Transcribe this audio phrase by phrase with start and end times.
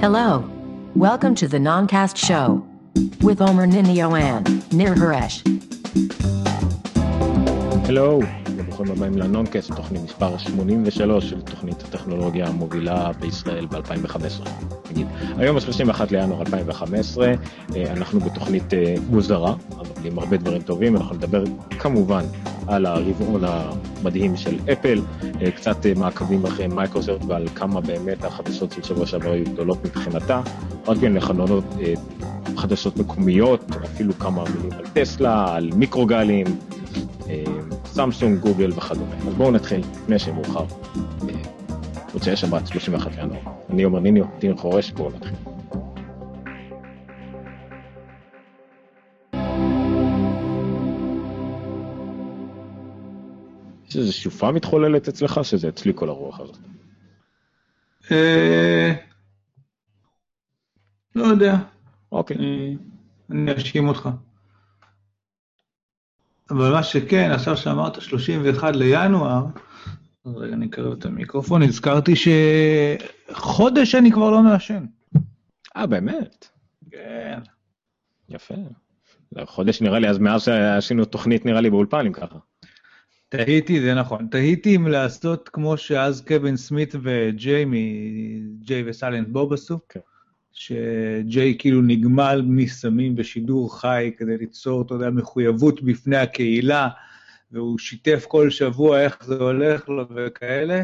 [0.00, 0.50] Hello.
[0.94, 2.66] Welcome to the Noncast Show
[3.20, 5.44] with Omer Ninio and Nir Haresh.
[7.84, 8.22] Hello.
[8.80, 14.48] וברוכים הבאים לנונקאסט, תוכנית מספר 83 של תוכנית הטכנולוגיה המובילה בישראל ב-2015.
[14.90, 20.96] נגיד, היום ה-31 לינואר 2015, אה, אנחנו בתוכנית אה, מוזרה, אבל עם הרבה דברים טובים,
[20.96, 21.44] אנחנו נדבר
[21.78, 22.24] כמובן
[22.66, 25.00] על הרבעון המדהים של אפל,
[25.42, 30.40] אה, קצת מעקבים אחרי מייקרוסופט ועל כמה באמת החדשות של שבוע שעבר היו גדולות מבחינתה,
[30.86, 31.64] רק בין לחנונות
[32.56, 36.46] חדשות מקומיות, אפילו כמה מילים על טסלה, על מיקרוגלים.
[37.84, 39.16] סמסונג, גוגל וכדומה.
[39.16, 40.64] אז בואו נתחיל, לפני שמאוחר.
[42.14, 43.40] מוצאי שבת, 31 לינואר.
[43.70, 45.36] אני אומר ניניו, דין חורש, בואו נתחיל.
[53.88, 56.56] יש איזו שופעה מתחוללת אצלך, שזה אצלי כל הרוח הזאת?
[61.14, 61.56] לא יודע.
[62.12, 62.36] אוקיי.
[63.30, 64.08] אני אאשים אותך.
[66.50, 69.44] אבל מה שכן, עכשיו שאמרת 31 לינואר,
[70.26, 72.12] רגע, אני אקרב את המיקרופון, הזכרתי
[73.30, 74.84] שחודש אני כבר לא מעשן.
[75.76, 76.48] אה, באמת?
[76.90, 77.38] כן.
[78.28, 78.54] יפה.
[79.44, 82.38] חודש נראה לי, אז מאז שעשינו תוכנית נראה לי באולפן, אם ככה.
[83.28, 84.26] תהיתי, זה נכון.
[84.30, 89.78] תהיתי אם לעשות כמו שאז קווין סמית וג'יי מג'יי וסלנט בוב עשו.
[89.88, 90.00] כן.
[90.52, 96.88] שג'יי כאילו נגמל מסמים בשידור חי כדי ליצור, אתה יודע, מחויבות בפני הקהילה,
[97.52, 100.82] והוא שיתף כל שבוע איך זה הולך לו וכאלה.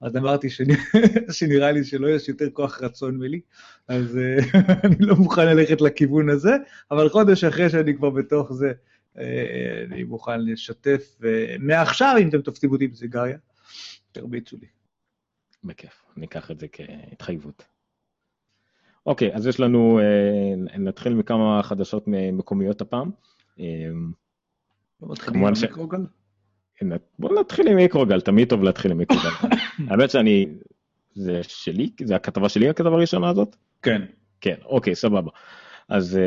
[0.00, 0.74] אז אמרתי שאני,
[1.38, 3.40] שנראה לי שלא יש יותר כוח רצון מלי,
[3.88, 4.18] אז
[4.84, 6.52] אני לא מוכן ללכת לכיוון הזה,
[6.90, 8.72] אבל חודש אחרי שאני כבר בתוך זה,
[9.90, 11.18] אני מוכן לשתף,
[11.58, 13.36] מעכשיו, אם אתם תופסים אותי בסיגריה,
[14.12, 14.66] תרביצו לי.
[15.64, 17.71] בכיף, אני אקח את זה כהתחייבות.
[19.06, 23.10] אוקיי, אז יש לנו, אה, נתחיל מכמה חדשות מקומיות הפעם.
[25.02, 26.06] מתחילים עם מיקרוגל?
[27.18, 29.28] בוא נתחיל עם מיקרוגל, תמיד טוב להתחיל עם מיקרוגל.
[29.88, 30.46] האמת שאני,
[31.14, 31.90] זה שלי?
[32.04, 33.56] זה הכתבה שלי הכתבה הראשונה הזאת?
[33.82, 34.02] כן.
[34.40, 35.30] כן, אוקיי, סבבה.
[35.88, 36.18] אז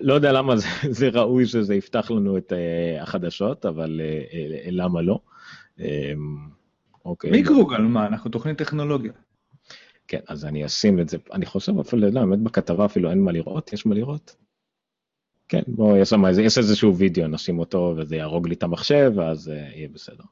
[0.00, 2.52] לא יודע למה זה, זה ראוי שזה יפתח לנו את
[3.00, 4.00] החדשות, אבל
[4.70, 5.20] למה לא?
[7.04, 7.30] אוקיי.
[7.30, 9.12] מיקרוגל, מה, אנחנו תוכנית טכנולוגיה.
[10.08, 13.32] כן, אז אני אשים את זה, אני חושב אפילו, לא, באמת בכתבה אפילו אין מה
[13.32, 14.36] לראות, יש מה לראות?
[15.48, 19.12] כן, בוא, יש שם איזה, יש איזשהו וידאו, נשים אותו וזה יהרוג לי את המחשב,
[19.16, 20.24] ואז uh, יהיה בסדר.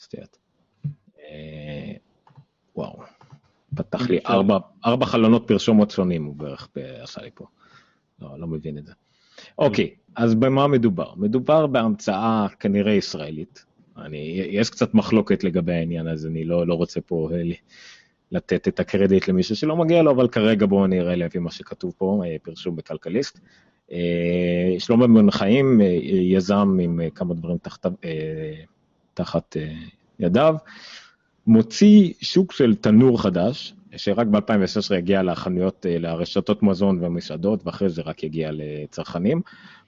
[0.00, 0.38] סטיית.
[1.16, 1.20] Uh,
[2.76, 2.98] וואו,
[3.74, 6.68] פתח לי ארבע, ארבע חלונות פרשומות שונים, הוא בערך
[7.02, 7.46] עשה לי פה.
[8.20, 8.92] לא, לא מבין את זה.
[9.58, 11.14] אוקיי, אז במה מדובר?
[11.14, 13.64] מדובר בהמצאה כנראה ישראלית.
[13.96, 17.28] אני, יש קצת מחלוקת לגבי העניין הזה, אני לא, לא רוצה פה
[18.32, 22.22] לתת את הקרדיט למישהו שלא מגיע לו, אבל כרגע בואו נראה לפי מה שכתוב פה,
[22.42, 23.40] פרשום בכלכליסט.
[24.78, 27.86] שלמה בן חיים, יזם עם כמה דברים תחת,
[29.14, 29.56] תחת
[30.20, 30.54] ידיו,
[31.46, 38.22] מוציא שוק של תנור חדש, שרק ב-2016 יגיע לחנויות, לרשתות מזון ומסעדות, ואחרי זה רק
[38.22, 39.40] יגיע לצרכנים.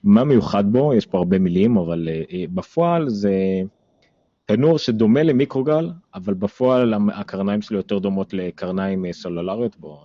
[0.03, 0.93] מה מיוחד בו?
[0.93, 2.09] יש פה הרבה מילים, אבל
[2.53, 3.61] בפועל זה...
[4.55, 9.99] תנור שדומה למיקרוגל, אבל בפועל הקרניים שלו יותר דומות לקרניים סלולריות, בואו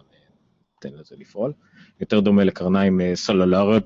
[0.85, 1.53] ניתן לזה לפעול.
[2.01, 3.83] יותר דומה לקרניים סלולריות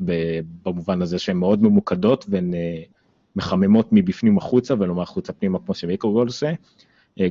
[0.64, 2.54] במובן הזה שהן מאוד ממוקדות והן
[3.36, 6.52] מחממות מבפנים החוצה ולא מהחוצה פנימה כמו שמיקרוגל עושה.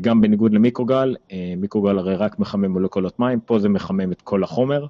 [0.02, 1.16] גם בניגוד למיקרוגל,
[1.58, 4.86] מיקרוגל הרי רק מחמם מולקולות מים, פה זה מחמם את כל החומר.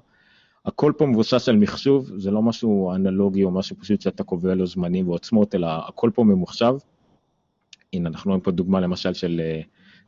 [0.64, 4.66] הכל פה מבוסס על מחשוב, זה לא משהו אנלוגי או משהו פשוט שאתה קובע לו
[4.66, 6.74] זמנים ועוצמות, אלא הכל פה ממוחשב.
[7.92, 9.40] הנה, אנחנו רואים פה דוגמה למשל של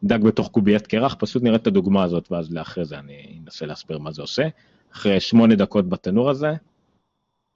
[0.05, 3.99] דג בתוך קוביית קרח, פשוט נראה את הדוגמה הזאת, ואז לאחרי זה אני אנסה להסביר
[3.99, 4.49] מה זה עושה.
[4.93, 6.53] אחרי שמונה דקות בתנור הזה,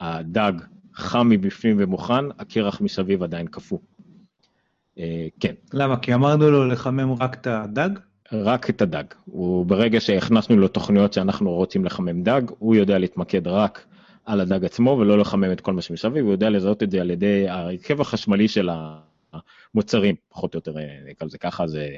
[0.01, 0.53] הדג
[0.95, 3.79] חם מבפנים ומוכן, הקרח מסביב עדיין קפוא.
[5.41, 5.55] כן.
[5.73, 5.97] למה?
[5.97, 7.91] כי אמרנו לו לחמם רק את הדג?
[8.33, 9.05] רק את הדג.
[9.25, 13.87] הוא, ברגע שהכנסנו לו תוכניות שאנחנו רוצים לחמם דג, הוא יודע להתמקד רק
[14.25, 17.11] על הדג עצמו ולא לחמם את כל מה שמסביב, הוא יודע לזהות את זה על
[17.11, 18.99] ידי ההרכב החשמלי של ה...
[19.75, 20.75] מוצרים, פחות או יותר
[21.07, 21.89] נקרא לזה ככה, זה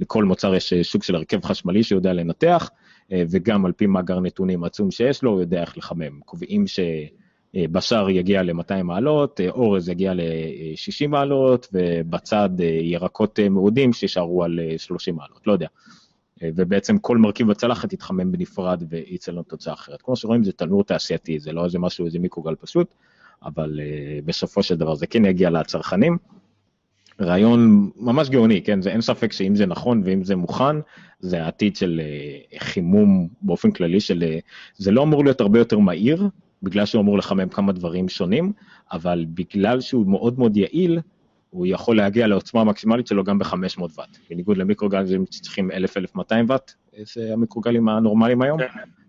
[0.00, 2.70] לכל מוצר יש שוק של הרכב חשמלי שיודע לנתח,
[3.10, 6.20] וגם על פי מאגר נתונים עצום שיש לו, הוא יודע איך לחמם.
[6.20, 12.50] קובעים שבשר יגיע ל-200 מעלות, אורז יגיע ל-60 מעלות, ובצד
[12.82, 15.66] ירקות מעודים שישארו על 30 מעלות, לא יודע.
[16.42, 20.02] ובעצם כל מרכיב בצלחת יתחמם בנפרד וייצא לנו תוצאה אחרת.
[20.02, 22.94] כמו שרואים זה תנור תעשייתי, זה לא איזה משהו, איזה מיקרוגל פשוט,
[23.42, 23.80] אבל
[24.24, 26.18] בסופו של דבר זה כן יגיע לצרכנים.
[27.20, 30.76] רעיון ממש גאוני, כן, זה אין ספק שאם זה נכון ואם זה מוכן,
[31.20, 34.38] זה העתיד של אה, חימום באופן כללי של, אה,
[34.76, 36.28] זה לא אמור להיות הרבה יותר מהיר,
[36.62, 38.52] בגלל שהוא אמור לחמם כמה דברים שונים,
[38.92, 41.00] אבל בגלל שהוא מאוד מאוד יעיל,
[41.50, 46.72] הוא יכול להגיע לעוצמה המקסימלית שלו גם ב-500 ואט, בניגוד למיקרוגלים שצריכים 1000-1200 ואט,
[47.14, 48.66] זה המיקרוגלים הנורמליים היום, כן.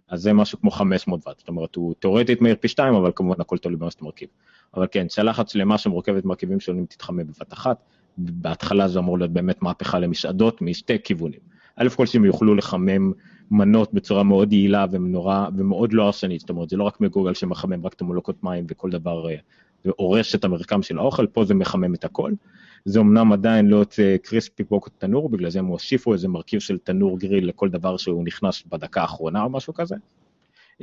[0.09, 3.41] אז זה משהו כמו 500 ואט, זאת אומרת הוא תאורטית מהיר פי 2, אבל כמובן
[3.41, 4.29] הכל תלוי במה שאתה מרכיב.
[4.73, 7.83] אבל כן, צלחת שלמה שמורכבת מרכיבים שונים תתחמם בבת אחת,
[8.17, 11.39] בהתחלה זה אמור להיות באמת מהפכה למסעדות משתי כיוונים.
[11.75, 13.11] א' כל שהם יוכלו לחמם
[13.51, 17.85] מנות בצורה מאוד יעילה ומנורה, ומאוד לא הרסנית, זאת אומרת זה לא רק מגוגל שמחמם
[17.85, 19.25] רק את המולקות מים וכל דבר,
[19.85, 22.31] והורש אה, את המרקם של האוכל, פה זה מחמם את הכל.
[22.85, 26.77] זה אמנם עדיין לא יוצא קריספי פוק תנור, בגלל זה הם הוסיפו איזה מרכיב של
[26.77, 29.95] תנור גריל לכל דבר שהוא נכנס בדקה האחרונה או משהו כזה.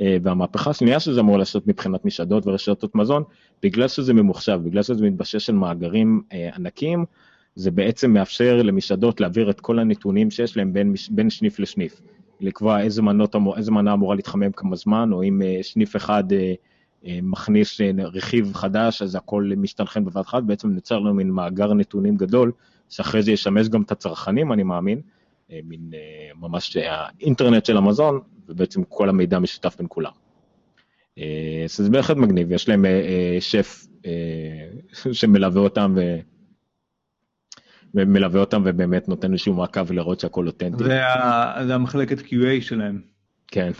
[0.01, 3.23] אה, והמהפכה השנייה שזה אמור לעשות מבחינת מסעדות ורשתות מזון,
[3.63, 7.05] בגלל שזה ממוחשב, בגלל שזה מתבשש של מאגרים אה, ענקיים,
[7.55, 12.01] זה בעצם מאפשר למסעדות להעביר את כל הנתונים שיש להם בין, בין שניף לשניף.
[12.41, 16.23] לקבוע איזה, מנות, איזה מנה אמורה להתחמם כמה זמן, או אם אה, שניף אחד
[17.23, 17.81] מכניס
[18.13, 22.51] רכיב חדש, אז הכל מסתנכן בבת אחת, בעצם נוצר לנו מין מאגר נתונים גדול,
[22.89, 25.01] שאחרי זה ישמש גם את הצרכנים, אני מאמין,
[25.63, 25.91] מין
[26.35, 30.11] ממש האינטרנט של המזון, ובעצם כל המידע משותף בין כולם.
[31.17, 33.85] אה, אז זה בהחלט מגניב, יש להם אה, אה, שף
[35.11, 36.19] שמלווה אותם ו...
[37.95, 40.83] ומלווה אותם ובאמת נותן איזשהו מעקב לראות שהכל אותנטי.
[40.83, 41.01] זה,
[41.67, 43.01] זה המחלקת QA שלהם.
[43.47, 43.71] כן.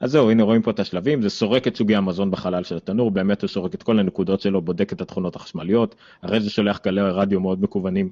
[0.00, 3.10] אז זהו, הנה רואים פה את השלבים, זה סורק את סוגי המזון בחלל של התנור,
[3.10, 7.00] באמת הוא סורק את כל הנקודות שלו, בודק את התכונות החשמליות, הרי זה שולח גלי
[7.00, 8.10] רדיו מאוד מקוונים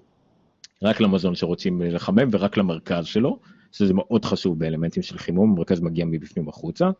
[0.82, 3.38] רק למזון שרוצים לחמם ורק למרכז שלו,
[3.72, 6.90] שזה מאוד חשוב באלמנטים של חימום, המרכז מגיע מבפנים החוצה,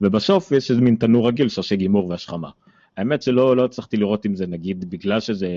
[0.00, 2.50] ובסוף יש איזה מין תנור רגיל שעושה גימור והשכמה.
[2.96, 5.48] האמת שלא לא הצלחתי לראות אם זה נגיד בגלל שזה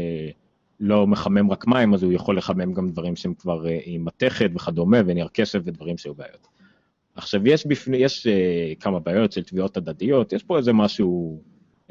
[0.79, 4.49] לא מחמם רק מים, אז הוא יכול לחמם גם דברים שהם כבר אה, עם מתכת
[4.55, 6.47] וכדומה, ונייר כסף ודברים שהיו בעיות.
[7.15, 11.41] עכשיו יש בפני, יש uh, כמה בעיות של תביעות הדדיות, יש פה איזה משהו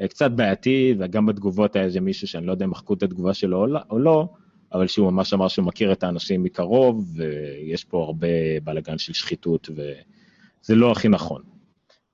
[0.01, 3.33] uh, קצת בעייתי, וגם בתגובות היה איזה מישהו שאני לא יודע אם מחקו את התגובה
[3.33, 4.27] שלו או לא, או לא
[4.73, 8.27] אבל שהוא ממש אמר שהוא מכיר את האנשים מקרוב, ויש פה הרבה
[8.63, 11.41] בלאגן של שחיתות, וזה לא הכי נכון.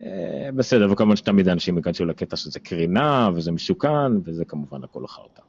[0.04, 5.42] אה, בסדר, וכמובן שתמיד האנשים ייכנסו לקטע שזה קרינה, וזה משוכן, וזה כמובן הכל החרטא.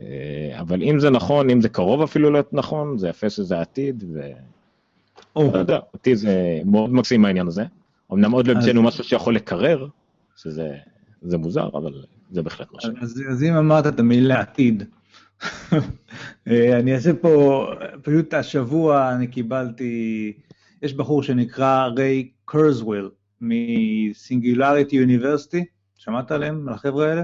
[0.00, 4.04] אה, אבל אם זה נכון, אם זה קרוב אפילו להיות נכון, זה יפה שזה עתיד,
[4.12, 4.30] ו...
[5.36, 7.64] לא יודע, אותי זה מאוד מקסים העניין הזה.
[8.12, 9.86] אמנם עוד לא המצאנו משהו שיכול לקרר,
[10.36, 12.92] שזה מוזר, אבל זה בהחלט משהו.
[13.30, 14.84] אז אם אמרת את המילה עתיד,
[16.80, 17.66] אני אעשה פה,
[18.02, 20.32] פשוט השבוע אני קיבלתי,
[20.82, 23.10] יש בחור שנקרא ריי קרזוול
[23.40, 25.64] מסינגולריטי יוניברסיטי,
[25.96, 27.22] שמעת עליהם, על החבר'ה האלה?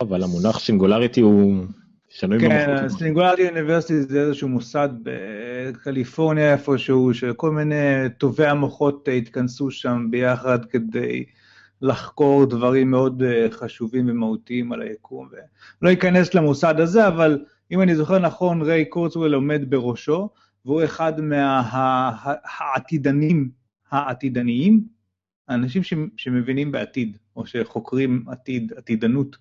[0.00, 1.64] אבל המונח סינגולריטי הוא
[2.08, 2.80] שנוי במחלוקת.
[2.80, 10.64] כן, סינגולריטי יוניברסיטי זה איזשהו מוסד בקליפורניה איפשהו, שכל מיני טובי המוחות התכנסו שם ביחד
[10.64, 11.24] כדי
[11.82, 15.28] לחקור דברים מאוד אה, חשובים ומהותיים על היקום.
[15.82, 20.28] ולא אכנס למוסד הזה, אבל אם אני זוכר נכון, ריי קורצוול עומד בראשו,
[20.64, 21.12] והוא אחד
[22.80, 23.50] מהעתידנים,
[23.90, 24.84] העתידניים,
[25.48, 25.82] האנשים
[26.16, 29.36] שמבינים בעתיד, או שחוקרים עתיד, עתידנות,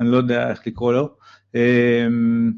[0.00, 1.14] אני לא יודע איך לקרוא לו.
[1.54, 2.52] אמ,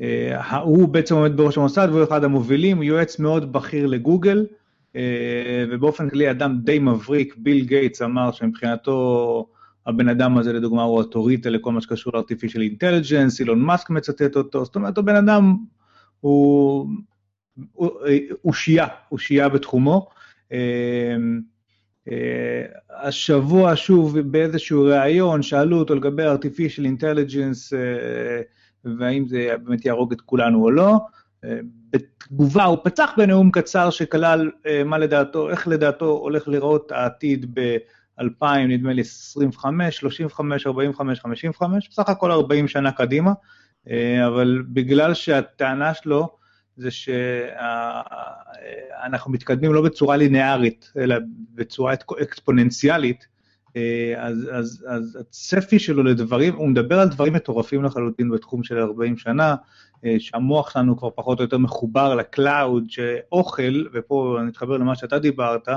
[0.00, 4.46] אה, הוא בעצם עומד בראש המוסד והוא אחד המובילים, הוא יועץ מאוד בכיר לגוגל,
[5.70, 9.46] ובאופן כללי אדם די מבריק, ביל גייטס אמר שמבחינתו
[9.86, 14.36] הבן אדם הזה לדוגמה הוא אוטוריטה לכל מה שקשור ל artificial intelligence, אילון מאסק מצטט
[14.36, 15.56] אותו, זאת אומרת הבן אדם
[16.20, 16.86] הוא
[18.44, 20.08] אושייה, אושייה בתחומו.
[20.52, 21.16] אה,
[22.10, 22.62] אה,
[23.02, 27.72] השבוע שוב באיזשהו ראיון שאלו אותו לגבי artificial intelligence
[28.98, 30.98] והאם זה באמת יהרוג את כולנו או לא.
[31.90, 38.44] בתגובה הוא פצח בנאום קצר שכלל אה, מה לדעתו, איך לדעתו הולך לראות העתיד ב-2000,
[38.68, 43.32] נדמה לי 25, 35, 45, 55, בסך הכל 40 שנה קדימה,
[43.90, 46.28] אה, אבל בגלל שהטענה שלו
[46.76, 46.90] זה
[49.00, 51.16] שאנחנו מתקדמים לא בצורה ליניארית, אלא
[51.54, 53.31] בצורה אקספוננציאלית, אה,
[54.16, 59.16] אז, אז, אז הצפי שלו לדברים, הוא מדבר על דברים מטורפים לחלוטין בתחום של 40
[59.16, 59.54] שנה,
[60.04, 64.94] אה, שהמוח שלנו כבר פחות או יותר מחובר ל cloud, שאוכל, ופה אני אתחבר למה
[64.94, 65.68] שאתה דיברת,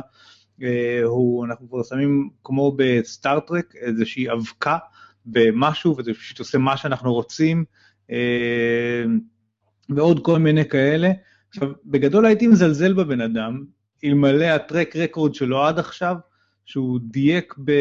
[0.63, 4.77] אה, הוא, אנחנו כבר שמים כמו בסטאר טרק איזושהי אבקה
[5.25, 7.65] במשהו, וזה פשוט עושה מה שאנחנו רוצים,
[9.89, 11.11] ועוד כל מיני כאלה.
[11.49, 13.63] עכשיו, בגדול הייתי מזלזל בבן אדם,
[14.03, 16.15] אלמלא ה track record שלו עד עכשיו,
[16.65, 17.71] שהוא דייק ב...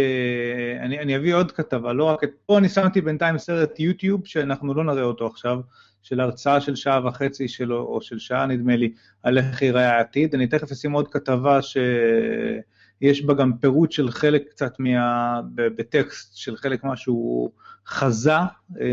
[0.80, 2.30] אני, אני אביא עוד כתבה, לא רק את...
[2.46, 5.60] פה אני שמתי בינתיים סרט יוטיוב, שאנחנו לא נראה אותו עכשיו,
[6.02, 10.34] של הרצאה של שעה וחצי שלו, או של שעה נדמה לי, על איך ייראה העתיד.
[10.34, 15.40] אני תכף אשים עוד כתבה שיש בה גם פירוט של חלק קצת מה...
[15.54, 17.50] בטקסט, של חלק מה שהוא
[17.86, 18.36] חזה,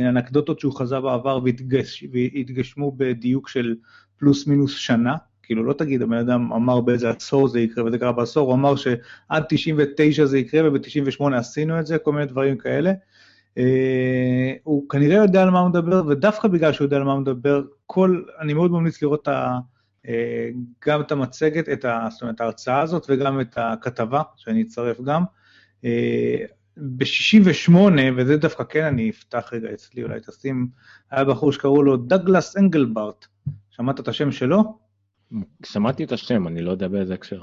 [0.09, 2.03] אנקדוטות שהוא חזה בעבר והתגש...
[2.11, 3.75] והתגשמו בדיוק של
[4.17, 5.15] פלוס מינוס שנה.
[5.43, 8.75] כאילו לא תגיד, הבן אדם אמר באיזה עשור זה יקרה וזה קרה בעשור, הוא אמר
[8.75, 12.91] שעד 99 זה יקרה וב-98 עשינו את זה, כל מיני דברים כאלה.
[13.57, 17.21] אה, הוא כנראה יודע על מה הוא מדבר, ודווקא בגלל שהוא יודע על מה הוא
[17.21, 19.59] מדבר, כל, אני מאוד ממליץ לראות ה,
[20.07, 20.49] אה,
[20.87, 25.23] גם את המצגת, את ה, זאת אומרת, ההרצאה הזאת וגם את הכתבה, שאני אצרף גם.
[25.85, 26.45] אה,
[26.77, 27.75] ב-68,
[28.17, 30.67] וזה דווקא כן אני אפתח רגע אצלי, אולי תשים,
[31.11, 33.25] היה בחור שקראו לו דגלס אנגלברט,
[33.69, 34.77] שמעת את השם שלו?
[35.65, 37.41] שמעתי את השם, אני לא יודע באיזה הקשר.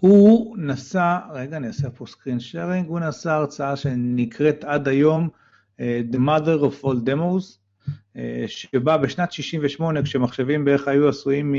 [0.00, 5.28] הוא נשא, רגע, אני אעשה פה סקרין שיירינג, הוא נשא הרצאה שנקראת עד היום
[5.76, 5.80] אה,
[6.12, 11.54] The Mother of All Demos, uh, שבה בשנת 68, כשמחשבים בערך היו עשויים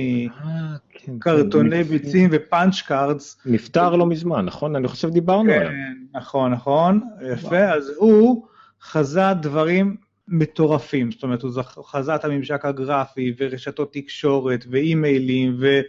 [1.08, 3.38] מקרטוני כן, ביצים ו punch cards.
[3.46, 4.75] נפטר לא מזמן, נכון?
[4.75, 5.67] אני חושב דיברנו עליו.
[5.67, 7.01] כן, נכון, נכון,
[7.34, 8.46] יפה, אז הוא
[8.82, 9.96] חזה דברים
[10.27, 11.51] מטורפים, זאת אומרת, הוא
[11.86, 15.82] חזה את הממשק הגרפי ורשתות תקשורת ואימיילים, ו...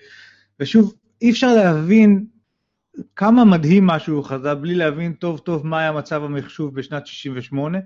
[0.61, 2.27] ושוב, אי אפשר להבין
[3.17, 7.79] כמה מדהים מה שהוא חזה בלי להבין טוב טוב מה היה מצב המחשוב בשנת 68.
[7.79, 7.83] אה,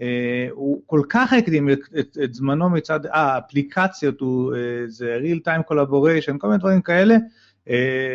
[0.00, 4.56] אה, הוא כל כך הקדים את, את, את זמנו מצד, אה, האפליקציות, הוא, אה,
[4.86, 7.70] זה real time collaboration, כל מיני דברים כאלה, אה,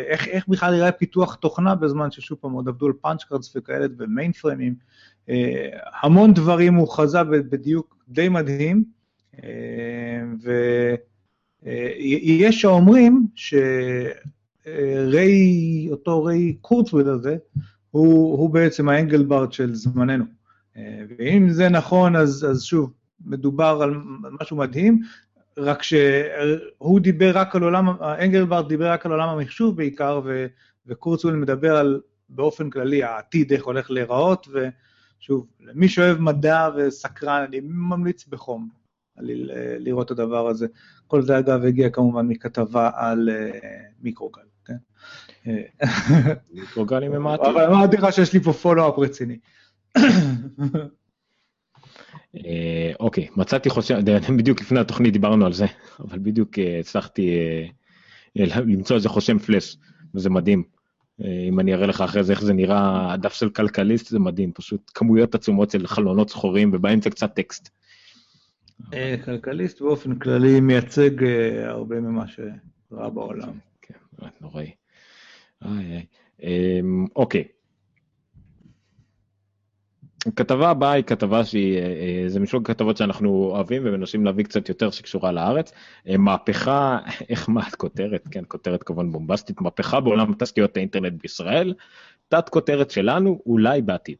[0.06, 3.86] איך, איך בכלל יראה פיתוח תוכנה בזמן ששוב פעם עוד עבדו על punch cards וכאלה
[3.98, 4.32] ומיין.
[5.30, 5.68] אה,
[6.02, 8.84] המון דברים הוא חזה בדיוק די מדהים,
[9.44, 10.22] אה,
[11.62, 13.26] ויש האומרים
[14.64, 14.78] שריי,
[15.90, 17.36] אותו ריי קורצוויל הזה,
[17.90, 20.24] הוא, הוא בעצם האנגלברד של זמננו.
[20.76, 22.92] אה, ואם זה נכון, אז, אז שוב,
[23.26, 23.94] מדובר על
[24.40, 25.02] משהו מדהים,
[25.58, 30.20] רק שהוא דיבר רק על עולם, אנגלברד דיבר רק על עולם המחשוב בעיקר,
[30.86, 34.68] וקורצוויל מדבר על, באופן כללי, העתיד, איך הולך להיראות, ו...
[35.26, 38.68] שוב, למי שאוהב מדע וסקרן, אני ממליץ בחום
[39.78, 40.66] לראות את הדבר הזה.
[41.06, 43.56] כל זה אגב הגיע כמובן מכתבה על uh,
[44.02, 44.76] מיקרוגל, כן?
[46.52, 47.44] מיקרוגלים הם מעטים.
[47.44, 49.38] אבל אמרתי לך שיש לי פה פולו-אפ רציני.
[52.36, 53.98] אה, אוקיי, מצאתי חושב,
[54.38, 55.66] בדיוק לפני התוכנית דיברנו על זה,
[56.00, 57.38] אבל בדיוק אה, הצלחתי
[58.36, 59.76] למצוא איזה חושם פלאש,
[60.14, 60.75] וזה מדהים.
[61.24, 64.52] אה, אם אני אראה לך אחרי זה איך זה נראה, הדף של כלכליסט זה מדהים,
[64.52, 67.68] פשוט כמויות עצומות של חלונות שחורים ובאמצע קצת טקסט.
[68.94, 73.52] אה, כלכליסט באופן כללי מייצג אה, הרבה ממה שרע בעולם.
[73.82, 73.94] כן,
[74.40, 74.70] נוראי.
[76.42, 77.44] אמ, אוקיי,
[80.26, 84.68] הכתבה הבאה היא כתבה שהיא, אה, אה, זה מסוג הכתבות שאנחנו אוהבים ומנסים להביא קצת
[84.68, 85.72] יותר שקשורה לארץ.
[86.08, 86.98] אה, מהפכה,
[87.30, 91.74] איך מה כותרת, כן, כותרת כמובן בומבסטית, מהפכה בעולם תשתיות האינטרנט בישראל,
[92.28, 94.16] תת כותרת שלנו, אולי בעתיד.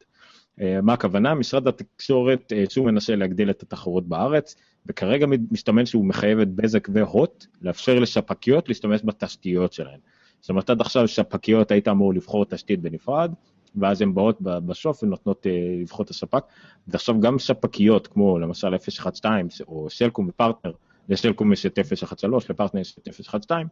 [0.83, 1.35] מה הכוונה?
[1.35, 7.47] משרד התקשורת שוב מנסה להגדיל את התחרות בארץ, וכרגע מסתמן שהוא מחייב את בזק והוט
[7.63, 9.99] לאפשר לשפקיות להשתמש בתשתיות שלהן.
[10.41, 13.33] זאת אומרת, עד עכשיו שפקיות היית אמור לבחור תשתית בנפרד,
[13.77, 16.45] ואז הן באות בסוף ונותנות uh, לבחור את הספק.
[16.89, 20.73] ועכשיו גם ספקיות, כמו למשל 012 או סלקום ופרטנר,
[21.09, 23.63] לסלקום יש את 013, לפרטנר יש את 012,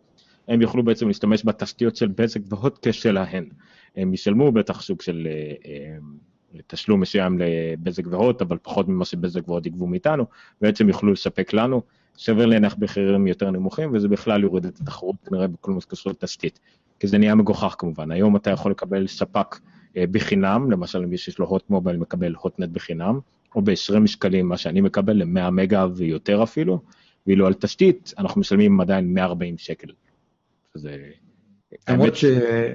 [0.48, 3.48] הם יוכלו בעצם להשתמש בתשתיות של בזק והוט כשלהן.
[3.96, 9.48] הם ישלמו בטח סוג של uh, uh, תשלום מסוים לבזק והוט, אבל פחות ממה שבזק
[9.48, 10.26] והוט יגבו מאיתנו,
[10.60, 11.82] בעצם יוכלו לספק לנו.
[12.16, 16.60] שווה להניח במחירים יותר נמוכים, וזה בכלל יוריד את התחרות כנראה בכל מה שקשור לתשתית.
[17.00, 21.38] כי זה נהיה מגוחך כמובן, היום אתה יכול לקבל ספק אה, בחינם, למשל מי שיש
[21.38, 23.20] לו הוט מובייל מקבל הוטנט בחינם,
[23.54, 26.80] או ב-20 שקלים, מה שאני מקבל, ל-100 מגה ויותר אפילו,
[27.26, 29.88] ואילו על תשתית אנחנו משלמים עדיין 140 שקל.
[30.74, 30.96] שזה...
[31.88, 32.24] למרות, ש...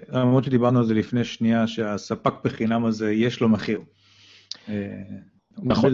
[0.10, 3.82] למרות שדיברנו על זה לפני שנייה, שהספק בחינם הזה יש לו מחיר.
[4.70, 5.02] אה,
[5.64, 5.94] נכון.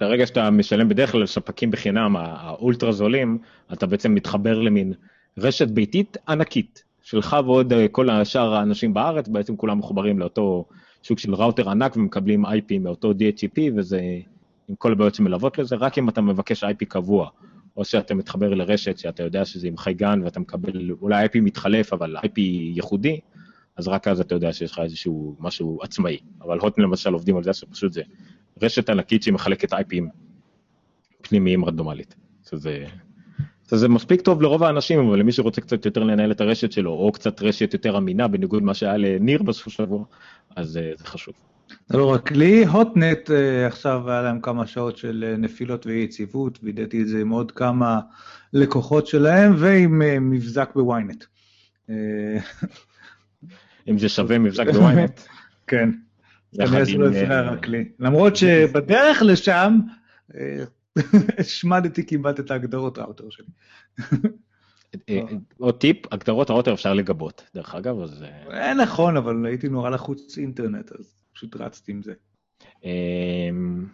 [0.00, 3.38] ברגע שאתה משלם בדרך כלל ספקים בחינם, האולטרה זולים,
[3.72, 4.92] אתה בעצם מתחבר למין
[5.38, 10.64] רשת ביתית ענקית, שלך ועוד אה, כל השאר האנשים בארץ, בעצם כולם מחוברים לאותו
[11.02, 14.00] שוק של ראוטר ענק ומקבלים IP מאותו DHCP, וזה
[14.68, 17.28] עם כל הבעיות שמלוות לזה, רק אם אתה מבקש IP קבוע,
[17.76, 22.16] או שאתה מתחבר לרשת שאתה יודע שזה עם חייגן ואתה מקבל, אולי IP מתחלף, אבל
[22.16, 22.40] IP
[22.74, 23.20] ייחודי,
[23.76, 26.18] אז רק אז אתה יודע שיש לך איזשהו משהו עצמאי.
[26.42, 28.02] אבל הוטן למשל עובדים על זה שפשוט זה
[28.62, 30.04] רשת ענקית שמחלקת IPים
[31.22, 32.14] פנימיים רנדומלית.
[32.50, 32.84] שזה
[33.76, 37.12] זה מספיק טוב לרוב האנשים, אבל למי שרוצה קצת יותר לנהל את הרשת שלו, או
[37.12, 40.04] קצת רשת יותר אמינה, בניגוד למה שהיה לניר בסוף השבוע,
[40.56, 41.34] אז uh, זה חשוב.
[41.86, 43.32] זה לא רק לי, הוטנט uh,
[43.66, 48.00] עכשיו היה להם כמה שעות של נפילות ואי יציבות, וידאתי את זה עם עוד כמה
[48.52, 51.24] לקוחות שלהם, ועם מבזק בוויינט.
[53.88, 55.20] אם זה שווה מבזק בוויינט.
[55.66, 55.90] כן.
[57.98, 59.78] למרות שבדרך לשם,
[61.38, 63.46] השמדתי כמעט את ההגדרות ראוטר שלי.
[65.08, 65.20] אה,
[65.58, 68.24] עוד טיפ, הגדרות ראוטר אפשר לגבות, דרך אגב, אז...
[68.50, 72.12] אה, נכון, אבל הייתי נורא לחוץ אינטרנט, אז פשוט רצתי עם זה.
[72.84, 73.86] אמ,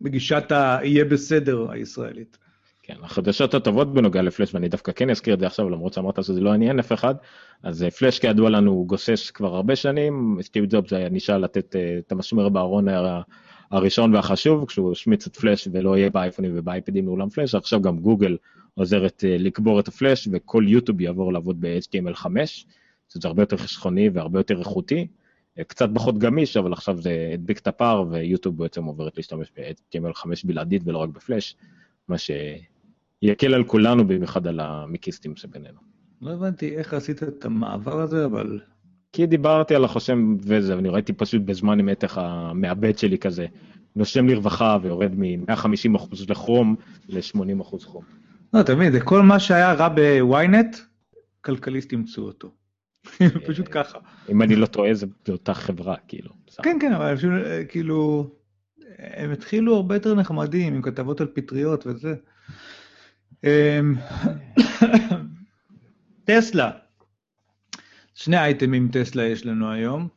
[0.00, 2.38] בגישת ה"יהיה בסדר" הישראלית.
[2.82, 6.40] כן, החדשות הטובות בנוגע לפלאש, ואני דווקא כן אזכיר את זה עכשיו, למרות שאמרת שזה
[6.40, 7.14] לא עניין אף אחד,
[7.62, 12.12] אז אה, פלאש כידוע לנו גוסס כבר הרבה שנים, סטיב ג'ובס היה נשאל לתת את
[12.12, 12.88] המשמר בארון
[13.70, 18.36] הראשון והחשוב, כשהוא השמיץ את פלאש ולא יהיה באייפונים ובאייפדים לעולם פלאש, עכשיו גם גוגל
[18.74, 22.26] עוזרת אה, לקבור את הפלאש וכל יוטיוב יעבור לעבוד ב-HTML5,
[23.08, 25.06] שזה הרבה יותר חסכוני והרבה יותר איכותי,
[25.58, 30.26] אה, קצת פחות גמיש, אבל עכשיו זה הדביק את הפער ויוטיוב בעצם עוברת להשתמש ב-HTML5
[30.44, 31.56] בלעדית ולא רק בפלאש,
[32.08, 35.78] מה שיקל על כולנו, במיוחד על המקיסטים שבינינו.
[36.22, 38.60] לא הבנתי איך עשית את המעבר הזה, אבל
[39.12, 43.46] כי דיברתי על החושם וזה, ואני ראיתי פשוט בזמן אמת איך המעבד שלי כזה
[43.96, 45.98] נושם לרווחה ויורד מ-150%
[46.28, 46.76] לכרום
[47.08, 48.04] ל-80% חום.
[48.54, 50.76] לא, תמיד, כל מה שהיה רע בוויינט,
[51.40, 52.50] כלכליסט ימצאו אותו.
[53.48, 53.98] פשוט ככה.
[54.28, 56.30] אם אני לא טועה, זה באותה חברה, כאילו.
[56.62, 57.30] כן, כן, אבל פשוט,
[57.68, 58.30] כאילו,
[58.98, 62.14] הם התחילו הרבה יותר נחמדים, עם כתבות על פטריות וזה.
[63.44, 63.94] אמ,
[66.24, 66.70] טסלה,
[68.20, 70.08] שני אייטמים טסלה יש לנו היום.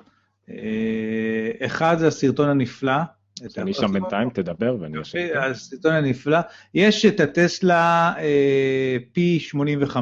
[0.50, 2.94] אה, אחד זה הסרטון הנפלא.
[3.58, 5.44] אני שם בינתיים, תדבר ואני אשאר.
[5.44, 6.40] הסרטון הנפלא.
[6.74, 9.98] יש את הטסלה אה, P85,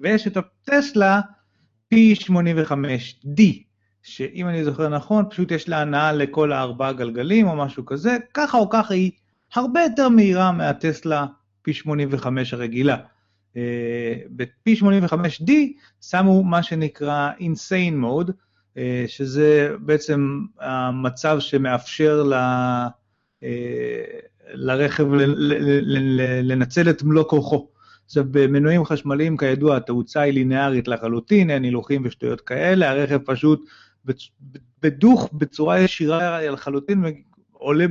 [0.00, 1.20] ויש את הטסלה
[1.94, 3.42] P85D,
[4.02, 8.58] שאם אני זוכר נכון, פשוט יש לה הנעה לכל הארבעה גלגלים או משהו כזה, ככה
[8.58, 9.10] או ככה היא
[9.54, 11.26] הרבה יותר מהירה מהטסלה
[11.68, 12.96] P85 הרגילה.
[14.30, 15.50] ב-P85D
[16.00, 18.32] שמו מה שנקרא insane mode,
[18.76, 22.34] אה, שזה בעצם המצב שמאפשר ל...
[23.42, 24.04] אה,
[24.54, 25.06] לרכב
[26.42, 27.68] לנצל את מלוא כוחו.
[28.06, 33.68] עכשיו, במנועים חשמליים, כידוע, התאוצה היא לינארית לחלוטין, אין הילוכים ושטויות כאלה, הרכב פשוט
[34.82, 37.04] בדוך, בצורה ישירה לחלוטין,
[37.52, 37.86] עולה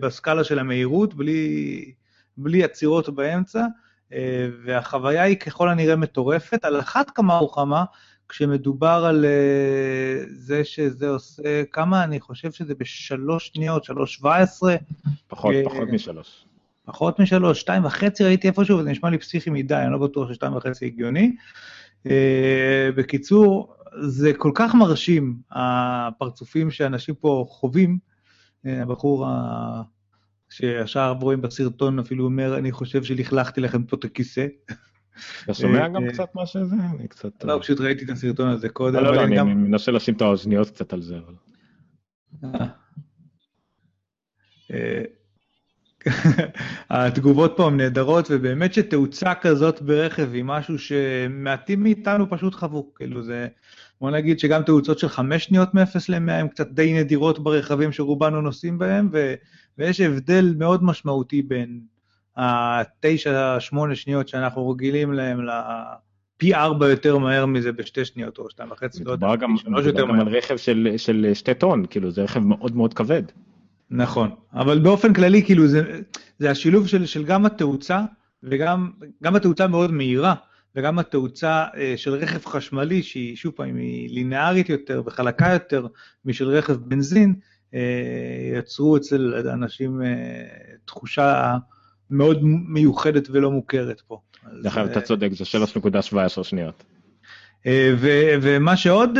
[0.00, 1.92] בסקאלה של המהירות, בלי,
[2.36, 3.66] בלי עצירות באמצע.
[4.12, 7.84] אה, והחוויה היא ככל הנראה מטורפת, על אחת כמה וכמה,
[8.28, 14.76] כשמדובר על אה, זה שזה עושה, כמה, אני חושב שזה בשלוש שניות, שלוש שבע עשרה.
[15.28, 16.44] פחות, אה, פחות משלוש.
[16.84, 20.56] פחות משלוש, שתיים וחצי ראיתי איפשהו, וזה נשמע לי פסיכי מדי, אני לא בטוח ששתיים
[20.56, 21.36] וחצי הגיוני.
[22.96, 27.98] בקיצור, זה כל כך מרשים, הפרצופים שאנשים פה חווים.
[28.64, 29.26] הבחור
[30.50, 34.46] שישר רואים בסרטון אפילו אומר, אני חושב שלכלכתי לכם פה את הכיסא.
[35.44, 36.76] אתה שומע גם אה, קצת מה שזה?
[36.98, 37.44] אני קצת...
[37.44, 39.04] לא, פשוט ראיתי את הסרטון הזה קודם.
[39.04, 41.18] לא, לא, אני מנסה לשים את האוזניות קצת על זה.
[44.70, 45.02] אה.
[46.90, 52.94] התגובות פה הן נהדרות, ובאמת שתאוצה כזאת ברכב היא משהו שמעטים מאיתנו פשוט חוו.
[52.94, 53.48] כאילו זה,
[54.00, 58.40] בוא נגיד שגם תאוצות של חמש שניות מ-0 ל-100 הן קצת די נדירות ברכבים שרובנו
[58.40, 59.34] נוסעים בהם, ו...
[59.78, 61.80] ויש הבדל מאוד משמעותי בין
[62.36, 68.70] התשע, שמונה שניות שאנחנו רגילים להם לפי ארבע יותר מהר מזה בשתי שניות או שתיים
[68.70, 70.20] וחצי, לא יודע, שלוש יותר מהר.
[70.20, 73.22] גם על רכב של, של שתי טון, כאילו זה רכב מאוד מאוד כבד.
[73.90, 76.00] נכון, אבל באופן כללי, כאילו זה,
[76.38, 78.00] זה השילוב של, של גם התאוצה
[78.42, 78.90] וגם
[79.22, 80.34] גם התאוצה מאוד מהירה,
[80.76, 85.86] וגם התאוצה אה, של רכב חשמלי, שהיא שוב פעם, היא לינארית יותר וחלקה יותר
[86.24, 87.34] משל רכב בנזין,
[87.74, 87.80] אה,
[88.58, 90.08] יצרו אצל אנשים אה,
[90.84, 91.56] תחושה
[92.10, 94.20] מאוד מיוחדת ולא מוכרת פה.
[94.62, 95.44] דרך אגב, אתה צודק, זה
[96.38, 96.84] 3.17 שניות.
[98.40, 99.18] ומה שעוד,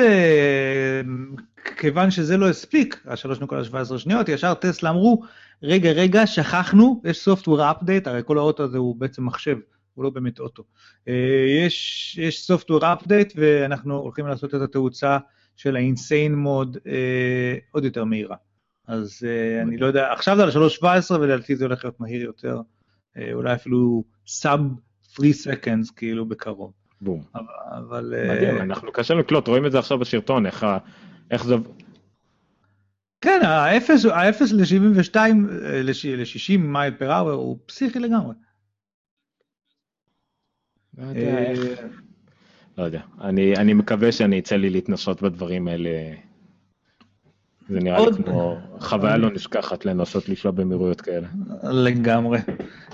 [1.77, 5.23] כיוון שזה לא הספיק, ה-3.17 שניות, ישר טסלה אמרו,
[5.62, 9.57] רגע, רגע, שכחנו, יש software update, הרי כל האוטו הזה הוא בעצם מחשב,
[9.94, 10.62] הוא לא באמת אוטו.
[11.66, 15.18] יש, יש software update ואנחנו הולכים לעשות את התאוצה
[15.57, 18.37] של ה-insane mode אה, עוד יותר מהירה.
[18.87, 22.61] אז אה, אני לא יודע, עכשיו זה על 3.17 ולדעתי זה הולך להיות מהיר יותר,
[23.16, 24.61] אה, אולי אפילו סאב
[25.09, 26.73] 3 seconds כאילו בקרוב.
[27.01, 27.23] בום.
[27.70, 28.14] אבל...
[28.29, 30.66] מדהים, אה, אנחנו קשה לקלוט, רואים את זה עכשיו בסרטון, איך,
[31.30, 31.54] איך זה...
[33.20, 35.16] כן, האפס ל-72,
[35.84, 38.34] ל-60 מייל פר אאואר הוא פסיכי לגמרי.
[40.98, 41.60] לא יודע איך.
[42.78, 43.00] לא יודע.
[43.20, 45.90] אני, אני מקווה שאני אצא לי להתנסות בדברים האלה.
[47.68, 51.28] זה נראה עוד- לי כמו חוויה לא נשכחת לנסות לשלוט במהירויות כאלה.
[51.72, 52.38] לגמרי.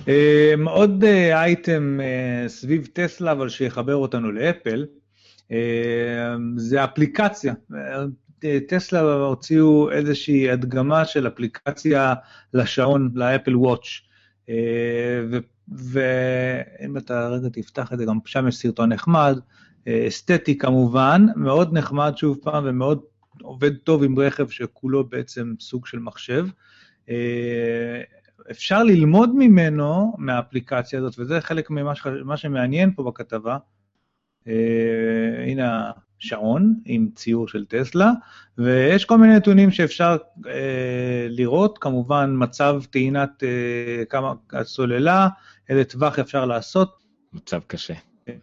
[0.08, 4.86] אמ, עוד אה, אייטם אה, סביב טסלה, אבל שיחבר אותנו לאפל,
[5.50, 5.56] אמ,
[6.56, 7.54] זה אפליקציה.
[8.68, 12.14] טסלה הוציאו איזושהי הדגמה של אפליקציה
[12.54, 13.86] לשעון, לאפל וואץ'.
[14.48, 19.38] אה, ואם אתה רגע תפתח את זה, גם שם יש סרטון נחמד,
[19.88, 23.00] אה, אסתטי כמובן, מאוד נחמד שוב פעם, ומאוד
[23.42, 26.46] עובד טוב עם רכב שכולו בעצם סוג של מחשב.
[27.08, 28.00] אה,
[28.50, 33.56] אפשר ללמוד ממנו, מהאפליקציה הזאת, וזה חלק ממה שמעניין פה בכתבה.
[35.46, 35.90] הנה
[36.22, 38.12] השעון עם ציור של טסלה,
[38.58, 45.28] ויש כל מיני נתונים שאפשר אה, לראות, כמובן מצב טעינת אה, כמה הסוללה,
[45.68, 46.96] איזה טווח אפשר לעשות.
[47.32, 47.94] מצב קשה.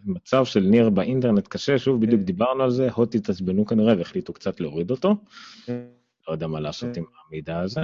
[0.04, 4.60] מצב של ניר באינטרנט קשה, שוב, בדיוק דיברנו על זה, הוט התעצבנו כנראה והחליטו קצת
[4.60, 5.16] להוריד אותו.
[6.28, 7.80] לא יודע מה לעשות עם המידע הזה,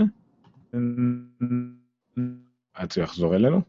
[2.75, 3.61] עד שהוא יחזור אלינו.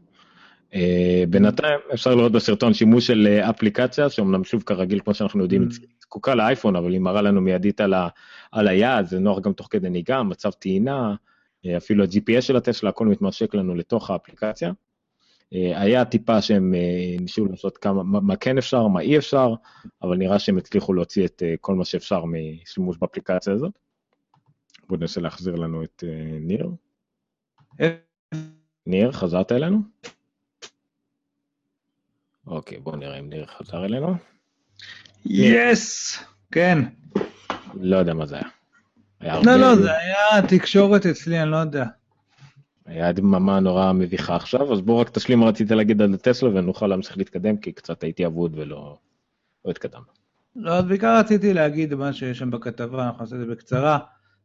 [0.74, 5.68] אה, בינתיים אפשר לראות בסרטון שימוש של אה, אפליקציה, שאומנם שוב כרגיל, כמו שאנחנו יודעים.
[6.12, 8.08] זקוקה לאייפון, אבל היא מראה לנו מיידית על, ה,
[8.52, 11.14] על היעד, זה נוח גם תוך כדי נהיגה, מצב טעינה,
[11.66, 14.72] אה, אפילו ה-GPS של הטסלה, הכל מתמרשק לנו לתוך האפליקציה.
[15.54, 19.54] אה, היה טיפה שהם אה, ניסו לעשות כמה, מה, כן אפשר, מה אי אפשר,
[20.02, 23.72] אבל נראה שהם הצליחו להוציא את כל מה שאפשר משימוש באפליקציה הזאת.
[24.88, 26.04] בואו ננסה להחזיר לנו את
[26.40, 26.70] ניר.
[28.86, 29.78] ניר, חזרת אלינו?
[32.46, 34.14] אוקיי, בואו נראה אם ניר חזר אלינו.
[35.26, 36.18] יס!
[36.52, 36.78] כן.
[37.80, 38.48] לא יודע מה זה היה.
[39.20, 41.84] היה לא, לא, זה היה תקשורת אצלי, אני לא יודע.
[42.86, 46.86] היה דממה נורא מביכה עכשיו, אז בואו רק תשלים מה רצית להגיד על הטסלה ונוכל
[46.86, 48.96] להמשיך להתקדם, כי קצת הייתי אבוד ולא
[49.64, 50.04] לא התקדמנו.
[50.56, 53.98] לא, אז בעיקר רציתי להגיד מה שיש שם בכתבה, אנחנו נעשה את זה בקצרה,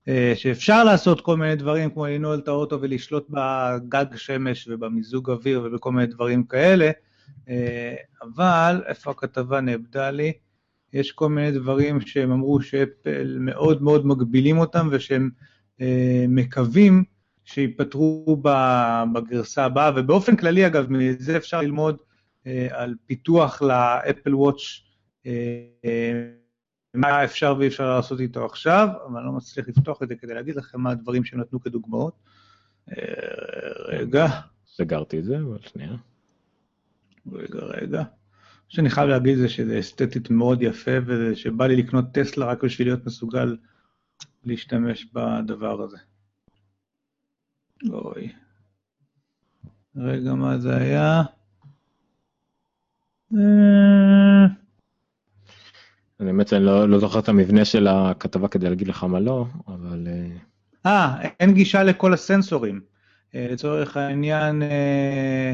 [0.08, 5.62] אה, שאפשר לעשות כל מיני דברים, כמו לנעול את האוטו ולשלוט בגג שמש ובמיזוג אוויר
[5.66, 6.92] ובכל מיני דברים כאלה,
[7.50, 10.34] אה, אבל, איפה הכתבה נאבדה לי?
[10.94, 15.30] יש כל מיני דברים שהם אמרו שאפל מאוד מאוד מגבילים אותם ושהם
[15.82, 17.04] אה, מקווים
[17.44, 18.42] שייפתרו
[19.14, 21.98] בגרסה הבאה, ובאופן כללי אגב, מזה אפשר ללמוד
[22.48, 24.62] אה, על פיתוח לאפל וואץ'
[25.26, 25.32] אה,
[26.94, 30.34] מה אפשר ואי אפשר לעשות איתו עכשיו, אבל אני לא מצליח לפתוח את זה כדי
[30.34, 32.14] להגיד לכם מה הדברים שהם נתנו כדוגמאות.
[32.90, 33.04] אה,
[33.88, 34.28] רגע,
[34.68, 35.96] סגרתי את זה, אבל שנייה.
[37.32, 38.04] רגע, רגע.
[38.68, 42.88] מה שאני חייב להגיד זה שזה אסתטית מאוד יפה, ושבא לי לקנות טסלה רק בשביל
[42.88, 43.58] להיות מסוגל
[44.44, 45.98] להשתמש בדבר הזה.
[47.90, 48.32] אוי.
[49.96, 51.24] רגע, מה זה היה?
[53.34, 54.46] אה,
[56.20, 59.46] אני באמת אני לא, לא זוכר את המבנה של הכתבה כדי להגיד לך מה לא,
[59.68, 60.38] אבל אה,
[60.86, 62.82] אה, אין גישה לכל הסנסורים.
[63.36, 65.54] אה, לצורך העניין, אה,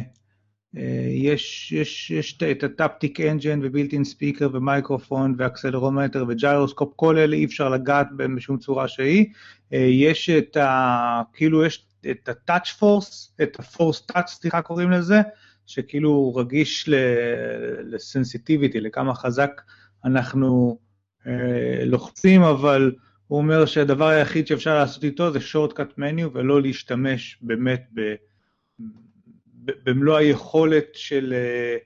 [1.10, 7.70] יש, יש, יש את הטפטיק אנג'ן ובילטין ספיקר ומייקרופון ואקסלרומטר וג'יירוסקופ, כל אלה אי אפשר
[7.70, 9.26] לגעת בהם בשום צורה שהיא.
[9.74, 11.22] אה, יש את ה...
[11.34, 15.22] כאילו יש את ה-touch force, את ה-force touch, סליחה קוראים לזה,
[15.66, 16.90] שכאילו הוא רגיש
[17.84, 19.62] לסנסיטיביטי, לכמה חזק
[20.06, 20.80] אנחנו
[21.28, 22.92] אה, לוחצים, אבל
[23.28, 28.02] הוא אומר שהדבר היחיד שאפשר לעשות איתו זה שורטקאט מניו ולא להשתמש באמת ב,
[29.84, 31.78] במלוא היכולת של, אה,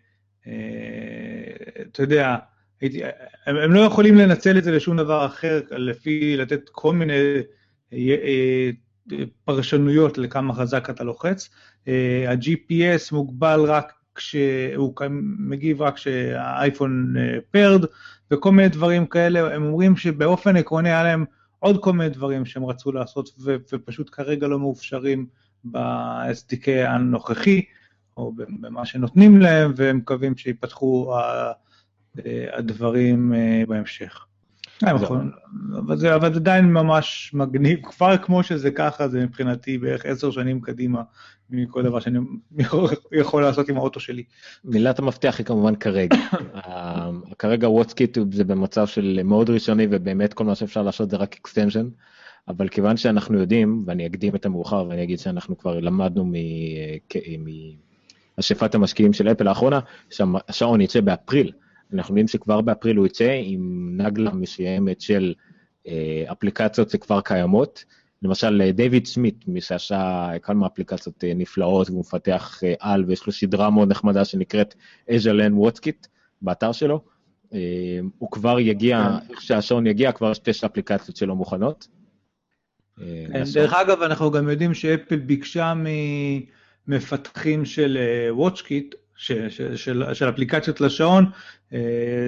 [0.47, 2.35] אה, אתה יודע,
[2.81, 3.01] הייתי,
[3.45, 7.13] הם, הם לא יכולים לנצל את זה לשום דבר אחר, לפי לתת כל מיני
[7.93, 8.69] אה,
[9.45, 11.49] פרשנויות לכמה חזק אתה לוחץ.
[12.27, 14.93] ה-GPS מוגבל רק כשהוא
[15.39, 17.15] מגיב רק כשהאייפון
[17.51, 17.85] פרד,
[18.31, 21.25] וכל מיני דברים כאלה, הם אומרים שבאופן עקרוני היה להם
[21.59, 25.27] עוד כל מיני דברים שהם רצו לעשות ו- ופשוט כרגע לא מאופשרים
[25.71, 27.61] ב-SDK הנוכחי,
[28.17, 31.13] או במה שנותנים להם, והם מקווים שיפתחו
[32.53, 33.33] הדברים
[33.67, 34.27] בהמשך.
[34.83, 40.31] אבל זה, אבל זה עדיין ממש מגניב, כבר כמו שזה ככה, זה מבחינתי בערך עשר
[40.31, 41.01] שנים קדימה
[41.49, 42.19] מכל דבר שאני
[42.57, 42.89] יכול,
[43.21, 44.23] יכול לעשות עם האוטו שלי.
[44.63, 46.17] מילת המפתח היא כמובן כרגע.
[47.39, 51.87] כרגע WatchKit זה במצב של מאוד ראשוני ובאמת כל מה שאפשר לעשות זה רק extension,
[52.47, 56.31] אבל כיוון שאנחנו יודעים, ואני אקדים את המאוחר ואני אגיד שאנחנו כבר למדנו
[58.37, 59.79] משיחת המשקיעים של אפל האחרונה,
[60.09, 61.51] שהשעון יצא באפריל.
[61.93, 65.33] אנחנו יודעים שכבר באפריל הוא יצא עם נגלה מסוימת של
[66.31, 67.85] אפליקציות שכבר קיימות,
[68.21, 73.89] למשל דיוויד סמית, מי שעשה כמה אפליקציות נפלאות והוא מפתח על ויש לו סדרה מאוד
[73.89, 74.75] נחמדה שנקראת
[75.09, 76.07] As I Learn WatchKit
[76.41, 77.01] באתר שלו,
[78.17, 81.87] הוא כבר יגיע, איך שהשעון יגיע, כבר יש תשע אפליקציות שלו מוכנות.
[82.99, 85.73] כן, דרך אגב, אנחנו גם יודעים שאפל ביקשה
[86.87, 87.97] ממפתחים של
[88.29, 91.25] וואטשקיט, של, של, של אפליקציות לשעון,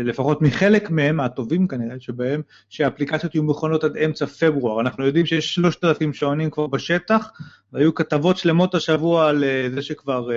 [0.03, 4.81] לפחות מחלק מהם, הטובים כנראה שבהם, שהאפליקציות יהיו מוכנות עד אמצע פברואר.
[4.81, 7.31] אנחנו יודעים שיש 3,000 שעונים כבר בשטח,
[7.73, 10.29] והיו כתבות שלמות השבוע על זה שכבר,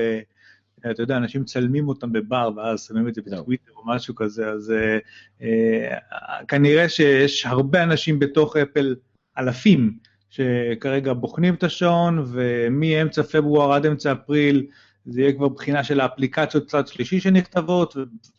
[0.91, 4.75] אתה יודע, אנשים מצלמים אותם בבר, ואז שמים את זה בטוויטר או משהו כזה, אז
[6.49, 8.95] כנראה שיש הרבה אנשים בתוך אפל,
[9.39, 9.97] אלפים,
[10.33, 14.67] שכרגע בוחנים את השעון, ומאמצע פברואר עד אמצע אפריל
[15.07, 17.97] זה יהיה כבר בחינה של האפליקציות צד שלישי שנכתבות,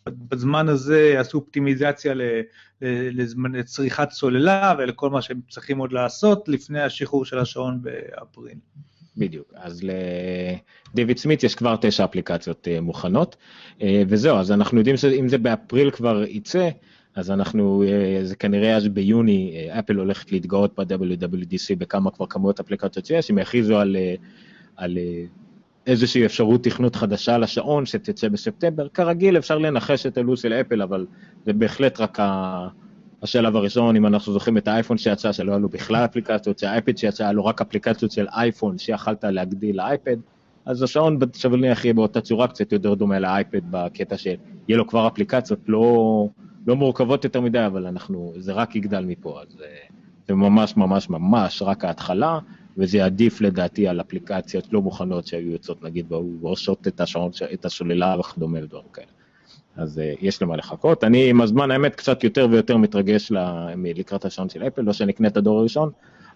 [0.10, 2.14] ובזמן הזה יעשו אופטימיזציה
[3.54, 8.58] לצריכת סוללה ולכל מה שהם צריכים עוד לעשות לפני השחרור של השעון באפריל.
[9.18, 9.86] בדיוק, אז
[10.94, 13.36] לדיוויד סמית יש כבר תשע אפליקציות מוכנות,
[14.08, 16.70] וזהו, אז אנחנו יודעים שאם זה באפריל כבר יצא,
[17.16, 17.84] אז אנחנו,
[18.24, 23.78] זה כנראה אז ביוני, אפל הולכת להתגאות ב-WWDC בכמה כבר כמויות אפליקציות שיש, הם יכריזו
[23.80, 23.96] על,
[24.76, 24.98] על
[25.88, 28.88] איזושהי אפשרות תכנות חדשה לשעון שתצא בספטמבר.
[28.88, 31.06] כרגיל אפשר לנחש את הלו"ז של אפל, אבל
[31.46, 32.20] זה בהחלט רק
[33.22, 37.24] השלב הראשון, אם אנחנו זוכרים את האייפון שיצא, שלא היו לו בכלל אפליקציות, שהאייפד שיצא,
[37.24, 40.18] היה לו רק אפליקציות של אייפון שיכלת להגדיל לאייפד,
[40.66, 45.08] אז השעון שווה להניח יהיה באותה צורה, קצת יותר דומה לאייפד בקטע שיהיה לו כבר
[45.08, 46.28] אפליקציות לא...
[46.68, 49.58] לא מורכבות יותר מדי, אבל אנחנו, זה רק יגדל מפה, אז
[50.28, 52.40] זה ממש ממש ממש רק ההתחלה,
[52.78, 57.02] וזה עדיף לדעתי על אפליקציות לא מוכנות שהיו יוצאות, נגיד, ועושות את
[57.54, 59.08] את השוללה וכדומה ודברים כאלה.
[59.76, 61.04] אז יש למה לחכות.
[61.04, 63.32] אני עם הזמן, האמת, קצת יותר ויותר מתרגש
[63.76, 65.90] לקראת השעון של אפל, לא שאני אקנה את הדור הראשון,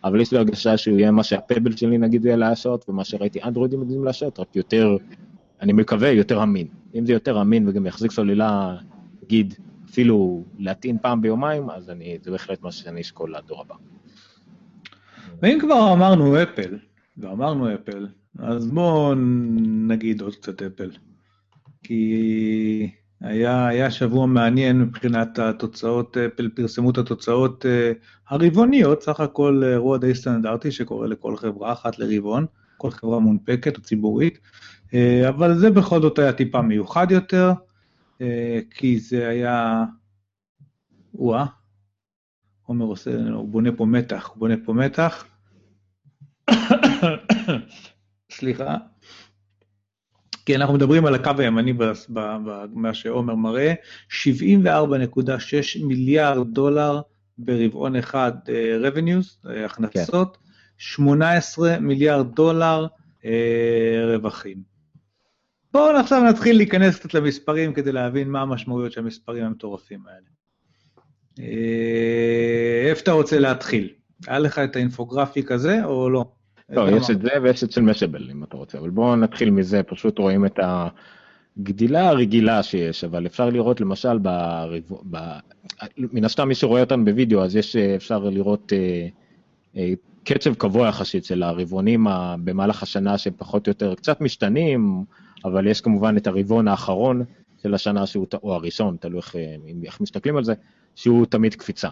[0.03, 3.79] אבל יש לי הרגשה שהוא יהיה מה שהפבל שלי נגיד יהיה לעשות, ומה שראיתי אנדרואידים
[3.79, 4.97] יודעים לעשות, רק יותר,
[5.61, 6.67] אני מקווה, יותר אמין.
[6.95, 8.75] אם זה יותר אמין וגם יחזיק סוללה,
[9.23, 9.53] נגיד,
[9.89, 13.75] אפילו להטעין פעם ביומיים, אז אני, זה בהחלט מה שאני אשקול לדור הבא.
[15.41, 16.77] ואם כבר אמרנו אפל,
[17.17, 18.07] ואמרנו אפל,
[18.39, 19.13] אז בואו
[19.87, 20.91] נגיד עוד קצת אפל.
[21.83, 22.89] כי
[23.21, 27.65] היה, היה שבוע מעניין מבחינת התוצאות, אפל פרסמו את התוצאות
[28.29, 32.45] הרבעוניות, סך הכל אירוע די סטנדרטי שקורה לכל חברה אחת לרבעון,
[32.77, 34.39] כל חברה מונפקת או ציבורית,
[35.29, 37.51] אבל זה בכל זאת היה טיפה מיוחד יותר.
[38.69, 39.83] כי זה היה...
[41.13, 41.45] וואה,
[42.65, 45.25] עומר עושה, הוא בונה פה מתח, הוא בונה פה מתח.
[48.31, 48.77] סליחה.
[50.45, 51.73] כי אנחנו מדברים על הקו הימני
[52.09, 53.73] במה שעומר מראה,
[54.09, 57.01] 74.6 מיליארד דולר
[57.37, 58.31] ברבעון אחד
[58.83, 60.43] revenues, הכנסות, כן.
[60.77, 62.87] 18 מיליארד דולר
[64.13, 64.76] רווחים.
[65.73, 70.27] בואו עכשיו נתחיל להיכנס קצת למספרים כדי להבין מה המשמעויות של המספרים המטורפים האלה.
[72.89, 73.89] איפה אתה רוצה להתחיל?
[74.27, 76.25] היה לך את האינפוגרפיק הזה או לא?
[76.69, 79.83] לא, יש את זה ויש את של משאבל אם אתה רוצה, אבל בואו נתחיל מזה,
[79.83, 80.59] פשוט רואים את
[81.57, 84.91] הגדילה הרגילה שיש, אבל אפשר לראות למשל, בריב...
[85.11, 85.17] ב...
[85.97, 89.07] מן הסתם מי שרואה אותנו בווידאו, אז יש, אפשר לראות אה,
[89.77, 92.07] אה, קצב קבוע יחסית של הרבעונים
[92.43, 95.03] במהלך השנה שהם פחות או יותר קצת משתנים,
[95.45, 97.23] אבל יש כמובן את הרבעון האחרון
[97.63, 99.35] של השנה, שהוא, או הראשון, תלוי איך,
[99.85, 100.53] איך מסתכלים על זה,
[100.95, 101.89] שהוא תמיד קפיצה.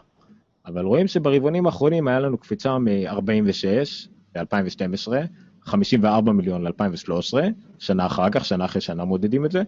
[0.66, 5.08] אבל רואים שברבעונים האחרונים היה לנו קפיצה מ-46 ב-2012,
[5.64, 7.34] 54 מיליון ל-2013,
[7.80, 9.64] שנה אחר כך, שנה אחרי שנה מודדים את זה.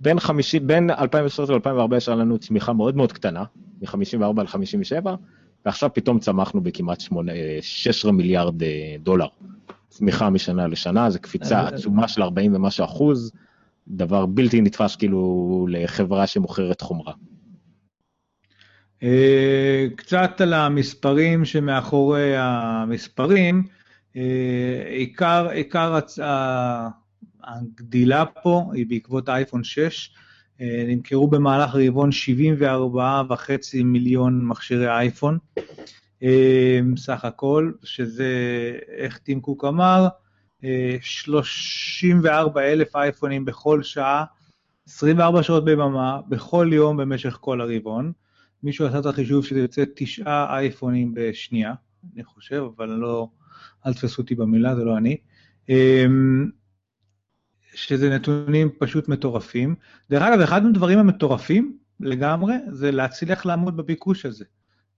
[0.00, 3.44] בין, 50, בין 2013 ל-2014 היה לנו צמיחה מאוד מאוד קטנה,
[3.82, 5.06] מ-54 ל-57,
[5.66, 9.26] ועכשיו פתאום צמחנו בכמעט 8, 16 מיליארד אה, דולר.
[9.96, 13.32] צמיחה משנה לשנה, זו קפיצה אה, עצומה של 40 ומשהו אחוז,
[13.88, 17.12] דבר בלתי נתפס כאילו לחברה שמוכרת חומרה.
[19.02, 23.62] אה, קצת על המספרים שמאחורי המספרים,
[24.16, 25.98] אה, עיקר, עיקר
[27.44, 30.10] הגדילה פה היא בעקבות האייפון 6,
[30.60, 35.38] נמכרו במהלך רבעון 74.5 מיליון מכשירי אייפון.
[36.22, 38.28] אמ, סך הכל, שזה,
[38.88, 40.08] איך טים קוק אמר,
[41.00, 44.24] 34 אה, אלף אייפונים בכל שעה,
[44.88, 48.12] 24 שעות ביממה, בכל יום במשך כל הרבעון.
[48.62, 51.74] מישהו עשה את החישוב שזה יוצא תשעה אייפונים בשנייה,
[52.14, 53.28] אני חושב, אבל לא,
[53.86, 55.16] אל תפסו אותי במילה, זה לא אני.
[55.68, 56.50] אמ,
[57.74, 59.74] שזה נתונים פשוט מטורפים.
[60.10, 64.44] דרך אגב, אחד הדברים המטורפים לגמרי, זה להצליח לעמוד בביקוש הזה.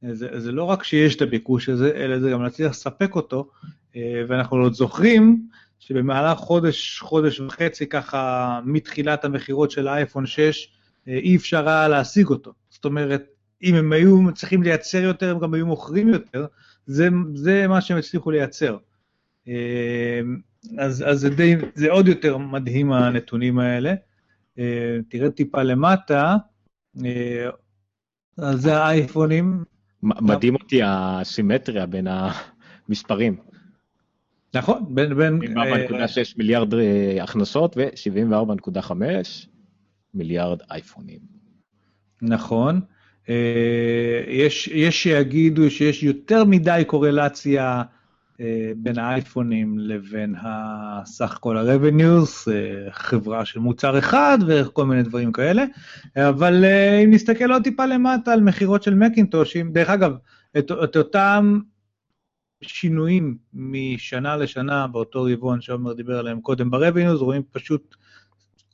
[0.02, 3.50] זה, זה לא רק שיש את הביקוש הזה, אלא זה גם להצליח לספק אותו,
[3.96, 10.68] אה, ואנחנו עוד זוכרים שבמהלך חודש, חודש וחצי ככה, מתחילת המכירות של האייפון 6,
[11.08, 12.52] אה, אי אפשר היה להשיג אותו.
[12.70, 13.24] זאת אומרת,
[13.62, 16.46] אם הם היו צריכים לייצר יותר, הם גם היו מוכרים יותר,
[16.86, 18.76] זה, זה מה שהם הצליחו לייצר.
[19.48, 20.20] אה,
[20.78, 23.94] אז, אז זה, די, זה עוד יותר מדהים הנתונים האלה.
[25.08, 26.36] תראה טיפה למטה,
[28.38, 29.64] אז זה האייפונים.
[30.02, 32.06] מדהים אותי הסימטריה בין
[32.88, 33.36] המספרים.
[34.54, 35.16] נכון, בין...
[35.16, 35.58] בין 74.6
[36.36, 38.92] מיליארד אה, הכנסות ו-74.5
[40.14, 41.18] מיליארד אייפונים.
[42.22, 42.80] נכון.
[43.28, 47.82] אה, יש, יש שיגידו שיש יותר מדי קורלציה אה,
[48.76, 52.50] בין האייפונים לבין הסך כל ה-revenues,
[52.90, 55.64] חברה של מוצר אחד וכל מיני דברים כאלה,
[56.16, 56.64] אבל
[57.04, 60.12] אם נסתכל עוד טיפה למטה על מכירות של מקינטושים, דרך אגב,
[60.58, 61.60] את, את אותם
[62.62, 67.96] שינויים משנה לשנה באותו רבעון שעומר דיבר עליהם קודם ב-revenues, רואים פשוט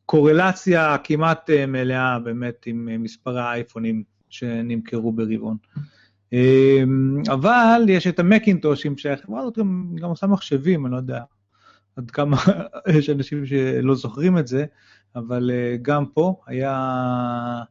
[0.07, 5.57] קורלציה כמעט אה, מלאה באמת עם אה, מספר האייפונים שנמכרו ברבעון.
[6.35, 11.21] אמ, אבל יש את המקינטושים שהחברה הזאת גם, גם עושה מחשבים, אני לא יודע
[11.97, 12.37] עד כמה
[12.99, 14.65] יש אנשים שלא זוכרים את זה,
[15.17, 17.63] אבל אה, גם פה היה,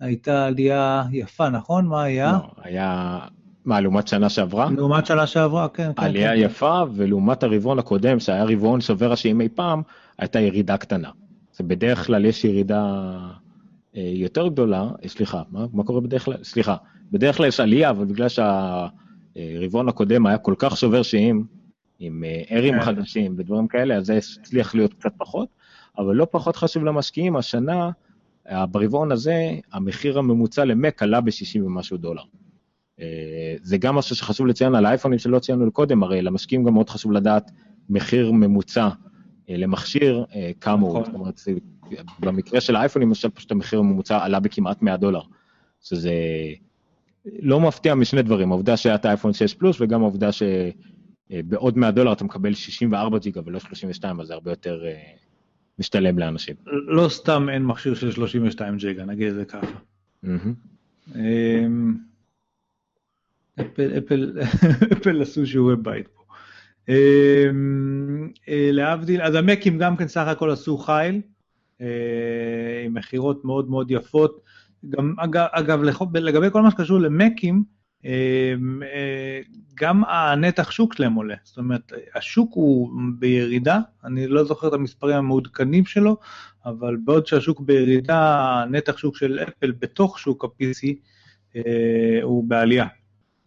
[0.00, 1.86] הייתה עלייה יפה, נכון?
[1.86, 2.32] מה היה?
[2.32, 3.18] לא, היה
[3.64, 4.70] מה, לעומת שנה שעברה?
[4.76, 5.92] לעומת שנה שעברה, כן.
[5.96, 9.82] כן עלייה כן, יפה, ולעומת הרבעון הקודם, שהיה רבעון שובר השיאים אי פעם,
[10.18, 11.10] הייתה ירידה קטנה.
[11.52, 13.16] זה בדרך כלל יש ירידה
[13.94, 16.44] יותר גדולה, אה, סליחה, מה, מה קורה בדרך כלל?
[16.44, 16.76] סליחה,
[17.12, 21.46] בדרך כלל יש עלייה, אבל בגלל שהרבעון הקודם היה כל כך שובר שיאים,
[21.98, 22.84] עם ערים אה, כן.
[22.84, 25.48] חדשים ודברים כאלה, אז זה הצליח להיות קצת פחות,
[25.98, 27.90] אבל לא פחות חשוב למשקיעים, השנה,
[28.70, 32.22] ברבעון הזה, המחיר הממוצע למק עלה ב-60 ומשהו דולר.
[33.00, 36.90] אה, זה גם משהו שחשוב לציין על האייפונים שלא ציינו קודם, הרי למשקיעים גם מאוד
[36.90, 37.50] חשוב לדעת
[37.88, 38.90] מחיר ממוצע אה,
[39.48, 41.04] למכשיר, אה, כמה הוא, נכון.
[41.04, 41.40] זאת אומרת,
[42.20, 45.20] במקרה של האייפונים, למשל פשוט המחיר הממוצע עלה בכמעט 100 דולר,
[45.80, 46.12] שזה
[47.40, 52.12] לא מפתיע משני דברים, העובדה שהיה את האייפון 6 פלוס וגם העובדה שבעוד 100 דולר
[52.12, 54.84] אתה מקבל 64 ג'יגה ולא 32, אז זה הרבה יותר
[55.78, 56.56] משתלם לאנשים.
[56.66, 59.78] לא סתם אין מכשיר של 32 ג'יגה, נגיד את זה ככה.
[63.60, 64.32] אפל, אפל,
[64.92, 66.23] אפל עשו שיעורי בית פה.
[66.88, 71.20] אמ, אה, להבדיל, אז המקים גם כן סך הכל עשו חייל,
[71.80, 74.40] אה, עם מכירות מאוד מאוד יפות.
[74.88, 75.82] גם, אגב, אגב,
[76.14, 77.64] לגבי כל מה שקשור למקים,
[78.04, 79.40] אמ, אה,
[79.74, 81.34] גם הנתח שוק שלהם עולה.
[81.44, 86.16] זאת אומרת, השוק הוא בירידה, אני לא זוכר את המספרים המעודכנים שלו,
[86.66, 90.88] אבל בעוד שהשוק בירידה, הנתח שוק של אפל בתוך שוק ה-PC
[92.22, 92.86] הוא בעלייה.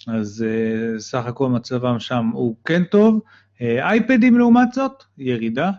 [0.07, 3.21] אז uh, סך הכל מצבם שם הוא כן טוב.
[3.61, 5.71] אה, אייפדים לעומת זאת, ירידה,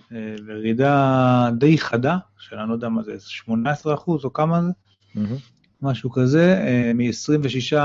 [0.00, 0.14] uh,
[0.48, 4.70] ירידה די חדה, שאני לא יודע מה זה, 18 אחוז או כמה זה,
[5.14, 5.40] mm-hmm.
[5.82, 7.76] משהו כזה, uh, מ-26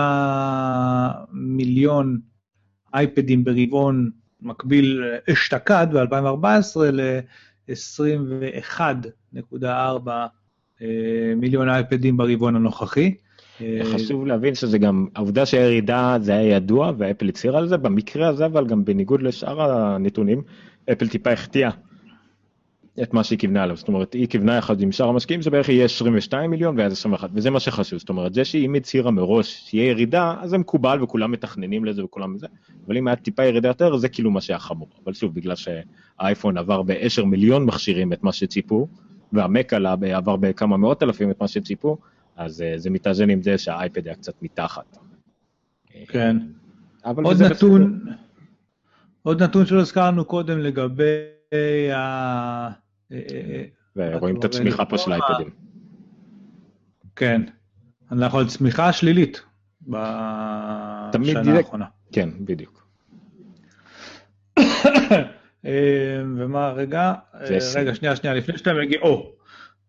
[1.31, 2.19] מיליון
[2.93, 4.11] אייפדים ברבעון
[4.41, 9.65] מקביל אשתקד ב-2014 ל-21.4
[11.35, 13.15] מיליון אייפדים ברבעון הנוכחי.
[13.83, 18.45] חשוב להבין שזה גם, העובדה שהירידה זה היה ידוע ואפל הצהירה על זה, במקרה הזה
[18.45, 20.41] אבל גם בניגוד לשאר הנתונים,
[20.91, 21.69] אפל טיפה החטיאה
[23.03, 25.85] את מה שהיא כיוונה עליו, זאת אומרת היא כיוונה יחד עם שאר המשקיעים שבערך יהיה
[25.85, 30.35] 22 מיליון ואז 21 וזה מה שחשוב, זאת אומרת זה שהיא הצהירה מראש שיהיה ירידה
[30.39, 32.47] אז זה מקובל וכולם מתכננים לזה וכולם זה,
[32.87, 36.57] אבל אם היה טיפה ירידה יותר זה כאילו מה שהיה חמור, אבל שוב בגלל שהאייפון
[36.57, 38.87] עבר ב-10 מיליון מכשירים את מה שציפו
[39.33, 39.73] והמק
[40.13, 41.97] עבר בכמה מאות אלפים את מה שציפו,
[42.41, 44.97] אז uh, זה מתאזן עם זה שהאייפד היה קצת מתחת.
[46.07, 46.37] כן.
[47.03, 48.15] עוד נתון, בסדר.
[49.23, 51.05] עוד נתון שלא הזכרנו קודם לגבי
[51.93, 52.67] ה...
[52.67, 52.71] אה,
[53.11, 53.63] אה,
[53.95, 55.49] ורואים את הצמיחה פה של האייפדים.
[57.15, 57.41] כן.
[58.11, 59.41] אנחנו על צמיחה שלילית
[59.87, 61.85] בשנה האחרונה.
[62.11, 62.87] כן, בדיוק.
[66.37, 67.13] ומה, רגע,
[67.75, 69.31] רגע, שנייה, שנייה, לפני שאתה מגיע, או,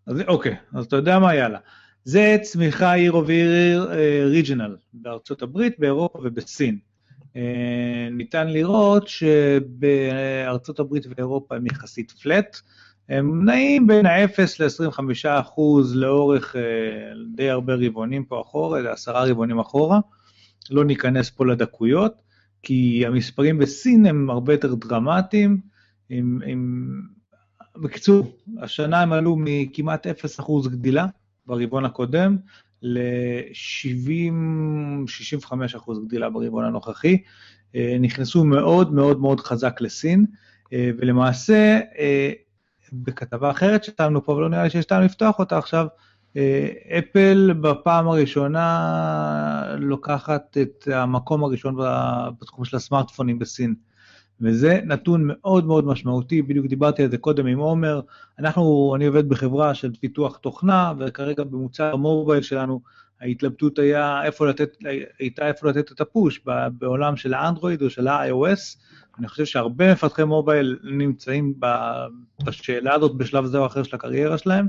[0.06, 1.58] אז אוקיי, אז אתה יודע מה, יאללה.
[2.04, 3.90] זה צמיחה עיר אוויר
[4.24, 6.78] ריג'ינל בארצות הברית, באירופה ובסין.
[7.36, 12.60] אה, ניתן לראות שבארצות הברית ואירופה הם יחסית פלט,
[13.08, 15.00] הם נעים בין ה-0 ל-25
[15.40, 16.62] אחוז לאורך אה,
[17.34, 20.00] די הרבה רבעונים פה אחורה, עשרה רבעונים אחורה.
[20.70, 22.12] לא ניכנס פה לדקויות,
[22.62, 25.60] כי המספרים בסין הם הרבה יותר דרמטיים.
[26.08, 26.86] עם, עם...
[27.76, 31.06] בקיצור, השנה הם עלו מכמעט 0 אחוז גדילה
[31.46, 32.36] ברבעון הקודם
[32.82, 37.18] ל-70-65 אחוז גדילה ברבעון הנוכחי.
[37.76, 40.26] אה, נכנסו מאוד מאוד מאוד חזק לסין,
[40.72, 42.32] אה, ולמעשה, אה,
[42.92, 45.86] בכתבה אחרת שטענו פה, ולא נראה לי שיש טעם לפתוח אותה עכשיו,
[46.98, 51.76] אפל בפעם הראשונה לוקחת את המקום הראשון
[52.40, 53.74] בתחום של הסמארטפונים בסין.
[54.40, 58.00] וזה נתון מאוד מאוד משמעותי, בדיוק דיברתי על זה קודם עם עומר.
[58.38, 62.80] אנחנו, אני עובד בחברה של פיתוח תוכנה, וכרגע במוצר המובייל שלנו
[63.20, 64.76] ההתלבטות היה איפה לתת,
[65.18, 66.40] הייתה איפה לתת את הפוש,
[66.72, 68.78] בעולם של האנדרואיד או של ה-iOS.
[69.18, 71.54] אני חושב שהרבה מפתחי מובייל נמצאים
[72.44, 74.66] בשאלה הזאת בשלב זה או אחר של הקריירה שלהם.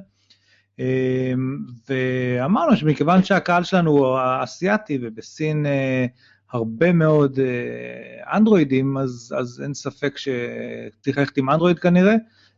[1.90, 6.06] ואמרנו שמכיוון שהקהל שלנו הוא אסיאתי ובסין אה,
[6.54, 12.16] הרבה מאוד אה, אנדרואידים, אז, אז אין ספק שצריך ללכת עם אנדרואיד כנראה,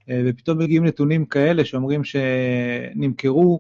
[0.10, 3.60] אה, ופתאום מגיעים נתונים כאלה שאומרים שנמכרו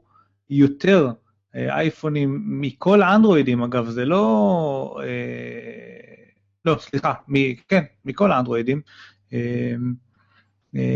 [0.50, 1.10] יותר
[1.56, 5.00] אה, אייפונים מכל האנדרואידים, אגב, זה לא...
[6.66, 7.34] לא, סליחה, מ,
[7.70, 8.82] כן, מכל האנדרואידים.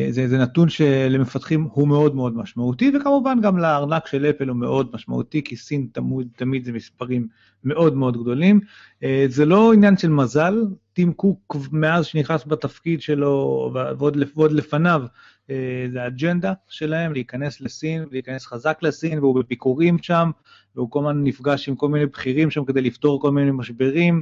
[0.09, 4.89] זה, זה נתון שלמפתחים הוא מאוד מאוד משמעותי, וכמובן גם לארנק של אפל הוא מאוד
[4.93, 7.27] משמעותי, כי סין תמיד, תמיד זה מספרים
[7.63, 8.59] מאוד מאוד גדולים.
[9.03, 15.03] אה, זה לא עניין של מזל, טים קוק מאז שנכנס בתפקיד שלו ועוד, ועוד לפניו,
[15.49, 20.31] אה, זה האג'נדה שלהם, להיכנס לסין, להיכנס חזק לסין, והוא בביקורים שם,
[20.75, 24.21] והוא כל הזמן נפגש עם כל מיני בכירים שם כדי לפתור כל מיני משברים.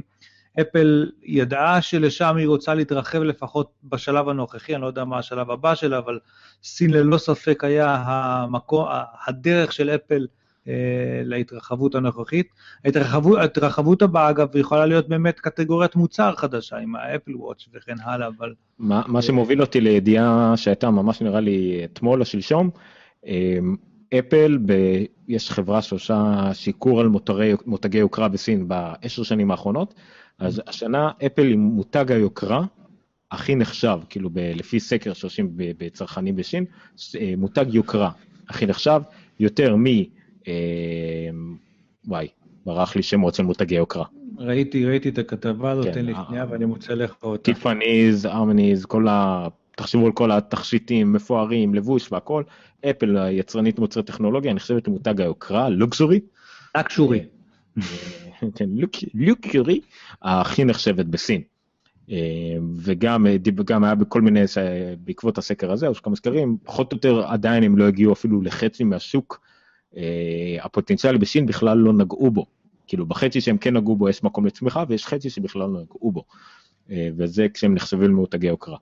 [0.60, 5.74] אפל ידעה שלשם היא רוצה להתרחב לפחות בשלב הנוכחי, אני לא יודע מה השלב הבא
[5.74, 6.18] שלה, אבל
[6.62, 8.86] סין ללא ספק היה המקום,
[9.26, 10.26] הדרך של אפל
[10.68, 12.46] אה, להתרחבות הנוכחית.
[12.84, 18.28] ההתרחבות, ההתרחבות הבאה, אגב, יכולה להיות באמת קטגוריית מוצר חדשה עם האפל וואץ' וכן הלאה,
[18.38, 18.54] אבל...
[18.78, 22.70] מה, מה שמוביל אותי לידיעה שהייתה ממש נראה לי אתמול או שלשום,
[23.26, 23.58] אה,
[24.14, 24.72] אפל, ב...
[25.28, 29.94] יש חברה שעושה שיקור על מותרי, מותגי יוקרה בסין בעשר שנים האחרונות,
[30.38, 32.64] אז השנה אפל עם מותג היוקרה
[33.30, 36.64] הכי נחשב, כאילו ב, לפי סקר שעושים בצרכנים בשין,
[37.20, 38.10] אה, מותג יוקרה
[38.48, 39.00] הכי נחשב,
[39.40, 39.86] יותר מ...
[40.48, 40.52] אה,
[42.06, 42.28] וואי,
[42.66, 44.04] ברח לי שמות של מותגי יוקרה.
[44.38, 47.42] ראיתי, ראיתי את הכתבה הזאת, כן, תן לי אה, שנייה ואני מוצא לך אותה.
[47.42, 49.48] טיפניז, ארמניז, כל ה...
[49.78, 52.42] תחשבו על כל התכשיטים, מפוארים, לבוש והכל.
[52.90, 56.20] אפל, יצרנית מוצרי טכנולוגיה, נחשבת למותג היוקרה, לוקסורי.
[56.76, 57.20] לוקסורי.
[58.54, 58.68] כן,
[59.14, 59.80] לוקירי,
[60.22, 61.42] הכי נחשבת בסין.
[62.10, 62.16] אה,
[62.76, 63.26] וגם
[63.64, 64.40] גם היה בכל מיני,
[64.98, 68.84] בעקבות הסקר הזה, או כמה סקרים, פחות או יותר עדיין הם לא הגיעו אפילו לחצי
[68.84, 69.40] מהשוק
[69.96, 72.46] אה, הפוטנציאלי בסין בכלל לא נגעו בו.
[72.86, 76.24] כאילו בחצי שהם כן נגעו בו יש מקום לצמיחה ויש חצי שבכלל לא נגעו בו.
[76.90, 78.76] אה, וזה כשהם נחשבים למותגי יוקרה.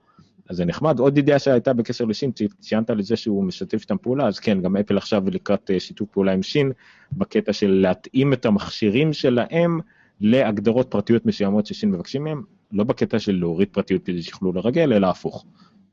[0.48, 0.98] אז זה נחמד.
[0.98, 2.30] עוד ידיעה שהייתה בקשר לשין,
[2.60, 6.32] ציינת לזה שהוא משתף איתם פעולה, אז כן, גם אפל עכשיו לקראת אה, שיתוף פעולה
[6.32, 6.72] עם שין,
[7.12, 9.80] בקטע של להתאים את המכשירים שלהם
[10.20, 12.42] להגדרות פרטיות מסוימות ששין מבקשים מהם,
[12.72, 15.44] לא בקטע של להוריד פרטיות כדי שיוכלו לרגל, אלא הפוך.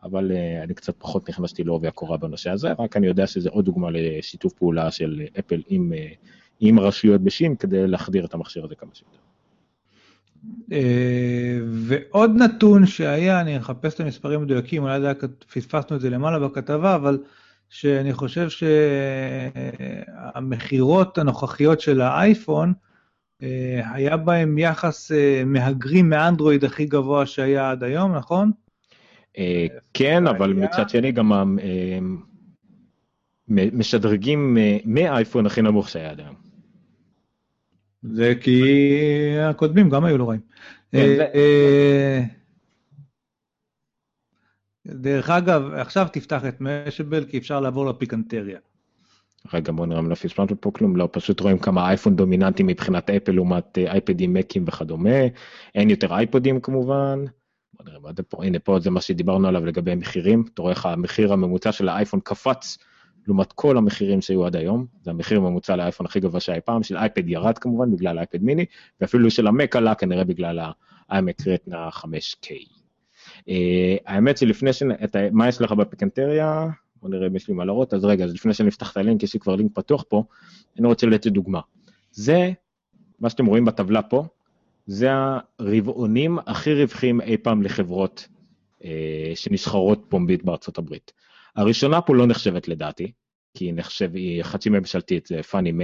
[0.03, 3.65] אבל uh, אני קצת פחות נכנסתי לעובי הקורה בנושא הזה, רק אני יודע שזה עוד
[3.65, 6.27] דוגמה לשיתוף פעולה של אפל עם, uh,
[6.59, 9.17] עם רשויות בשין כדי להחדיר את המכשיר הזה כמה שיותר.
[10.71, 15.01] אה, ועוד נתון שהיה, אני אחפש את המספרים המדויקים, אולי
[15.53, 17.19] פספסנו את זה למעלה בכתבה, אבל
[17.69, 18.47] שאני חושב
[20.33, 22.73] שהמכירות הנוכחיות של האייפון,
[23.43, 28.51] אה, היה בהם יחס אה, מהגרים מאנדרואיד הכי גבוה שהיה עד היום, נכון?
[29.93, 31.57] כן, אבל מצד שני גם
[33.47, 36.42] משדרגים מאייפון הכי נמוך שהיה עד היום.
[38.03, 38.61] זה כי
[39.41, 40.41] הקודמים גם היו לא רעים.
[40.91, 42.23] כן, אה, אה,
[44.85, 48.59] דרך אגב, עכשיו תפתח את משבל, כי אפשר לעבור לפיקנטריה.
[49.53, 53.09] רגע, בוא נראה אם לא פספסנו פה כלום, לא, פשוט רואים כמה אייפון דומיננטי מבחינת
[53.09, 55.19] אפל לעומת אה, אייפדים, מקים וכדומה.
[55.75, 57.25] אין יותר אייפודים כמובן.
[57.73, 60.43] בוא נראה מה זה פה, הנה פה זה מה שדיברנו עליו לגבי מחירים.
[60.53, 62.77] אתה רואה איך המחיר הממוצע של האייפון קפץ
[63.27, 66.97] לעומת כל המחירים שהיו עד היום, זה המחיר הממוצע לאייפון הכי גבוה שהיה פעם, של
[66.97, 68.65] אייפד ירד כמובן בגלל אייפד מיני,
[69.01, 72.47] ואפילו של המק עלה כנראה בגלל ה-iMac רטנה 5K.
[73.39, 73.41] Uh,
[74.05, 74.83] האמת שלפני ש...
[75.03, 75.15] את...
[75.31, 76.67] מה יש לך בפיקנטריה?
[77.01, 79.23] בוא נראה אם יש לי מה להראות, אז רגע, אז לפני שאני אפתח את הלינק,
[79.23, 80.23] יש לי כבר לינק פתוח פה,
[80.79, 81.59] אני רוצה לתת דוגמה.
[82.11, 82.51] זה,
[83.19, 84.25] מה שאתם רואים בטבלה פה,
[84.87, 85.09] זה
[85.59, 88.27] הרבעונים הכי רווחיים אי פעם לחברות
[88.81, 88.85] uh,
[89.35, 91.11] שנסחרות פומבית בארצות הברית.
[91.55, 93.11] הראשונה פה לא נחשבת לדעתי,
[93.53, 95.83] כי היא נחשב, היא חצי ממשלתית, זה פאני מה,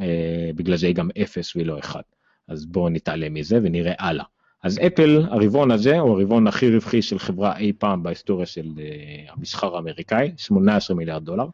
[0.00, 2.02] אה, בגלל זה היא גם אפס והיא לא אחד.
[2.48, 4.24] אז בואו נתעלם מזה ונראה הלאה.
[4.62, 9.32] אז אפל, הרבעון הזה, הוא הרבעון הכי רווחי של חברה אי פעם בהיסטוריה של uh,
[9.32, 11.46] המסחר האמריקאי, 18 מיליארד דולר.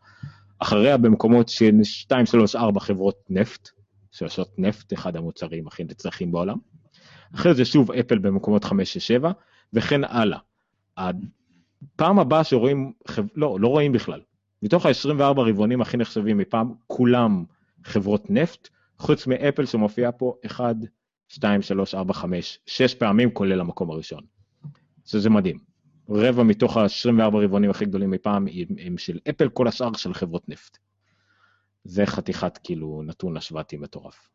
[0.58, 3.68] אחריה במקומות של 2, 3, 4 חברות נפט,
[4.12, 6.56] שעושות נפט, אחד המוצרים הכי נצרכים בעולם.
[7.34, 9.28] אחרי זה שוב אפל במקומות 5 ו-7,
[9.72, 10.38] וכן הלאה.
[11.94, 12.92] הפעם הבאה שרואים,
[13.34, 14.20] לא, לא רואים בכלל.
[14.62, 17.44] מתוך ה-24 רבעונים הכי נחשבים מפעם, כולם
[17.84, 18.68] חברות נפט,
[18.98, 20.76] חוץ מאפל שמופיע פה 1,
[21.28, 24.24] 2, 3, 4, 5, 6 פעמים כולל המקום הראשון.
[25.04, 25.58] שזה מדהים.
[26.08, 28.46] רבע מתוך ה-24 רבעונים הכי גדולים מפעם
[28.78, 30.78] הם של אפל, כל השאר של חברות נפט.
[31.84, 34.28] זה חתיכת כאילו נתון השוואתי מטורף.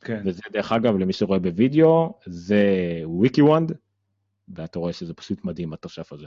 [0.00, 0.22] כן.
[0.26, 2.64] וזה דרך אגב, למי שרואה בווידאו, זה
[3.04, 3.72] WikiWand,
[4.48, 6.26] ואתה רואה שזה פשוט מדהים התוסף הזה.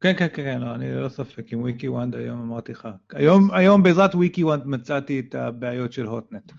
[0.00, 2.88] כן, כן, כן, כן, לא, אני ללא ספק, עם WikiWand היום אמרתי לך.
[3.12, 6.52] היום, היום בעזרת WikiWand מצאתי את הבעיות של הוטנט.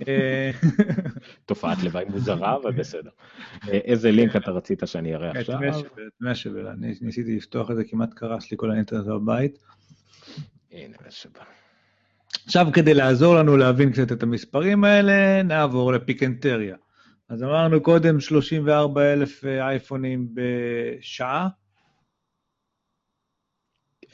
[1.46, 3.10] תופעת לוואי מוזרה, אבל בסדר.
[3.68, 5.58] אה, איזה לינק אתה רצית שאני אראה עכשיו?
[5.68, 9.58] את Mashable, אני ניסיתי לפתוח את זה, כמעט קרס לי כל האינטרנט בבית.
[10.72, 11.40] הנה משבל.
[12.46, 16.76] עכשיו, כדי לעזור לנו להבין קצת את המספרים האלה, נעבור לפיקנטריה.
[17.28, 21.48] אז אמרנו קודם 34 אלף אה, אייפונים בשעה.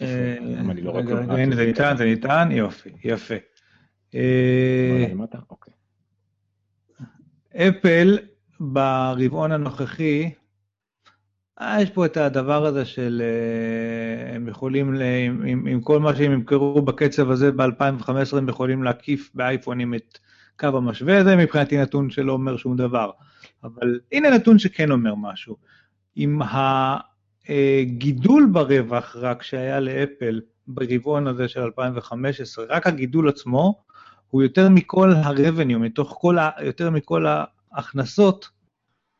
[0.00, 0.36] אה,
[0.82, 1.14] לא רגע,
[1.54, 3.34] זה ניתן, זה ניתן, יופי, יפה.
[4.14, 5.06] אה,
[5.50, 5.72] אוקיי.
[7.56, 8.18] אפל
[8.60, 10.30] ברבעון הנוכחי,
[11.78, 13.22] יש פה את הדבר הזה של
[14.34, 14.94] הם יכולים,
[15.46, 20.18] עם, עם כל מה שהם ימכרו בקצב הזה ב-2015, הם יכולים להקיף באייפונים את
[20.58, 23.10] קו המשווה הזה, מבחינתי נתון שלא אומר שום דבר.
[23.64, 25.56] אבל הנה נתון שכן אומר משהו.
[26.16, 26.42] עם
[27.48, 33.82] הגידול ברווח רק שהיה לאפל ברבעון הזה של 2015, רק הגידול עצמו,
[34.28, 36.50] הוא יותר מכל ה-revenue, מתוך כל ה...
[36.62, 37.26] יותר מכל
[37.72, 38.48] ההכנסות,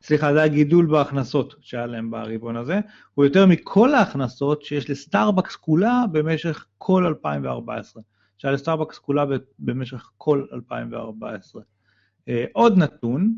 [0.02, 2.80] סליחה, זה הגידול בהכנסות שהיה להם ברבעון הזה,
[3.14, 8.02] הוא יותר מכל ההכנסות שיש לסטארבקס כולה במשך כל 2014.
[8.38, 9.24] שהיה לסטארבקס כולה
[9.58, 11.62] במשך כל 2014.
[12.28, 13.34] אה, עוד נתון,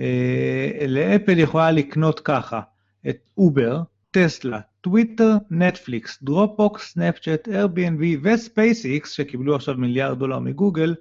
[0.00, 2.60] אה, לאפל יכולה לקנות ככה
[3.08, 10.94] את אובר, טסלה, טוויטר, נטפליקס, דרופבוקס, סנאפצ'אט, Airbnb וספייסיקס, שקיבלו עכשיו מיליארד דולר מגוגל,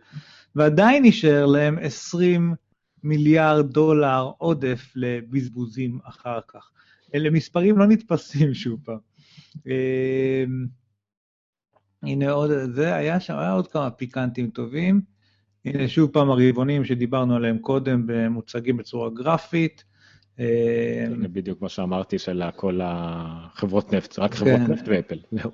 [0.55, 2.55] ועדיין יישאר להם 20
[3.03, 6.71] מיליארד דולר עודף לבזבוזים אחר כך.
[7.15, 8.97] אלה מספרים לא נתפסים שוב פעם.
[9.67, 10.43] אה,
[12.03, 15.01] הנה עוד, זה היה שם, היה עוד כמה פיקנטים טובים.
[15.65, 19.83] הנה שוב פעם הרבעונים שדיברנו עליהם קודם, מוצגים בצורה גרפית.
[20.39, 24.71] הנה בדיוק מה שאמרתי של כל החברות נפט, רק חברות כן.
[24.71, 25.51] נפט ואפל, זהו.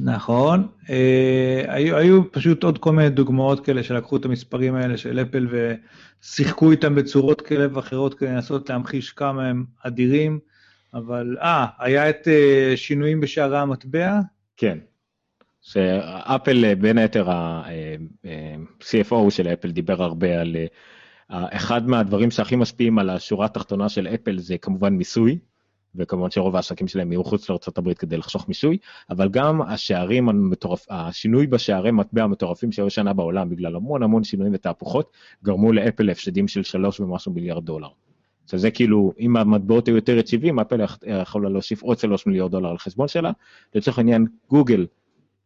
[0.00, 5.20] נכון, אה, היו, היו פשוט עוד כל מיני דוגמאות כאלה שלקחו את המספרים האלה של
[5.20, 10.38] אפל ושיחקו איתם בצורות כאלה ואחרות כדי לנסות להמחיש כמה הם אדירים,
[10.94, 14.20] אבל אה, היה את אה, שינויים בשערי המטבע?
[14.56, 14.78] כן.
[15.68, 20.56] שאפל, אה, בין היתר ה-CFO אה, אה, של אפל דיבר הרבה על
[21.30, 25.38] אחד מהדברים שהכי משפיעים על השורה התחתונה של אפל זה כמובן מיסוי,
[25.94, 28.78] וכמובן שרוב העסקים שלהם יהיו חוץ לארה"ב כדי לחסוך מיסוי,
[29.10, 34.54] אבל גם השערים המטורף, השינוי בשערי מטבע המטורפים שהיו שנה בעולם בגלל המון המון שינויים
[34.54, 35.12] ותהפוכות,
[35.44, 37.88] גרמו לאפל להפסדים של שלוש ומשהו מיליארד דולר.
[38.50, 40.80] שזה כאילו, אם המטבעות היו יותר יציבים, אפל
[41.22, 43.30] יכולה להוסיף עוד שלוש מיליארד דולר על חשבון שלה.
[43.74, 44.86] לצורך העניין, גוגל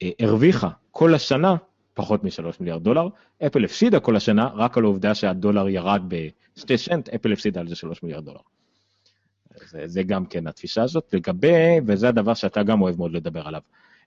[0.03, 1.57] אה, הרוויחה כל השנה
[1.95, 3.09] פחות מ-3 מיליארד דולר,
[3.47, 7.75] אפל הפסידה כל השנה רק על העובדה שהדולר ירד ב-2 סנט, אפל הפסידה על זה
[7.77, 8.41] 3 מיליארד דולר.
[9.71, 11.15] זה, זה גם כן התפיסה הזאת.
[11.15, 13.61] לגבי, וזה הדבר שאתה גם אוהב מאוד לדבר עליו,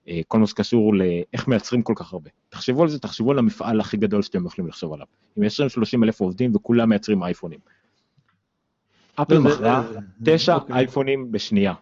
[0.08, 2.30] אה, כל מה שקשור לאיך מייצרים כל כך הרבה.
[2.48, 5.06] תחשבו על זה, תחשבו על המפעל הכי גדול שאתם יכולים לחשוב עליו.
[5.36, 7.58] עם 20-30 אלף עובדים וכולם מייצרים אייפונים.
[9.14, 9.84] אפל מכרה
[10.24, 10.76] תשע אוקיי.
[10.76, 11.74] אייפונים בשנייה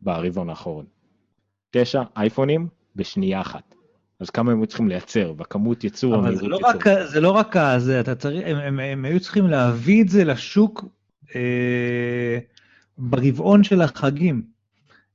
[0.00, 0.84] ברבעון האחרון.
[1.70, 3.75] תשע אייפונים בשנייה אחת.
[4.20, 7.56] אז כמה הם היו צריכים לייצר, והכמות ייצור, אבל זה לא, רק, זה לא רק
[7.78, 10.84] זה, אתה צריך, הם, הם, הם היו צריכים להביא את זה לשוק
[11.34, 12.38] אה,
[12.98, 14.42] ברבעון של החגים.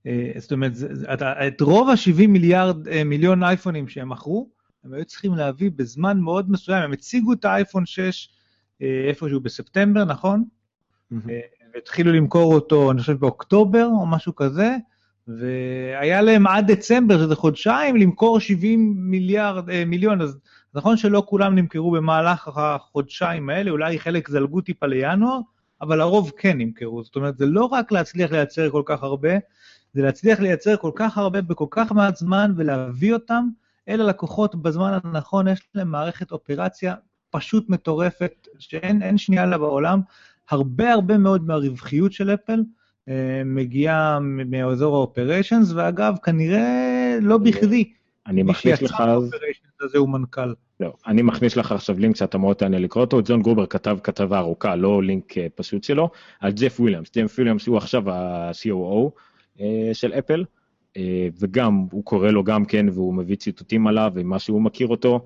[0.06, 4.50] אה, זאת אומרת, זה, אתה, את רוב ה-70 מיליארד, אה, מיליון אייפונים שהם מכרו,
[4.84, 8.30] הם היו צריכים להביא בזמן מאוד מסוים, הם הציגו את האייפון 6
[8.82, 10.44] אה, איפשהו בספטמבר, נכון?
[10.44, 11.30] Mm-hmm.
[11.30, 11.40] אה,
[11.74, 14.78] והתחילו למכור אותו, אני חושב, באוקטובר או משהו כזה,
[15.28, 20.40] והיה להם עד דצמבר, שזה חודשיים, למכור 70 מיליארד, אה, מיליון, אז
[20.74, 25.40] נכון שלא כולם נמכרו במהלך החודשיים האלה, אולי חלק זלגו טיפה לינואר,
[25.82, 27.04] אבל הרוב כן נמכרו.
[27.04, 29.32] זאת אומרת, זה לא רק להצליח לייצר כל כך הרבה,
[29.94, 33.48] זה להצליח לייצר כל כך הרבה בכל כך מעט זמן ולהביא אותם
[33.90, 36.96] אל הלקוחות בזמן הנכון, יש להם מערכת אופרציה
[37.30, 40.02] פשוט מטורפת, שאין שנייה לה בעולם.
[40.50, 42.64] הרבה הרבה מאוד מהרווחיות של אפל,
[43.46, 47.92] מגיעה מאזור האופריישנס, ואגב, כנראה לא בכדי,
[48.28, 49.32] אני מכניס לך אז...
[49.82, 50.54] הזה הוא מנכ"ל.
[50.80, 54.40] לא, אני מכניס לך עכשיו לינק שאתה מאוד תענה לקרוא אותו, ג'ון גרובר כתב כתבה
[54.40, 56.10] ארוכה, לא לינק אה, פשוט שלו,
[56.40, 57.12] על ג'ף וויליאמס.
[57.18, 59.10] ג'ף וויליאמס הוא עכשיו ה-COO
[59.60, 60.46] אה, של אפל,
[60.98, 65.26] אה, וגם, הוא קורא לו גם כן, והוא מביא ציטוטים עליו, ומה שהוא מכיר אותו,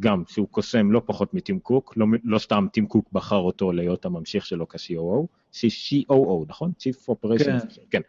[0.00, 4.04] גם שהוא קוסם לא פחות מטים קוק, לא, לא סתם טים קוק בחר אותו להיות
[4.04, 6.72] הממשיך שלו כ-COO, COO, נכון?
[6.80, 7.82] Chief Operations, כן.
[7.90, 8.00] כן.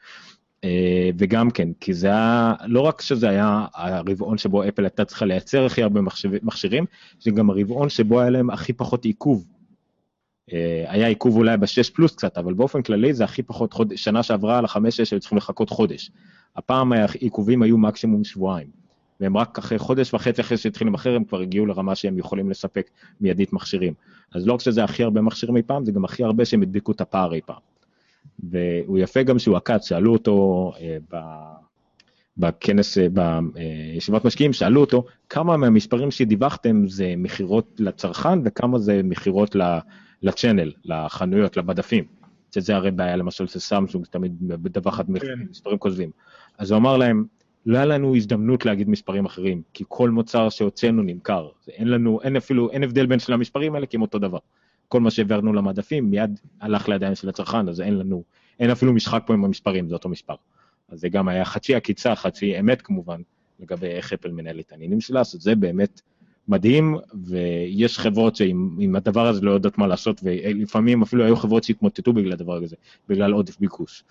[0.64, 5.26] אה, וגם כן, כי זה היה, לא רק שזה היה הרבעון שבו אפל הייתה צריכה
[5.26, 6.02] לייצר הכי הרבה
[6.44, 6.86] מכשירים,
[7.20, 9.46] זה גם הרבעון שבו היה להם הכי פחות עיכוב.
[10.54, 14.24] אה, היה עיכוב אולי בשש פלוס קצת, אבל באופן כללי זה הכי פחות חודש, שנה
[14.24, 16.12] שעברה על החמש שש היו צריכים לחכות חודש.
[16.56, 18.83] הפעם העיכובים היו מקסימום שבועיים.
[19.24, 22.90] והם רק אחרי חודש וחצי אחרי שהתחילו למכר, הם כבר הגיעו לרמה שהם יכולים לספק
[23.22, 23.94] מיידית מכשירים.
[24.34, 26.92] אז לא רק שזה הכי הרבה מכשירים אי פעם, זה גם הכי הרבה שהם הדביקו
[26.92, 27.60] את הפער אי פעם.
[28.40, 31.18] והוא יפה גם שהוא עקץ, שאלו אותו אה, ב...
[32.38, 33.08] בכנס, אה,
[33.54, 39.56] בישיבת משקיעים, שאלו אותו כמה מהמספרים שדיווחתם זה מכירות לצרכן וכמה זה מכירות
[40.22, 42.04] לצ'אנל, לחנויות, לבדפים.
[42.54, 45.28] שזה הרי בעיה למשל של סמסונג, תמיד מדווחת כן.
[45.50, 46.10] מספרים כוזבים.
[46.58, 47.26] אז הוא אמר להם,
[47.66, 51.50] לא היה לנו הזדמנות להגיד מספרים אחרים, כי כל מוצר שהוצאנו נמכר.
[51.68, 54.38] אין לנו, אין אפילו, אין הבדל בין שני המספרים האלה, כי הם אותו דבר.
[54.88, 58.24] כל מה שהעברנו למדפים מיד הלך לידיים של הצרכן, אז אין לנו,
[58.60, 60.36] אין אפילו משחק פה עם המספרים, זה אותו מספר.
[60.90, 63.22] אז זה גם היה חצי עקיצה, חצי אמת כמובן,
[63.60, 66.02] לגבי איך אפל מנהל את העניינים שלה, אז זה באמת
[66.48, 72.14] מדהים, ויש חברות שעם הדבר הזה לא יודעות מה לעשות, ולפעמים אפילו היו חברות שהתמוטטו
[72.14, 72.76] בגלל הדבר הזה,
[73.10, 74.04] בגלל עודף ביקוש.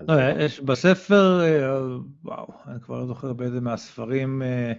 [0.00, 1.80] לא, יש בספר, אה,
[2.24, 4.72] וואו, אני כבר לא זוכר באיזה מהספרים, אה,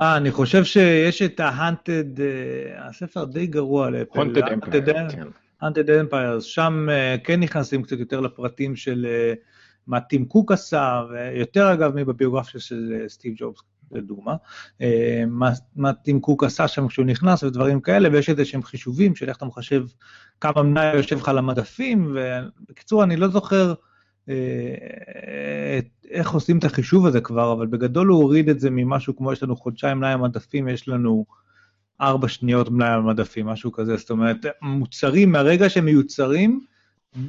[0.00, 4.20] אה, אני חושב שיש את ה-Hunted, אה, הספר די גרוע לאפל.
[4.20, 5.26] Hunted Empire, כן.
[5.62, 9.34] Hunted Empire, שם אה, כן נכנסים קצת יותר לפרטים של אה,
[9.86, 13.60] מה טים קוק עשה, ויותר אגב מבביוגרפיה של סטיב ג'ובס,
[13.92, 14.34] לדוגמה,
[15.26, 19.28] מה, מה טים קוק עשה שם כשהוא נכנס ודברים כאלה, ויש איזה שהם חישובים של
[19.28, 19.84] איך אתה מחשב
[20.40, 23.74] כמה מנהל יושב לך על המדפים, ובקיצור, אני לא זוכר...
[24.28, 25.78] אה,
[26.10, 29.42] איך עושים את החישוב הזה כבר, אבל בגדול הוא הוריד את זה ממשהו כמו יש
[29.42, 31.24] לנו חודשיים מלאי המדפים, יש לנו
[32.00, 36.60] ארבע שניות מלאי המדפים, משהו כזה, זאת אומרת, מוצרים, מהרגע שהם מיוצרים,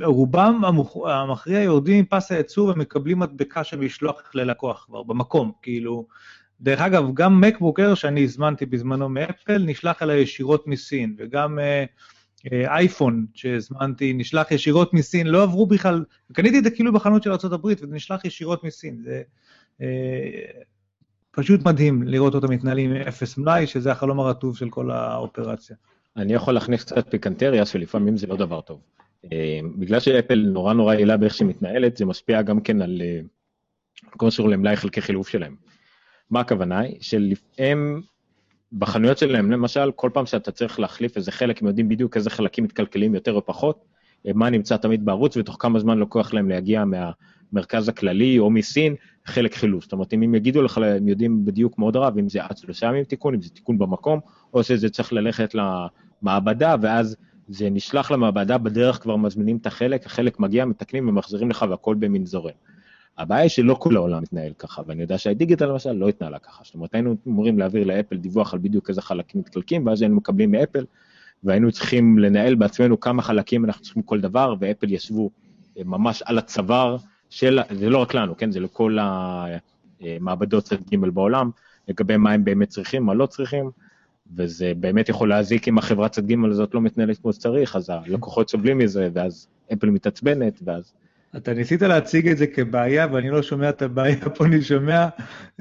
[0.02, 0.62] רובם
[1.06, 6.08] המכריע יורדים מפס הייצור ומקבלים מדבקה של משלוח ללקוח כבר במקום, כאילו,
[6.62, 11.62] דרך אגב, גם מקבוקר שאני הזמנתי בזמנו מאפל, נשלח אליי ישירות מסין, וגם uh,
[12.54, 17.66] אייפון שהזמנתי, נשלח ישירות מסין, לא עברו בכלל, קניתי את זה כאילו בחנות של ארה"ב
[17.66, 19.02] וזה נשלח ישירות מסין.
[19.04, 19.22] זה
[19.82, 19.88] אה,
[21.32, 25.76] פשוט מדהים לראות אותם מתנהלים עם אפס מלאי, שזה החלום הרטוב של כל האופרציה.
[26.18, 28.82] אני יכול להכניס קצת פיקנטריה, שלפעמים זה לא דבר טוב.
[29.32, 33.20] אה, בגלל שאפל נורא נורא יעילה באיך שהיא מתנהלת, זה משפיע גם כן על אה,
[34.18, 35.56] כל מה שקשור למלאי חלקי חילוף שלהם.
[36.30, 36.82] מה הכוונה?
[37.00, 38.02] שהם
[38.78, 42.64] בחנויות שלהם, למשל, כל פעם שאתה צריך להחליף איזה חלק, הם יודעים בדיוק איזה חלקים
[42.64, 43.86] מתקלקלים יותר או פחות,
[44.26, 48.96] מה נמצא תמיד בערוץ, ותוך כמה זמן לוקח להם להגיע מהמרכז הכללי או מסין,
[49.26, 49.84] חלק חילוף.
[49.84, 52.86] זאת אומרת, אם הם יגידו לך, הם יודעים בדיוק מאוד רב, אם זה עד שלושה
[52.86, 54.20] ימים תיקון, אם זה תיקון במקום,
[54.54, 57.16] או שזה צריך ללכת למעבדה, ואז
[57.48, 62.26] זה נשלח למעבדה, בדרך כבר מזמינים את החלק, החלק מגיע, מתקנים ומחזירים לך והכל במין
[62.26, 62.54] זורם.
[63.18, 66.64] הבעיה היא שלא כל העולם מתנהל ככה, ואני יודע שהדיגיטל למשל לא התנהלה ככה.
[66.64, 70.52] זאת אומרת, היינו אמורים להעביר לאפל דיווח על בדיוק איזה חלקים מתקלקים, ואז היינו מקבלים
[70.52, 70.86] מאפל,
[71.44, 75.30] והיינו צריכים לנהל בעצמנו כמה חלקים אנחנו צריכים כל דבר, ואפל ישבו
[75.78, 76.98] אה, ממש על הצוואר
[77.30, 78.98] של, זה לא רק לנו, כן, זה לכל
[80.02, 81.50] המעבדות צד ג' בעולם,
[81.88, 83.72] לגבי מה הם באמת צריכים, מה לא צריכים,
[84.36, 88.50] וזה באמת יכול להזיק אם החברת צד ג' הזאת לא מתנהלת כמו שצריך, אז הלקוחות
[88.50, 90.94] סובלים מזה, ואז אפל מתעצבנת, ואז
[91.38, 95.08] אתה ניסית להציג את זה כבעיה, ואני לא שומע את הבעיה פה, אני שומע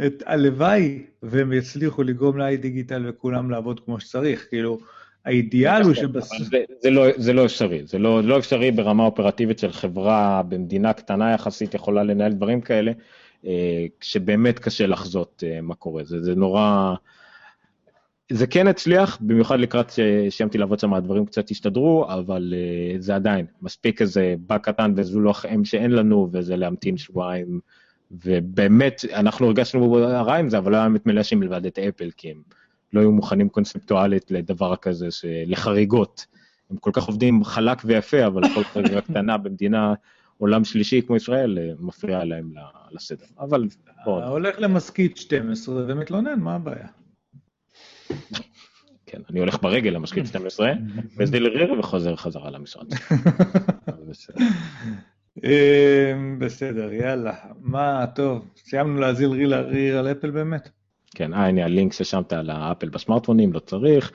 [0.07, 4.47] את הלוואי, והם יצליחו לגרום לאי דיגיטל וכולם לעבוד כמו שצריך.
[4.49, 4.79] כאילו,
[5.25, 6.31] האידיאל הוא שבס...
[6.51, 10.93] זה, זה, לא, זה לא אפשרי, זה לא, לא אפשרי ברמה אופרטיבית של חברה במדינה
[10.93, 12.93] קטנה יחסית יכולה לנהל דברים כאלה,
[13.47, 16.05] אה, כשבאמת קשה לחזות אה, מה קורה.
[16.05, 16.95] זה, זה נורא...
[18.33, 23.47] זה כן הצליח, במיוחד לקראת שסיימתי לעבוד שם, הדברים קצת הסתדרו, אבל uh, זה עדיין
[23.62, 27.61] מספיק איזה באג קטן וזו לא אם שאין לנו, וזה להמתין שבועיים,
[28.11, 32.31] ובאמת, אנחנו הרגשנו רע עם זה, אבל לא היה באמת מלאשים מלבד את אפל, כי
[32.31, 32.43] הם
[32.93, 35.09] לא היו מוכנים קונספטואלית לדבר כזה,
[35.47, 36.27] לחריגות.
[36.70, 39.95] הם כל כך עובדים חלק ויפה, אבל כל חריגה קטנה במדינה,
[40.39, 42.53] עולם שלישי כמו ישראל, אה, מפריע להם
[42.93, 43.27] לסדר.
[43.39, 43.68] אבל...
[44.07, 46.87] הולך למשכית 12 ומתלונן, מה הבעיה?
[49.07, 50.72] כן, אני הולך ברגל למשקיף 12,
[51.16, 52.86] בסדילריר וחוזר חזרה למשרד.
[55.44, 57.34] אמ, בסדר, יאללה.
[57.61, 60.68] מה, טוב, סיימנו להזיל ריר על אפל באמת?
[61.14, 64.12] כן, אה, הנה הלינק ששמת על האפל בסמארטפונים, לא צריך.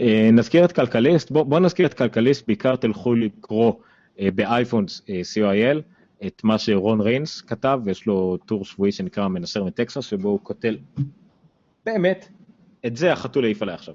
[0.00, 3.72] אה, נזכיר את כלכליסט, בואו בוא נזכיר את כלכליסט, בעיקר תלכו לקרוא
[4.20, 5.78] אה, באייפון אה, co.il
[6.26, 10.76] את מה שרון ריינס כתב, ויש לו טור שבועי שנקרא מנסר מטקסס, שבו הוא כותל,
[11.86, 12.28] באמת,
[12.86, 13.94] את זה החתול העיף עליי עכשיו.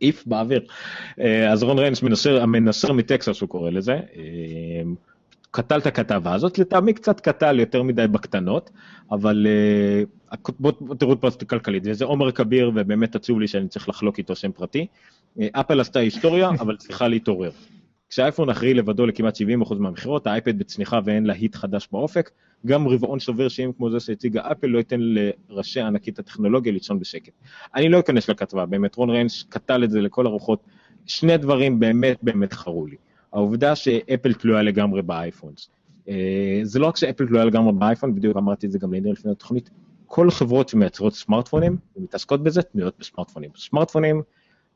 [0.00, 0.66] העיף באוויר.
[1.50, 2.02] אז רון ריינס,
[2.40, 4.00] המנסר מטקסס הוא קורא לזה.
[5.50, 8.70] קטל את הכתבה הזאת, לטעמי קצת קטל יותר מדי בקטנות,
[9.10, 9.46] אבל
[10.58, 14.36] בואו תראו את פרסט כלכלית, וזה עומר כביר, ובאמת עצוב לי שאני צריך לחלוק איתו
[14.36, 14.86] שם פרטי.
[15.52, 17.50] אפל עשתה היסטוריה, אבל צריכה להתעורר.
[18.08, 22.30] כשהאייפון אחראי לבדו לכמעט 70% מהמכירות, האייפד בצניחה ואין להיט חדש באופק,
[22.66, 27.32] גם רבעון שובר שיאים כמו זה שהציגה אפל לא ייתן לראשי ענקית הטכנולוגיה לישון בשקט.
[27.74, 30.60] אני לא אכנס לכתבה, באמת רון ריינש קטל את זה לכל הרוחות,
[31.06, 32.96] שני דברים באמת באמת חרו לי.
[33.32, 35.70] העובדה שאפל תלויה לגמרי באייפונס.
[36.08, 39.30] אה, זה לא רק שאפל תלויה לגמרי באייפון, בדיוק אמרתי את זה גם לעניין לפני
[39.30, 39.70] התוכנית,
[40.06, 43.50] כל חברות שמייצרות סמארטפונים ומתעסקות בזה תלויות בסמארטפונים.
[43.56, 44.22] סמארטפונים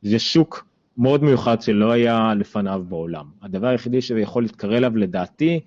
[0.03, 0.66] זה שוק
[0.97, 3.26] מאוד מיוחד שלא היה לפניו בעולם.
[3.43, 5.61] הדבר היחידי שיכול להתקרא אליו לדעתי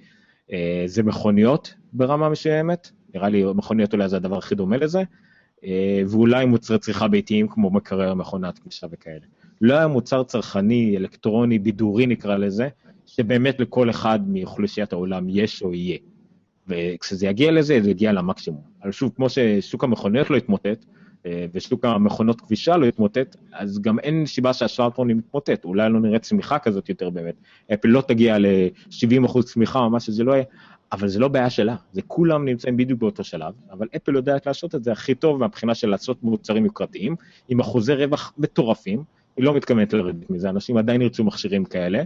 [0.52, 5.04] אה, זה מכוניות ברמה מסוימת, נראה לי מכוניות אולי זה הדבר הכי דומה לזה,
[5.64, 9.26] אה, ואולי מוצרי צריכה ביתיים כמו מקרר, מכונת כבישה וכאלה.
[9.62, 12.68] לא היה מוצר צרכני, אלקטרוני, בידורי נקרא לזה,
[13.06, 15.98] שבאמת לכל אחד מאוכלוסיית העולם יש או יהיה.
[16.68, 18.62] וכשזה יגיע לזה, זה יגיע למקסימום.
[18.84, 20.76] אבל שוב, כמו ששוק המכוניות לא יתמוטט, אה,
[21.54, 26.60] ושוק המכונות כבישה לא יתמוטט, אז גם אין סיבה שהסמארטפונים יתמוטט, אולי לא נראה צמיחה
[26.60, 27.36] כזאת יותר באמת.
[27.74, 30.44] אפל לא תגיע ל-70% צמיחה או מה שזה לא יהיה,
[30.92, 34.76] אבל זה לא בעיה שלה, זה כולם נמצאים בדיוק באותו שלב, אבל אפל יודעת לעשות
[34.76, 37.16] את זה הכי טוב מהבחינה של לעשות מוצרים יוקרתיים,
[37.50, 39.04] עם אחוזי רווח מטורפים,
[39.38, 42.04] היא לא מתכוונת לרדת מזה, אנשים עדיין ירצו מכשירים כאלה,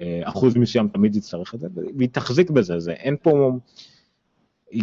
[0.00, 3.52] אה, אחוז מסוים תמיד יצטרך את זה, והיא תחזיק בזה, זה אין פה...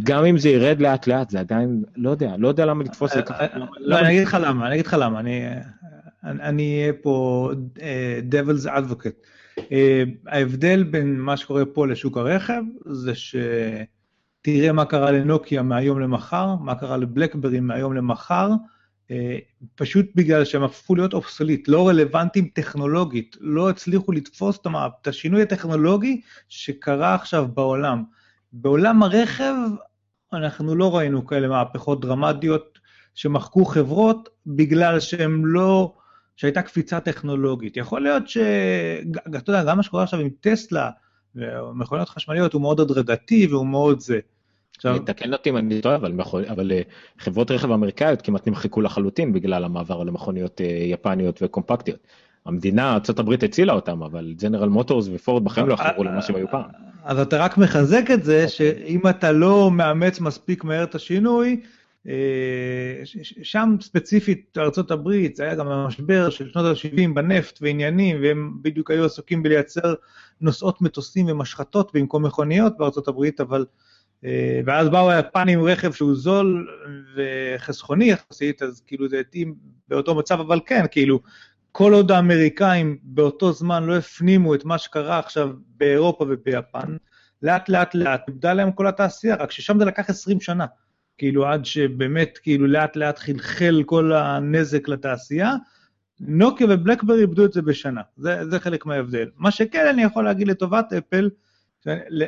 [0.04, 3.16] גם אם זה ירד לאט לאט, זה עדיין, לא יודע, לא יודע למה לתפוס את
[3.16, 3.40] זה ככה.
[3.40, 3.48] אה,
[3.80, 5.20] לא, אני אגיד לך למה, אני אגיד לך למה,
[6.24, 7.50] אני אהיה פה
[7.82, 9.28] אה, devil's advocate.
[10.28, 16.76] ההבדל בין מה שקורה פה לשוק הרכב, זה שתראה מה קרה לנוקיה מהיום למחר, מה
[16.76, 18.50] קרה לבלקברי מהיום למחר,
[19.12, 19.38] אה,
[19.76, 24.60] פשוט בגלל שהם הפכו להיות אובסוליט, לא רלוונטיים טכנולוגית, לא הצליחו לתפוס
[25.02, 28.04] את השינוי הטכנולוגי שקרה עכשיו בעולם.
[28.54, 29.54] בעולם הרכב
[30.34, 32.80] אנחנו לא ראינו כאלה מהפכות דרמטיות
[33.16, 35.94] שמחקו חברות בגלל שהם לא,
[36.36, 37.78] שהייתה קפיצה טכנולוגית.
[37.78, 38.38] יכול להיות ש...
[39.36, 40.90] אתה יודע, גם מה שקורה עכשיו עם טסלה
[41.36, 44.20] ומכוניות חשמליות הוא מאוד הדרגתי והוא מאוד זה.
[44.76, 45.00] עכשיו...
[45.00, 46.14] תקן אותי אם אני טועה, אבל,
[46.50, 46.82] אבל אה,
[47.20, 52.00] חברות רכב אמריקאיות כמעט נמחקו לחלוטין בגלל המעבר למכוניות אה, יפניות וקומפקטיות.
[52.46, 56.70] המדינה, ארה"ב הצילה אותם, אבל ג'נרל מוטורס ופורד בחיים לא יחזרו למה שהם היו פעם.
[57.08, 58.50] אז אתה רק מחזק את זה, אוקיי.
[58.50, 61.62] שאם אתה לא מאמץ מספיק מהר את השינוי,
[62.08, 63.02] אה,
[63.44, 69.06] שם ספציפית ארה"ב, זה היה גם המשבר של שנות ה-70 בנפט ועניינים, והם בדיוק היו
[69.06, 69.94] עסוקים בלייצר
[70.42, 73.66] נוסעות מטוסים ומשחטות במקום מכוניות בארה"ב, אבל
[74.26, 76.68] אה, ואז באו היפנים עם רכב שהוא זול
[77.16, 79.56] וחסכוני יחסית, אז כאילו זה התאים
[79.88, 81.20] באותו מצב, אבל כן, כאילו,
[81.78, 86.98] כל עוד האמריקאים באותו זמן לא הפנימו את מה שקרה עכשיו באירופה וביפן,
[87.42, 90.66] לאט לאט לאט נבדה להם כל התעשייה, רק ששם זה לקח 20 שנה.
[91.18, 95.54] כאילו עד שבאמת כאילו לאט לאט חלחל כל הנזק לתעשייה,
[96.20, 99.30] נוקיה ובלקברי איבדו את זה בשנה, זה, זה חלק מההבדל.
[99.36, 101.30] מה שכן אני יכול להגיד לטובת אפל,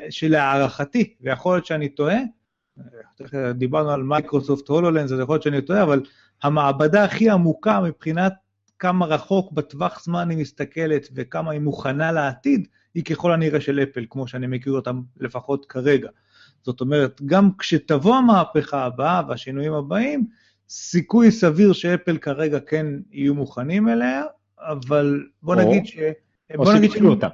[0.10, 2.18] שלהערכתי, ויכול להיות שאני טועה,
[3.56, 6.02] דיברנו על מייקרוסופט הולולנס, אז יכול להיות שאני טועה, אבל
[6.44, 8.34] המעבדה הכי עמוקה מבחינת
[8.80, 14.06] כמה רחוק בטווח זמן היא מסתכלת וכמה היא מוכנה לעתיד, היא ככל הנראה של אפל,
[14.10, 16.10] כמו שאני מכיר אותם לפחות כרגע.
[16.64, 20.28] זאת אומרת, גם כשתבוא המהפכה הבאה והשינויים הבאים,
[20.70, 24.24] סיכוי סביר שאפל כרגע כן יהיו מוכנים אליה,
[24.60, 25.98] אבל בוא או, נגיד ש...
[26.58, 27.28] או שתקלו אותה.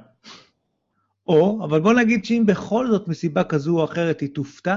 [1.28, 4.76] או, אבל בוא נגיד שאם בכל זאת מסיבה כזו או אחרת היא תופתע,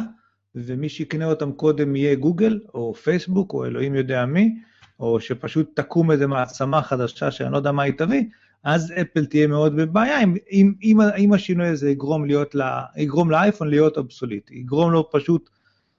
[0.56, 4.56] ומי שיקנה אותם קודם יהיה גוגל, או פייסבוק, או אלוהים יודע מי,
[5.00, 8.24] או שפשוט תקום איזו מעצמה חדשה שאני לא יודע מה היא תביא,
[8.64, 13.32] אז אפל תהיה מאוד בבעיה אם, אם, אם, אם השינוי הזה יגרום, להיות לה, יגרום
[13.32, 15.50] לאייפון להיות אבסוליט, יגרום לו פשוט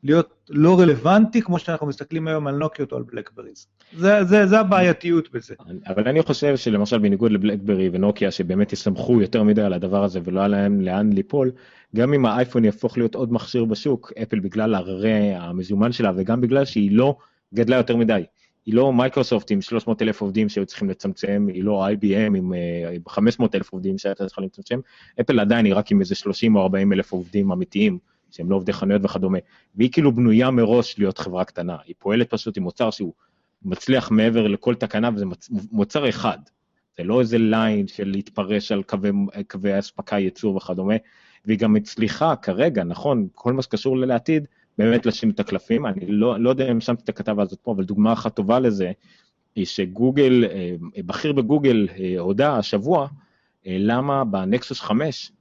[0.03, 3.67] להיות לא רלוונטי, כמו שאנחנו מסתכלים היום על נוקיות או על בלקבריז.
[3.97, 5.55] זה, זה, זה הבעייתיות בזה.
[5.87, 10.41] אבל אני חושב שלמשל בניגוד לבלקברי ונוקיה, שבאמת יסמכו יותר מדי על הדבר הזה ולא
[10.41, 11.51] היה להם לאן ליפול,
[11.97, 16.65] גם אם האייפון יהפוך להיות עוד מכשיר בשוק, אפל בגלל הררי המזומן שלה וגם בגלל
[16.65, 17.17] שהיא לא
[17.55, 18.23] גדלה יותר מדי.
[18.67, 22.53] היא לא מייקרוסופט עם 300 אלף עובדים שהיו צריכים לצמצם, היא לא IBM עם
[23.09, 24.81] 500 אה, אלף עובדים שהייתה צריכה לצמצם,
[25.21, 27.99] אפל עדיין היא רק עם איזה 30 או 40 אלף עובדים אמיתיים
[28.31, 29.39] שהם לא עובדי חנויות וכדומה,
[29.75, 33.13] והיא כאילו בנויה מראש להיות חברה קטנה, היא פועלת פשוט עם מוצר שהוא
[33.63, 35.25] מצליח מעבר לכל תקנה, וזה
[35.73, 36.39] מוצר אחד.
[36.99, 39.11] זה לא איזה line של להתפרש על קווי,
[39.49, 40.95] קווי אספקה, ייצור וכדומה,
[41.45, 44.47] והיא גם הצליחה כרגע, נכון, כל מה שקשור לעתיד,
[44.79, 45.87] באמת לשים את הקלפים.
[45.87, 48.93] אני לא, לא יודע אם שמתי את הכתבה הזאת פה, אבל דוגמה אחת טובה לזה,
[49.57, 50.75] היא שגוגל, אה,
[51.07, 53.09] בכיר בגוגל אה, הודה השבוע,
[53.67, 55.33] אה, למה בנקסוס 5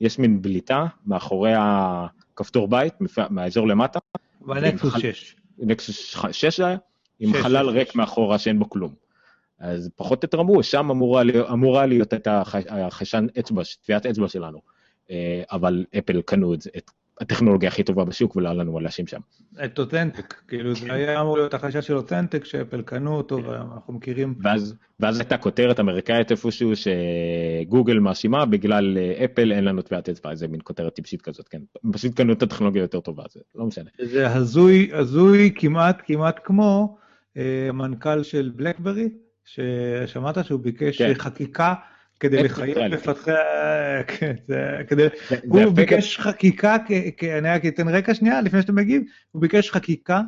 [0.00, 2.94] יש מין בליטה מאחורי הכפתור בית,
[3.30, 3.98] מהאזור למטה.
[4.40, 5.36] בנקסוס 6.
[5.58, 6.76] נקסוס 6 זה היה?
[7.20, 8.94] עם חלל ריק מאחורה שאין בו כלום.
[9.58, 11.22] אז פחות אמרו, שם אמורה
[11.52, 12.28] אמורה להיות את
[12.70, 14.60] החיישן אצבע, טביעת אצבע שלנו.
[15.50, 19.20] אבל אפל קנו את, את הטכנולוגיה הכי טובה בשוק ולא היה לנו מה להאשים שם.
[19.64, 23.48] את אותנטק, כאילו זה היה אמור להיות החשש של אותנטק שאפל קנו אותו כן.
[23.48, 24.34] ואנחנו מכירים.
[24.42, 30.30] ואז, ואז הייתה כותרת אמריקאית איפשהו שגוגל מאשימה בגלל אה, אפל אין לנו טביעת אצבע,
[30.30, 31.60] איזה מין כותרת טיפשית כזאת, כן.
[31.84, 33.90] הם פשוט קנו את הטכנולוגיה יותר טובה, זה לא משנה.
[34.02, 36.98] זה הזוי, הזוי כמעט כמעט כמו
[37.36, 39.08] אה, המנכ"ל של בלקברי,
[39.44, 41.14] ששמעת שהוא ביקש כן.
[41.14, 41.74] חקיקה.
[42.20, 43.30] כדי לחייב מפתחי...
[44.18, 44.34] כן,
[44.88, 45.06] כדי...
[45.44, 46.76] הוא ביקש חקיקה,
[47.38, 49.02] אני רק אתן רקע שנייה לפני שאתה מגיב,
[49.32, 50.20] הוא ביקש חקיקה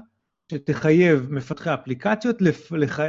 [0.53, 2.37] שתחייב מפתחי אפליקציות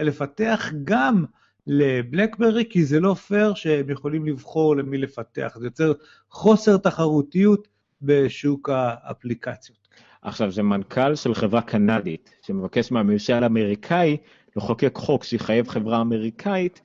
[0.01, 1.25] לפתח גם
[1.67, 5.93] לבלקברי, כי זה לא פייר שהם יכולים לבחור למי לפתח, זה יוצר
[6.29, 7.67] חוסר תחרותיות
[8.01, 9.87] בשוק האפליקציות.
[10.21, 14.17] עכשיו, זה מנכ"ל של חברה קנדית שמבקש מהממשל האמריקאי
[14.55, 16.81] לחוקק חוק שיחייב חברה אמריקאית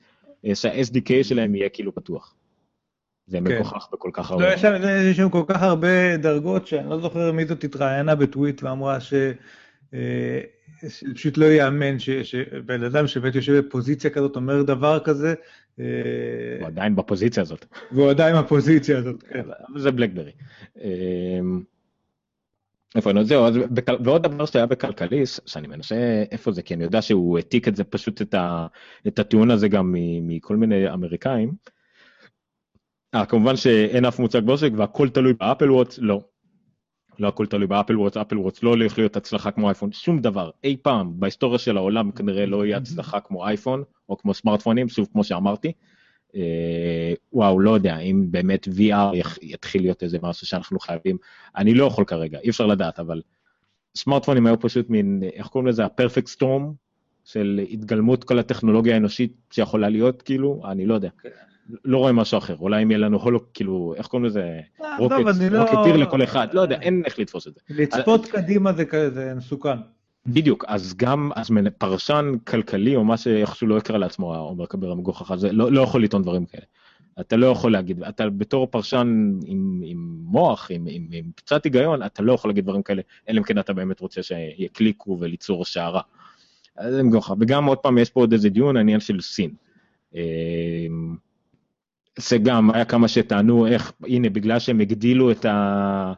[0.53, 2.35] שה-SDK שלהם יהיה כאילו פתוח.
[3.27, 3.43] זה כן.
[3.43, 4.43] מגוחך בכל כך הרבה.
[4.43, 4.53] לא,
[5.11, 9.13] יש שם כל כך הרבה דרגות שאני לא זוכר מי זאת התראיינה בטוויט ואמרה ש...
[9.93, 10.41] אה,
[11.13, 15.33] פשוט לא ייאמן שבן אדם שבאמת יושב בפוזיציה כזאת אומר דבר כזה.
[15.79, 15.85] אה,
[16.59, 17.65] הוא עדיין בפוזיציה הזאת.
[17.91, 19.41] והוא עדיין בפוזיציה הזאת, כן.
[19.75, 20.31] זה בלקברי.
[22.95, 23.95] איפה אני זהו, אז בכל...
[24.03, 27.83] ועוד דבר שהיה בכלכליסט, שאני מנסה איפה זה, כי אני יודע שהוא העתיק את זה
[27.83, 28.67] פשוט את, ה...
[29.07, 31.53] את הטיעון הזה גם מכל מיני אמריקאים.
[33.15, 36.21] אה, כמובן שאין אף מוצג בעושק והכל תלוי באפל וואטס, לא.
[37.19, 40.49] לא הכל תלוי באפל וואטס, אפל וואטס לא הולך להיות הצלחה כמו אייפון, שום דבר,
[40.63, 45.07] אי פעם בהיסטוריה של העולם כנראה לא יהיה הצלחה כמו אייפון או כמו סמארטפונים, שוב
[45.11, 45.71] כמו שאמרתי.
[46.35, 51.17] אה, וואו, לא יודע, אם באמת VR יתחיל להיות איזה משהו שאנחנו חייבים,
[51.57, 53.21] אני לא יכול כרגע, אי אפשר לדעת, אבל
[53.97, 56.71] סמארטפונים היו פשוט מין, איך קוראים לזה, הפרפקט סטורם,
[57.25, 61.09] של התגלמות כל הטכנולוגיה האנושית שיכולה להיות, כאילו, אני לא יודע.
[61.21, 61.29] כן.
[61.85, 64.59] לא רואה משהו אחר, אולי אם יהיה לנו הולו, כאילו, איך קוראים לזה?
[64.81, 67.59] אה, רוקטיר לכל אחד, לא יודע, אין איך לתפוס את זה.
[67.69, 68.71] לצפות קדימה
[69.13, 69.77] זה מסוכן.
[70.27, 75.31] בדיוק, אז גם, אז פרשן כלכלי או מה שאיכשהו לא יקרא לעצמו עומר כביר המגוחך
[75.31, 76.65] הזה, לא, לא יכול לטעון דברים כאלה.
[77.19, 82.03] אתה לא יכול להגיד, אתה בתור פרשן עם, עם מוח, עם, עם, עם קצת היגיון,
[82.03, 86.01] אתה לא יכול להגיד דברים כאלה, אלא אם כן אתה באמת רוצה שיקליקו וליצור שערה.
[86.77, 89.53] אז זה מגוחך, וגם עוד פעם יש פה עוד איזה דיון, העניין של סין.
[90.15, 91.15] אמ,
[92.19, 96.13] זה גם, היה כמה שטענו איך, הנה, בגלל שהם הגדילו את ה...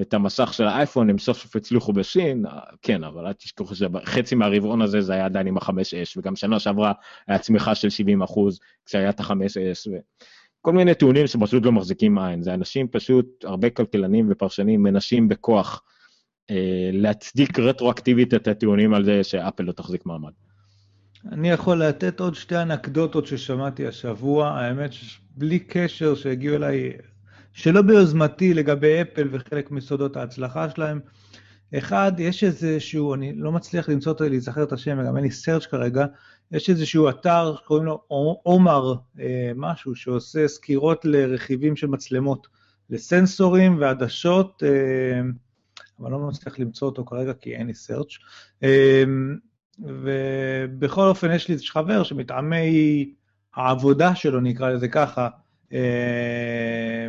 [0.00, 2.44] את המסך של האייפון, הם סוף סוף הצליחו בסין,
[2.82, 6.92] כן, אבל אל תשכחו שחצי מהרבעון הזה זה היה עדיין עם ה-5S, וגם שנה שעברה
[7.26, 12.42] היה צמיחה של 70 אחוז כשהיה את ה-5S, וכל מיני טיעונים שפשוט לא מחזיקים עין.
[12.42, 15.82] זה אנשים פשוט, הרבה כלכלנים ופרשנים מנשים בכוח
[16.50, 20.32] אה, להצדיק רטרואקטיבית את הטיעונים על זה שאפל לא תחזיק מעמד.
[21.32, 26.92] אני יכול לתת עוד שתי אנקדוטות ששמעתי השבוע, האמת שבלי קשר שהגיעו אליי
[27.52, 31.00] שלא ביוזמתי לגבי אפל וחלק מסודות ההצלחה שלהם.
[31.78, 35.66] אחד, יש איזשהו, אני לא מצליח למצוא אותו, להיזכר את השם, וגם אין לי סרצ'
[35.66, 36.06] כרגע,
[36.52, 38.02] יש איזשהו אתר שקוראים לו
[38.42, 42.46] עומר אה, משהו, שעושה סקירות לרכיבים של מצלמות,
[42.90, 45.20] לסנסורים ועדשות, אה,
[46.00, 48.18] אבל לא מצליח למצוא אותו כרגע כי אין לי סרצ'.
[48.62, 49.04] אה,
[49.78, 53.14] ובכל אופן, יש לי איזה חבר שמטעמי
[53.54, 55.28] העבודה שלו, נקרא לזה ככה,
[55.72, 57.08] אה,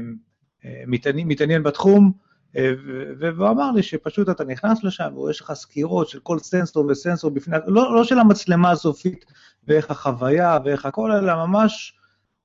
[0.88, 2.12] מתעניין, מתעניין בתחום,
[2.57, 2.72] אה,
[3.20, 7.57] והוא אמר לי שפשוט אתה נכנס לשם ויש לך סקירות של כל סנסור וסנסור בפני,
[7.68, 9.26] לא, לא של המצלמה הסופית
[9.68, 11.93] ואיך החוויה ואיך הכל, אלא ממש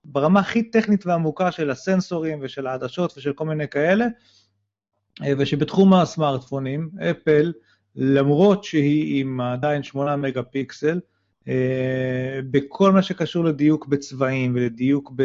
[0.05, 4.07] ברמה הכי טכנית ועמוקה של הסנסורים ושל העדשות ושל כל מיני כאלה,
[5.23, 7.53] אה, ושבתחום הסמארטפונים, אפל,
[7.97, 11.01] למרות שהיא עם עדיין 8 מגה פיקסל,
[12.51, 15.23] בכל מה שקשור לדיוק בצבעים ולדיוק ב...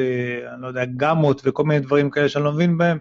[0.53, 2.97] אני לא יודע, גמות וכל מיני דברים כאלה שאני לא מבין בהם,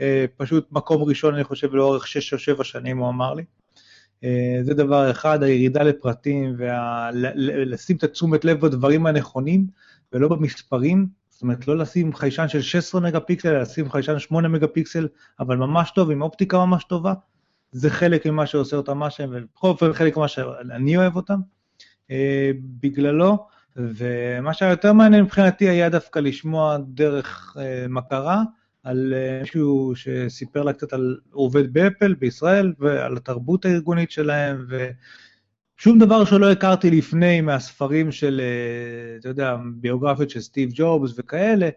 [0.00, 3.44] אה, פשוט מקום ראשון, אני חושב, לאורך שש או שבע שנים, הוא אמר לי.
[4.24, 9.66] אה, זה דבר אחד, הירידה לפרטים ולשים את התשומת לב בדברים הנכונים
[10.12, 14.48] ולא במספרים, זאת אומרת, לא לשים חיישן של 16 מגה פיקסל, אלא לשים חיישן 8
[14.48, 15.08] מגה פיקסל,
[15.40, 17.14] אבל ממש טוב, עם אופטיקה ממש טובה.
[17.72, 21.53] זה חלק ממה שעושה אותם מה שהם, ובכל אופן חלק ממה שאני אוהב אותם אה,
[22.80, 23.46] בגללו.
[23.76, 28.42] ומה שהיה יותר מעניין מבחינתי היה דווקא לשמוע דרך אה, מכרה
[28.82, 34.66] על אה, מישהו שסיפר לה קצת על, עובד באפל בישראל ועל התרבות הארגונית שלהם,
[35.78, 41.68] ושום דבר שלא הכרתי לפני מהספרים של, אה, אתה יודע, ביוגרפיות של סטיב ג'ובס וכאלה,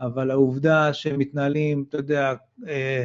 [0.00, 2.34] אבל העובדה שהם מתנהלים, אתה יודע,
[2.68, 3.04] אה,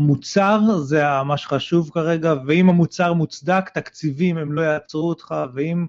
[0.00, 5.86] המוצר זה מה שחשוב כרגע, ואם המוצר מוצדק, תקציבים הם לא יעצרו אותך, ואם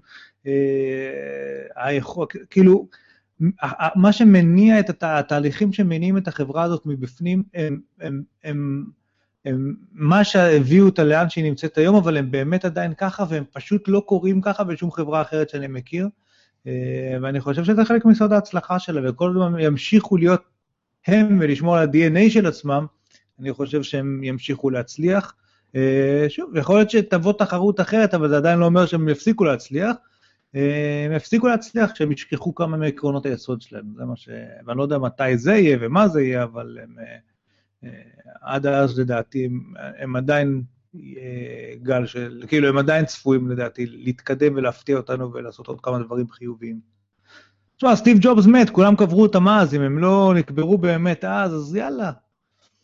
[1.76, 2.88] היכול, כאילו,
[3.94, 8.84] מה שמניע את התהליכים שמניעים את החברה הזאת מבפנים, הם, הם, הם,
[9.44, 13.88] הם מה שהביאו אותה לאן שהיא נמצאת היום, אבל הם באמת עדיין ככה, והם פשוט
[13.88, 16.08] לא קורים ככה בשום חברה אחרת שאני מכיר.
[17.22, 20.42] ואני חושב שזה חלק מסוד ההצלחה שלה, וכל הזמן ימשיכו להיות
[21.06, 22.86] הם ולשמור על ה-DNA של עצמם,
[23.40, 25.34] אני חושב שהם ימשיכו להצליח.
[26.28, 29.96] שוב, יכול להיות שתבוא תחרות אחרת, אבל זה עדיין לא אומר שהם יפסיקו להצליח.
[30.54, 34.28] הם יפסיקו להצליח כשהם ישכחו כמה מעקרונות היסוד שלהם, זה מה ש...
[34.66, 37.16] ואני לא יודע מתי זה יהיה ומה זה יהיה, אבל הם, אה,
[37.84, 37.90] אה,
[38.40, 40.62] עד אז לדעתי הם, הם עדיין
[40.96, 46.28] אה, גל של, כאילו הם עדיין צפויים לדעתי להתקדם ולהפתיע אותנו ולעשות עוד כמה דברים
[46.30, 46.80] חיוביים.
[47.76, 51.76] תשמע, סטיב ג'ובס מת, כולם קברו אותם אז, אם הם לא נקברו באמת אז, אז
[51.76, 52.12] יאללה.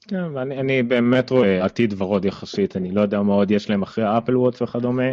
[0.09, 4.05] כן, ואני באמת רואה עתיד ורוד יחסית, אני לא יודע מה עוד יש להם אחרי
[4.05, 5.13] האפל וואטס וכדומה.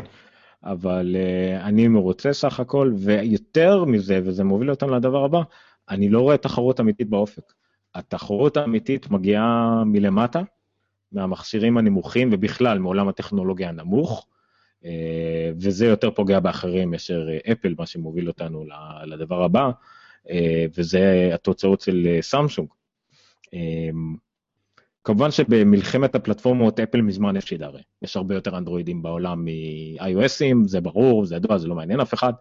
[0.65, 5.41] אבל uh, אני מרוצה סך הכל, ויותר מזה, וזה מוביל אותנו לדבר הבא,
[5.89, 7.53] אני לא רואה תחרות אמיתית באופק.
[7.95, 10.41] התחרות האמיתית מגיעה מלמטה,
[11.11, 14.27] מהמכשירים הנמוכים, ובכלל מעולם הטכנולוגיה הנמוך,
[14.83, 14.85] uh,
[15.55, 18.65] וזה יותר פוגע באחרים מאשר אפל, מה שמוביל אותנו
[19.05, 19.69] לדבר הבא,
[20.77, 22.67] וזה התוצאות של סמסונג.
[25.05, 31.25] כמובן שבמלחמת הפלטפורמות אפל מזמן הפסידה הרי, יש הרבה יותר אנדרואידים בעולם מ-iOSים, זה ברור,
[31.25, 32.33] זה ידוע, זה לא מעניין אף אחד.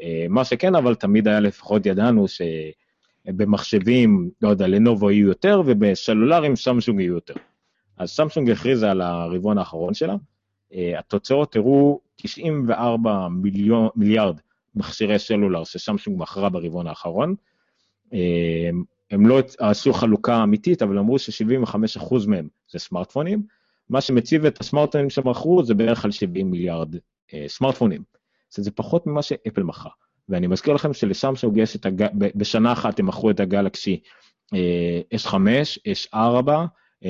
[0.00, 2.26] אה, מה שכן, אבל תמיד היה לפחות ידענו
[3.28, 7.34] שבמחשבים, לא יודע, לנובו יהיו יותר, ובסלולרים סמסונג יהיו יותר.
[7.98, 10.16] אז סמסונג הכריזה על הרבעון האחרון שלה,
[10.74, 14.36] אה, התוצאות הראו 94 מיליון, מיליארד
[14.74, 17.34] מכשירי סלולר שסמסונג מכרה ברבעון האחרון.
[19.12, 23.42] אה, הם לא עשו חלוקה אמיתית, אבל אמרו ש-75% מהם זה סמארטפונים.
[23.88, 26.94] מה שמציב את הסמארטפונים שמכרו זה בערך על 70 מיליארד
[27.34, 28.02] אה, סמארטפונים.
[28.50, 29.90] זה פחות ממה שאפל מכרה.
[30.28, 32.06] ואני מזכיר לכם שלסמסונג יש את הג...
[32.14, 34.00] בשנה אחת הם מכרו את הגלקסי
[34.54, 35.34] אה, S5,
[36.14, 36.50] S4,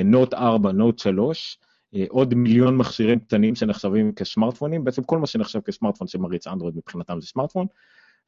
[0.05, 1.59] נוט 4, נוט 3,
[2.09, 7.27] עוד מיליון מכשירים קטנים שנחשבים כסמארטפונים, בעצם כל מה שנחשב כסמארטפון שמריץ אנדרואיד מבחינתם זה
[7.27, 7.67] סמארטפון,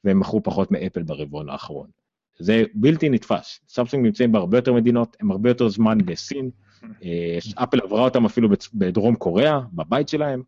[0.04, 1.86] והם מכרו פחות מאפל ברבעון האחרון.
[2.38, 3.60] זה בלתי נתפס.
[3.68, 6.50] סמסונג נמצאים בהרבה יותר מדינות, הם הרבה יותר זמן בסין.
[7.04, 10.42] אה, אפל עברה אותם אפילו בדרום קוריאה, בבית שלהם.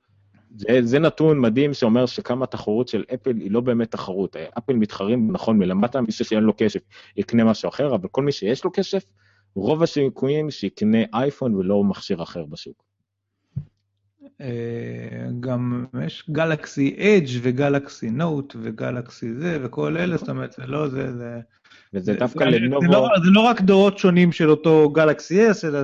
[0.56, 4.36] זה, זה נתון מדהים שאומר שכמה התחרות של אפל היא לא באמת תחרות.
[4.58, 6.80] אפל מתחרים נכון מלמטה, מי שאין לו כסף
[7.16, 9.04] יקנה משהו אחר, אבל כל מי שיש לו כסף,
[9.54, 12.82] רוב הסיכויים שיקנה אייפון ולא מכשיר אחר בשוק.
[14.40, 20.88] אה, גם יש גלקסי אדג' וגלקסי נוט וגלקסי זה וכל אלה, זאת אומרת, זה לא
[20.88, 21.40] זה, זה...
[21.96, 22.80] וזה דווקא לנובו...
[22.80, 25.78] זה לא, זה לא רק דורות שונים של אותו גלקסי S, אלא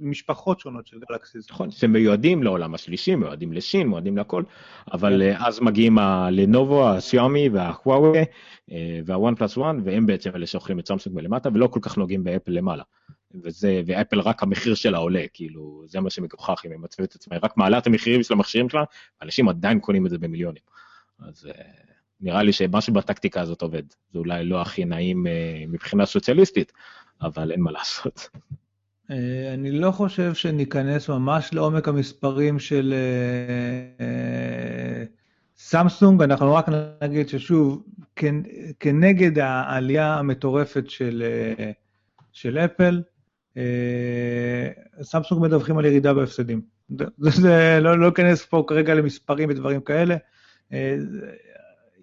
[0.00, 1.38] משפחות שונות של גלקסי.
[1.50, 4.42] נכון, שמיועדים לעולם השלישי, מיועדים לסין, מיועדים לכל,
[4.92, 5.44] אבל כן.
[5.44, 8.18] אז מגיעים הלנובו, השיאומי והחוואווי
[9.04, 12.52] והוואן פלוס וואן, והם בעצם אלה שאוכלים את סמסונג מלמטה, ולא כל כך נוגעים באפל
[12.52, 12.82] למעלה.
[13.44, 17.36] וזה, ואפל רק המחיר שלה עולה, כאילו, זה מה שמגוחך, אם היא מצבת את עצמה,
[17.36, 18.84] היא רק מעלה את המחירים של המכשירים שלה,
[19.22, 20.62] אנשים עדיין קונים את זה במיליונים.
[21.28, 21.58] אז uh,
[22.20, 23.82] נראה לי שמשהו בטקטיקה הזאת עובד.
[24.12, 25.30] זה אולי לא הכי נעים uh,
[25.68, 26.72] מבחינה סוציאליסטית,
[27.22, 28.28] אבל אין מה לעשות.
[29.10, 32.94] אה, אני לא חושב שניכנס ממש לעומק המספרים של
[35.56, 36.66] סמסונג, אנחנו רק
[37.02, 37.84] נגיד ששוב,
[38.80, 41.22] כנגד העלייה המטורפת של,
[42.32, 43.02] של אפל,
[45.02, 46.60] סמסונג מדווחים על ירידה בהפסדים.
[47.18, 50.16] זה, לא, לא אכנס פה כרגע למספרים ודברים כאלה.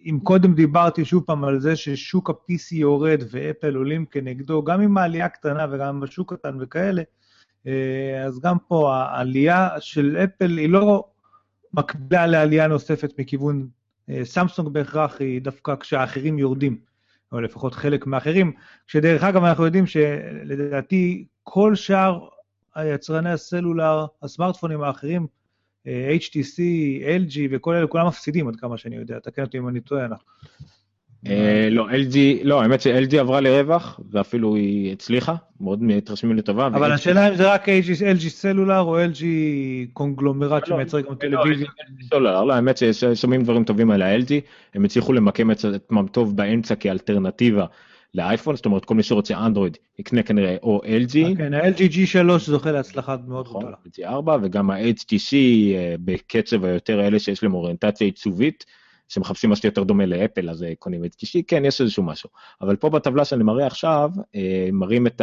[0.06, 4.98] אם קודם דיברתי שוב פעם על זה ששוק ה-PC יורד ואפל עולים כנגדו, גם עם
[4.98, 7.02] העלייה קטנה וגם בשוק קטן וכאלה,
[8.26, 11.06] אז גם פה העלייה של אפל היא לא
[11.74, 13.68] מקבילה לעלייה נוספת מכיוון
[14.24, 16.78] סמסונג בהכרח, היא דווקא כשהאחרים יורדים.
[17.32, 18.52] או לפחות חלק מהאחרים,
[18.88, 22.20] כשדרך אגב אנחנו יודעים שלדעתי כל שאר
[22.76, 25.28] היצרני הסלולר, הסמארטפונים האחרים,
[25.86, 26.60] HTC,
[27.04, 30.08] LG וכל אלה, כולם מפסידים עד כמה שאני יודע, תקן אותי אם אני טועה.
[31.28, 36.68] אה, לא, LG, לא, האמת ש-LG עברה לרווח, ואפילו היא הצליחה, מאוד מתרשמים לטובה.
[36.68, 39.24] אבל השאלה אם זה רק LG סלולר או LG
[39.94, 41.68] קונגלומרט שמייצר גם טלוויזיה.
[42.12, 44.32] לא, האמת ששומעים דברים טובים על ה-LG,
[44.74, 47.66] הם הצליחו למקם את עצמם טוב באמצע כאלטרנטיבה
[48.16, 51.38] לאייפון, זאת אומרת כל מי שרוצה אנדרואיד יקנה כנראה או LG.
[51.38, 53.78] כן, ה-LG G3 זוכה להצלחה מאוד נכון, גדולה.
[53.88, 55.34] G4 וגם ה-HTC
[55.76, 58.66] אה, בקצב היותר אלה שיש להם אוריינטציה עיצובית.
[59.08, 62.30] שמחפשים משהו יותר דומה לאפל, אז קונים את HTC, כן, יש איזשהו משהו.
[62.62, 65.22] אבל פה בטבלה שאני מראה עכשיו, אה, מראים את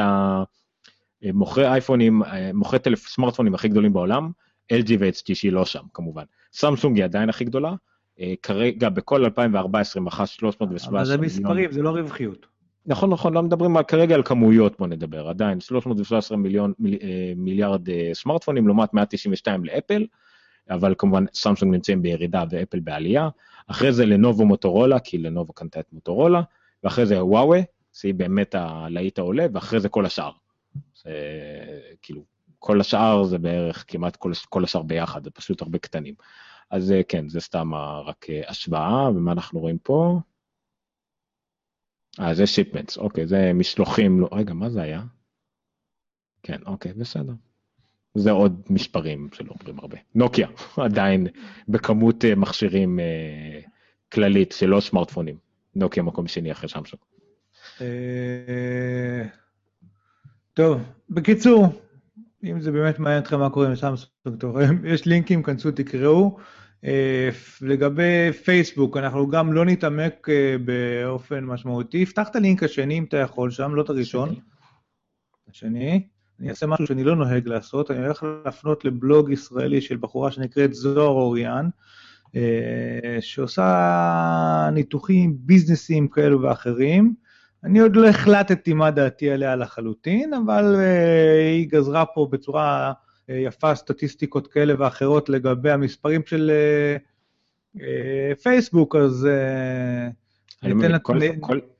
[1.22, 3.08] המוכרי אייפונים, אה, מוכרי טלפ...
[3.08, 4.30] סמארטפונים הכי גדולים בעולם,
[4.72, 6.24] LG ו-HTC לא שם, כמובן.
[6.52, 7.74] סמסונג היא עדיין הכי גדולה,
[8.20, 10.96] אה, כרגע בכל 2014 מכס 317 מיליון.
[10.96, 12.46] אבל זה מספרים, זה לא רווחיות.
[12.86, 16.98] נכון, נכון, לא מדברים כרגע על כמויות, בוא נדבר, עדיין 313 מיליון, מיל,
[17.36, 20.06] מיליארד סמארטפונים לעומת 192 לאפל,
[20.70, 23.28] אבל כמובן סמסונג נמצאים בירידה ואפל בעלייה.
[23.66, 26.42] אחרי זה לנובו מוטורולה, כי לנובו קנתה את מוטורולה,
[26.84, 27.60] ואחרי זה וואווה,
[27.92, 30.30] שהיא באמת הלהיט העולה, ואחרי זה כל השאר.
[31.02, 31.12] זה
[32.02, 32.22] כאילו,
[32.58, 36.14] כל השאר זה בערך כמעט כל, כל השאר ביחד, זה פשוט הרבה קטנים.
[36.70, 37.74] אז אה, כן, זה סתם
[38.04, 40.20] רק אה, השוואה, ומה אנחנו רואים פה?
[42.20, 45.02] אה, זה שיפמנטס, אוקיי, זה משלוחים, לא, רגע, מה זה היה?
[46.42, 47.32] כן, אוקיי, בסדר.
[48.14, 49.96] זה עוד מספרים שלא אומרים הרבה.
[50.14, 51.26] נוקיה עדיין
[51.68, 53.60] בכמות אה, מכשירים אה,
[54.12, 55.36] כללית שלא סמארטפונים.
[55.74, 57.02] נוקיה מקום שני אחרי שמסונג.
[57.80, 59.24] אה,
[60.54, 61.66] טוב, בקיצור,
[62.44, 64.44] אם זה באמת מעניין אתכם מה קורה עם סמסונג,
[64.92, 66.38] יש לינקים, כנסו, תקראו.
[67.60, 70.26] לגבי פייסבוק, אנחנו גם לא נתעמק
[70.64, 72.06] באופן משמעותי.
[72.06, 74.34] פתח את הלינק השני אם אתה יכול שם, לא את הראשון.
[75.52, 76.08] השני.
[76.40, 80.74] אני אעשה משהו שאני לא נוהג לעשות, אני הולך להפנות לבלוג ישראלי של בחורה שנקראת
[80.74, 81.68] זוהר אוריאן,
[82.36, 87.14] אה, שעושה ניתוחים ביזנסיים כאלו ואחרים.
[87.64, 92.92] אני עוד לא החלטתי מה דעתי עליה לחלוטין, אבל אה, היא גזרה פה בצורה אה,
[93.28, 96.50] יפה סטטיסטיקות כאלה ואחרות לגבי המספרים של
[98.42, 99.28] פייסבוק, אז...
[100.62, 100.98] אני אתן לה...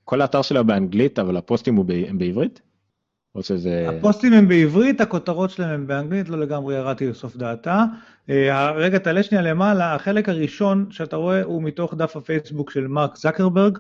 [0.05, 1.79] כל האתר שלה באנגלית, אבל הפוסטים
[2.09, 2.61] הם בעברית?
[3.35, 3.87] או שזה...
[3.89, 7.85] הפוסטים הם בעברית, הכותרות שלהם הם באנגלית, לא לגמרי ירדתי לסוף דעתה.
[8.31, 13.17] אה, רגע, תעלה שנייה למעלה, החלק הראשון שאתה רואה הוא מתוך דף הפייסבוק של מרק
[13.17, 13.79] זקרברג.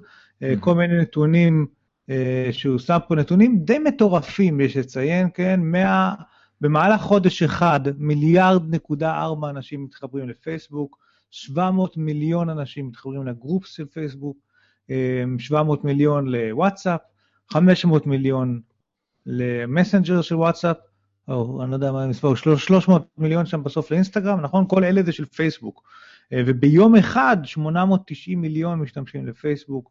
[0.61, 1.67] כל מיני נתונים
[2.11, 5.61] אה, שהוא שם פה, נתונים די מטורפים, יש לציין, כן?
[5.63, 6.15] 100,
[6.63, 10.99] במהלך חודש אחד, מיליארד נקודה ארבע אנשים מתחברים לפייסבוק,
[11.31, 14.37] 700 מיליון אנשים מתחברים לגרופס של פייסבוק,
[15.39, 17.01] 700 מיליון לוואטסאפ,
[17.51, 18.61] 500 מיליון
[19.27, 20.77] למסנג'ר של וואטסאפ,
[21.29, 24.65] או אני לא יודע מה המספר, 300 מיליון שם בסוף לאינסטגרם, נכון?
[24.69, 25.83] כל אלה זה של פייסבוק.
[26.33, 29.91] אה, וביום אחד 890 מיליון משתמשים לפייסבוק.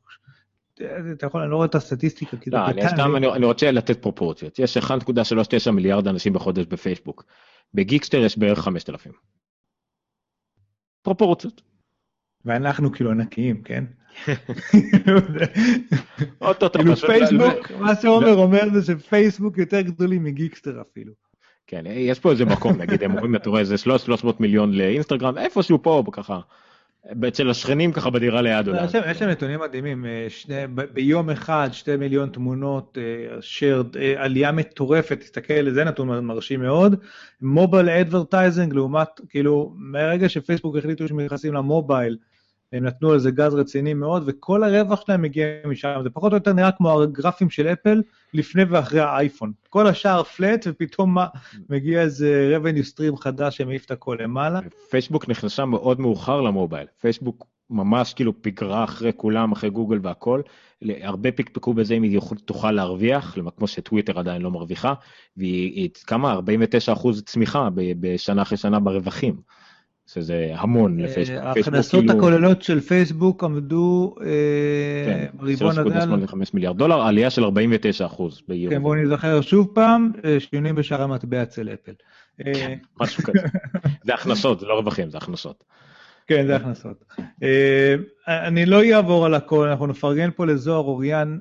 [1.12, 2.90] אתה יכול, אני לא רואה את הסטטיסטיקה, כי זה לא, קטן.
[2.90, 4.60] סתם, אני, אני רוצה לתת פרופורציות.
[4.60, 7.26] יש 1.39 מיליארד אנשים בחודש בפייסבוק.
[7.74, 9.12] בגיקסטר יש בערך 5,000.
[11.02, 11.62] פרופורציות.
[12.46, 13.86] ואנחנו כאילו ענקיים, כן?
[16.72, 21.14] כאילו פייסבוק, מה שעומר אומר זה שפייסבוק יותר גדולים מגיקסטר אפילו.
[21.68, 25.84] כן, יש פה איזה מקום, נגיד, הם אומרים, אתה רואה, זה 300 מיליון לאינסטגרם, איפשהו
[25.84, 26.40] פה, ככה,
[27.28, 28.86] אצל השכנים ככה בדירה ליד אולי.
[29.12, 32.98] יש להם נתונים מדהימים, אה, ביום אחד שתי מיליון תמונות,
[33.42, 36.96] שרד, אה, אה, עלייה מטורפת, תסתכל, זה נתון מרשים מאוד.
[37.42, 42.18] mobile advertising לעומת, כאילו, מהרגע שפייסבוק החליטו שהם נכנסים למובייל,
[42.74, 46.00] הם נתנו על זה גז רציני מאוד, וכל הרווח שלהם מגיע משם.
[46.04, 48.02] זה פחות או יותר נראה כמו הגרפים של אפל
[48.34, 49.52] לפני ואחרי האייפון.
[49.70, 51.28] כל השאר פלט, ופתאום מה,
[51.70, 54.60] מגיע איזה revenue stream חדש שמעיף את הכל למעלה.
[54.90, 56.88] פייסבוק נכנסה מאוד מאוחר למובייל.
[57.02, 60.42] פייסבוק ממש כאילו פיגרה אחרי כולם, אחרי גוגל והכל.
[61.02, 64.94] הרבה פיקפקו בזה אם היא תוכל להרוויח, כמו שטוויטר עדיין לא מרוויחה,
[65.38, 66.32] והיא כמה?
[66.32, 69.36] 49 אחוז צמיחה בשנה אחרי שנה ברווחים.
[70.14, 71.40] שזה המון אה, לפייסבוק.
[71.44, 72.18] ההכנסות כאילו...
[72.18, 74.26] הכוללות של פייסבוק עמדו אה,
[75.06, 76.04] כן, ברבעון הזה.
[76.26, 78.74] 3.85 מיליארד דולר, עלייה של 49 אחוז ביום.
[78.74, 81.92] כן, בואו נזכר שוב פעם, אה, שינויים בשער המטבע אצל אפל.
[82.54, 83.48] כן, משהו כזה.
[84.06, 85.64] זה הכנסות, זה לא רווחים, זה הכנסות.
[86.28, 87.06] כן, זה הכנסות.
[88.28, 91.40] אני לא אעבור על הכל, אנחנו נפרגן פה לזוהר אוריאן,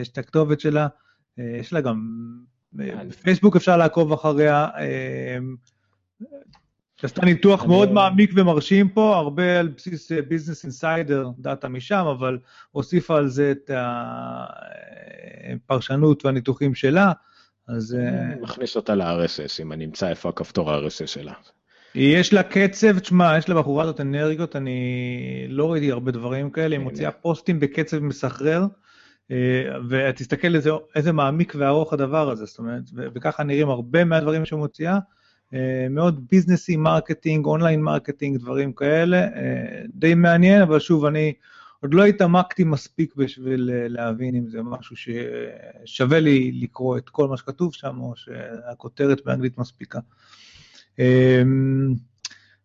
[0.00, 0.86] יש את הכתובת שלה,
[1.38, 2.08] יש לה גם,
[2.72, 4.68] בפייסבוק אפשר לעקוב אחריה.
[7.02, 12.38] שעשתה ניתוח מאוד מעמיק ומרשים פה, הרבה על בסיס Business Insider, דאטה משם, אבל
[12.70, 13.70] הוסיפה על זה את
[15.64, 17.12] הפרשנות והניתוחים שלה,
[17.68, 17.96] אז...
[18.40, 21.32] מכניס אותה ל-RSS, אם אני אמצא איפה הכפתור ה-RSS שלה.
[21.94, 26.84] יש לה קצב, תשמע, יש לבחורה הזאת אנרגיות, אני לא ראיתי הרבה דברים כאלה, היא
[26.84, 28.66] מוציאה פוסטים בקצב מסחרר,
[29.30, 34.58] אה, ותסתכל איזה, איזה מעמיק וארוך הדבר הזה, זאת אומרת, וככה נראים הרבה מהדברים שהיא
[34.58, 34.98] מוציאה, אה,
[35.90, 41.32] מאוד ביזנסי marketing, online marketing, דברים כאלה, אה, די מעניין, אבל שוב, אני
[41.80, 47.36] עוד לא התעמקתי מספיק בשביל להבין אם זה משהו ששווה לי לקרוא את כל מה
[47.36, 49.98] שכתוב שם, או שהכותרת באנגלית מספיקה.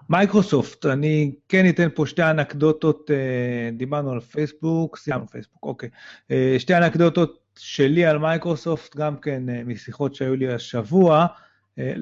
[0.09, 5.89] מייקרוסופט, אני כן אתן פה שתי אנקדוטות, אה, דיברנו על פייסבוק, סיימנו פייסבוק, אוקיי.
[6.31, 11.25] אה, שתי אנקדוטות שלי על מייקרוסופט, גם כן אה, משיחות שהיו לי השבוע.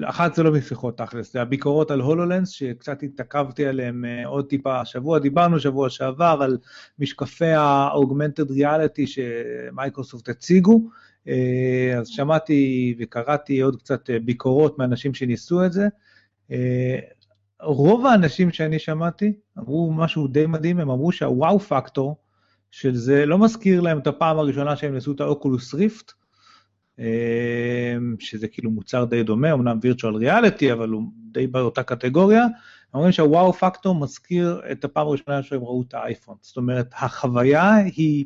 [0.04, 5.18] אחת זה לא משיחות תכלס, זה הביקורות על הולולנס, שקצת התעכבתי עליהן עוד טיפה השבוע.
[5.18, 6.58] דיברנו שבוע שעבר על
[6.98, 10.88] משקפי ה-augmented reality שמייקרוסופט הציגו,
[11.98, 15.88] אז שמעתי וקראתי עוד קצת ביקורות מאנשים שניסו את זה.
[17.62, 22.16] רוב האנשים שאני שמעתי אמרו משהו די מדהים, הם אמרו שהוואו פקטור
[22.70, 26.12] של זה לא מזכיר להם את הפעם הראשונה שהם ניסו את האוקולוס ריפט,
[28.18, 31.02] שזה כאילו מוצר די דומה, אמנם וירטואל ריאליטי, אבל הוא
[31.32, 32.46] די באותה קטגוריה.
[32.94, 36.36] אומרים שהוואו פקטור מזכיר את הפעם הראשונה שהם ראו את האייפון.
[36.40, 38.24] זאת אומרת, החוויה היא,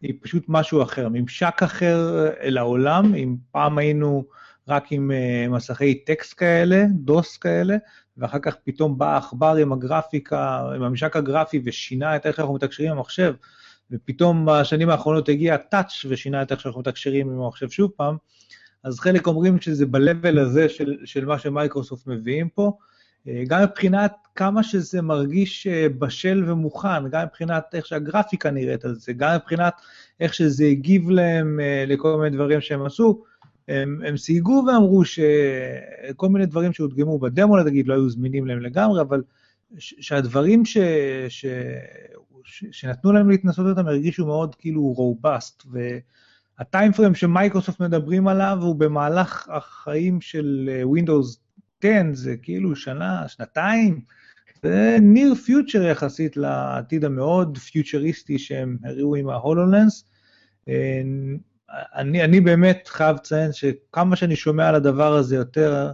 [0.00, 3.14] היא פשוט משהו אחר, ממשק אחר אל העולם.
[3.14, 4.24] אם פעם היינו
[4.68, 7.76] רק עם uh, מסכי טקסט כאלה, דוס כאלה,
[8.16, 12.90] ואחר כך פתאום בא העכבר עם הגרפיקה, עם הממשק הגרפי ושינה את איך אנחנו מתקשרים
[12.90, 13.34] עם המחשב,
[13.92, 18.16] ופתאום בשנים האחרונות הגיע טאץ' ושינה את איך שאנחנו מתקשרים עם המחשב שוב פעם,
[18.84, 22.72] אז חלק אומרים שזה ב-level הזה של, של מה שמייקרוסופט מביאים פה,
[23.28, 28.94] אה, גם מבחינת כמה שזה מרגיש אה, בשל ומוכן, גם מבחינת איך שהגרפיקה נראית על
[28.94, 29.74] זה, גם מבחינת
[30.20, 33.22] איך שזה הגיב להם לכל מיני דברים שהם עשו,
[33.68, 39.00] הם, הם סייגו ואמרו שכל מיני דברים שהודגמו בדמו, נגיד, לא היו זמינים להם לגמרי,
[39.00, 39.22] אבל
[39.78, 40.78] שהדברים ש,
[41.28, 41.46] ש,
[42.44, 45.62] ש, שנתנו להם להתנסות אותם הרגישו מאוד כאילו robust,
[46.58, 51.38] וה timeframe שמייקרוסופט מדברים עליו הוא במהלך החיים של Windows
[51.84, 54.00] 10, זה כאילו שנה, שנתיים,
[54.62, 60.04] זה near future יחסית לעתיד המאוד פיוטריסטי שהם הראו עם ההולולנס.
[61.94, 65.92] אני, אני באמת חייב לציין שכמה שאני שומע על הדבר הזה יותר,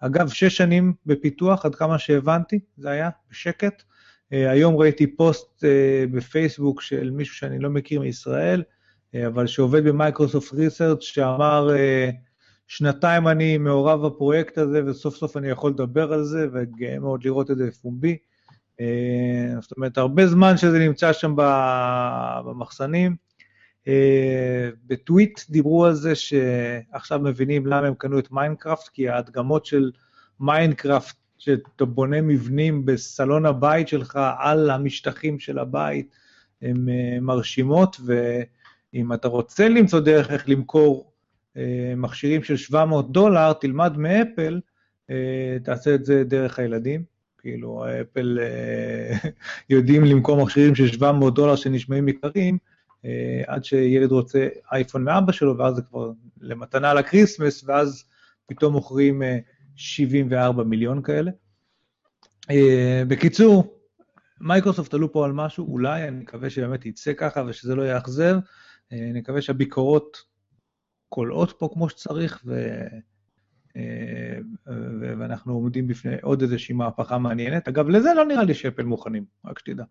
[0.00, 3.82] אגב, שש שנים בפיתוח, עד כמה שהבנתי, זה היה בשקט.
[3.82, 9.84] Uh, היום ראיתי פוסט uh, בפייסבוק של מישהו שאני לא מכיר מישראל, uh, אבל שעובד
[9.84, 12.14] במייקרוסופט ריסרצ' שאמר, uh,
[12.66, 17.50] שנתיים אני מעורב בפרויקט הזה, וסוף סוף אני יכול לדבר על זה, וגאה מאוד לראות
[17.50, 18.16] את זה בפומבי.
[18.80, 18.82] Uh,
[19.60, 21.34] זאת אומרת, הרבה זמן שזה נמצא שם
[22.46, 23.29] במחסנים.
[23.88, 29.90] אה, בטוויט דיברו על זה שעכשיו מבינים למה הם קנו את מיינקראפט, כי ההדגמות של
[30.40, 36.16] מיינקראפט, שאתה בונה מבנים בסלון הבית שלך על המשטחים של הבית,
[36.62, 41.12] הן אה, מרשימות, ואם אתה רוצה למצוא דרך איך למכור
[41.56, 44.60] אה, מכשירים של 700 דולר, תלמד מאפל,
[45.64, 47.02] תעשה את זה דרך הילדים.
[47.38, 48.38] כאילו, אפל
[49.70, 52.58] יודעים למכור מכשירים של 700 דולר שנשמעים יקרים,
[53.46, 58.04] עד שילד רוצה אייפון מאבא שלו, ואז זה כבר למתנה לקריסמס, ואז
[58.46, 59.22] פתאום מוכרים
[59.76, 61.30] 74 אה, מיליון כאלה.
[62.50, 63.78] אה, בקיצור,
[64.40, 68.36] מייקרוסופט עלו פה על משהו, אולי, אני מקווה שבאמת יצא ככה ושזה לא יאכזב.
[68.92, 70.16] אני מקווה שהביקורות
[71.08, 72.70] קולעות פה כמו שצריך, ו...
[75.30, 77.68] ואנחנו עומדים בפני עוד איזושהי מהפכה מעניינת.
[77.68, 79.84] אגב, לזה לא נראה לי שאפל מוכנים, רק שתדע.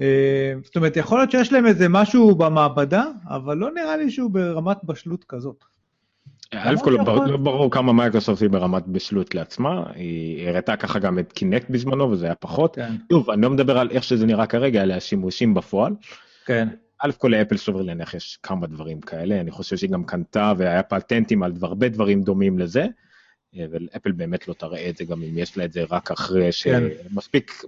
[0.00, 4.30] אה, זאת אומרת, יכול להיות שיש להם איזה משהו במעבדה, אבל לא נראה לי שהוא
[4.30, 5.64] ברמת בשלות כזאת.
[6.54, 11.32] קודם כל לא ברור כמה מייקרוסופט היא ברמת בשלות לעצמה, היא הראתה ככה גם את
[11.32, 12.74] Kinect בזמנו וזה היה פחות.
[12.76, 12.96] כן.
[13.08, 15.94] טוב, אני לא מדבר על איך שזה נראה כרגע, אלא השימושים בפועל.
[16.46, 16.68] כן.
[17.04, 20.82] קודם כל לאפל סביר להניח יש כמה דברים כאלה, אני חושב שהיא גם קנתה והיה
[20.82, 22.86] פטנטים על הרבה דברים דומים לזה.
[23.56, 26.50] אה, ואפל באמת לא תראה את זה גם אם יש לה את זה רק אחרי
[26.64, 26.88] כן.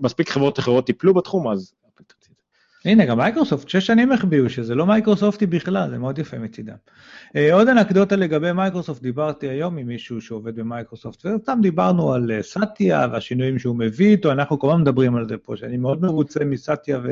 [0.00, 1.72] שמספיק חברות אחרות טיפלו בתחום אז
[2.84, 6.74] הנה, גם מייקרוסופט, שש שנים החביאו שזה לא מייקרוסופטי בכלל, זה מאוד יפה מצידם.
[7.28, 12.42] Uh, עוד אנקדוטה לגבי מייקרוסופט, דיברתי היום עם מישהו שעובד במייקרוסופט, וסתם דיברנו על uh,
[12.42, 16.44] סאטיה והשינויים שהוא מביא איתו, אנחנו כל הזמן מדברים על זה פה, שאני מאוד מרוצה
[16.44, 17.08] מסאטיה ו...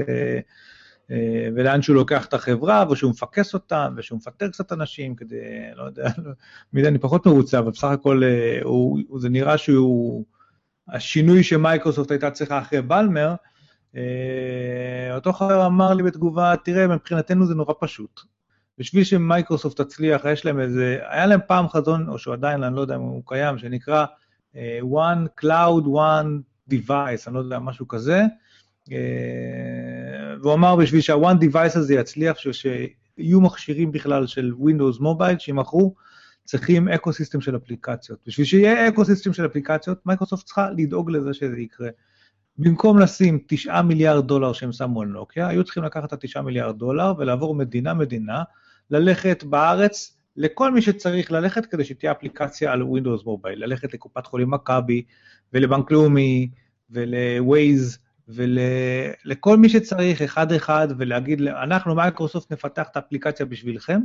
[1.08, 1.12] uh,
[1.56, 5.36] ולאן שהוא לוקח את החברה, ושהוא מפקס אותם, ושהוא מפטר קצת אנשים כדי,
[5.74, 6.08] לא יודע,
[6.72, 10.24] מי אני פחות מרוצה, אבל בסך הכל uh, הוא, זה נראה שהוא,
[10.88, 13.34] השינוי שמייקרוסופט הייתה צריכה אחרי בלמר,
[13.96, 18.20] אה, אותו חבר אמר לי בתגובה, תראה, מבחינתנו זה נורא פשוט.
[18.78, 22.80] בשביל שמייקרוסופט תצליח, יש להם איזה, היה להם פעם חזון, או שהוא עדיין, אני לא
[22.80, 24.04] יודע אם הוא קיים, שנקרא
[24.82, 26.42] One Cloud, One
[26.72, 28.22] device, אני לא יודע, משהו כזה.
[30.40, 35.94] והוא אמר בשביל שה-one device הזה יצליח, שיהיו מכשירים בכלל של Windows Mobile שימכרו,
[36.44, 38.18] צריכים ecosystem של אפליקציות.
[38.26, 41.88] בשביל שיהיה ecosystem של אפליקציות, מייקרוסופט צריכה לדאוג לזה שזה יקרה.
[42.58, 46.78] במקום לשים תשעה מיליארד דולר שהם שמו על נוקיה, היו צריכים לקחת את התשעה מיליארד
[46.78, 48.42] דולר ולעבור מדינה-מדינה,
[48.90, 54.50] ללכת בארץ לכל מי שצריך ללכת כדי שתהיה אפליקציה על Windows Mobile, ללכת לקופת חולים
[54.50, 55.02] מכבי
[55.52, 56.50] ולבנק לאומי
[56.90, 57.98] ולווייז
[58.34, 64.00] ולכל מי שצריך אחד-אחד ולהגיד, אנחנו מייקרוסופט נפתח את האפליקציה בשבילכם,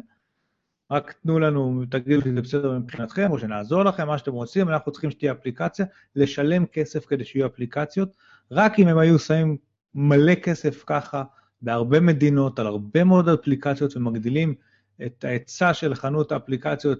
[0.91, 5.11] רק תנו לנו, תגידו שזה בסדר מבחינתכם, או שנעזור לכם, מה שאתם רוצים, אנחנו צריכים
[5.11, 5.85] שתהיה אפליקציה,
[6.15, 8.15] לשלם כסף כדי שיהיו אפליקציות,
[8.51, 9.57] רק אם הם היו שמים
[9.95, 11.23] מלא כסף ככה
[11.61, 14.55] בהרבה מדינות, על הרבה מאוד אפליקציות ומגדילים
[15.05, 16.99] את ההיצע של חנות האפליקציות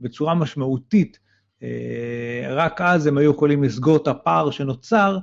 [0.00, 1.18] בצורה משמעותית,
[1.62, 5.18] אה, רק אז הם היו יכולים לסגור את הפער שנוצר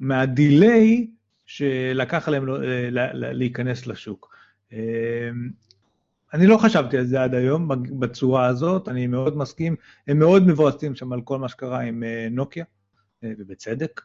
[0.00, 1.06] מהדיליי
[1.46, 4.36] שלקח להם אה, להיכנס לשוק.
[4.72, 5.30] אה,
[6.34, 7.68] אני לא חשבתי על זה עד היום
[7.98, 9.76] בצורה הזאת, אני מאוד מסכים,
[10.08, 12.64] הם מאוד מבואסים שם על כל מה שקרה עם נוקיה,
[13.22, 14.00] ובצדק.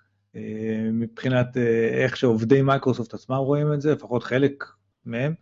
[0.94, 1.58] מבחינת
[1.92, 4.64] איך שעובדי מייקרוסופט עצמם רואים את זה, לפחות חלק
[5.06, 5.34] מהם.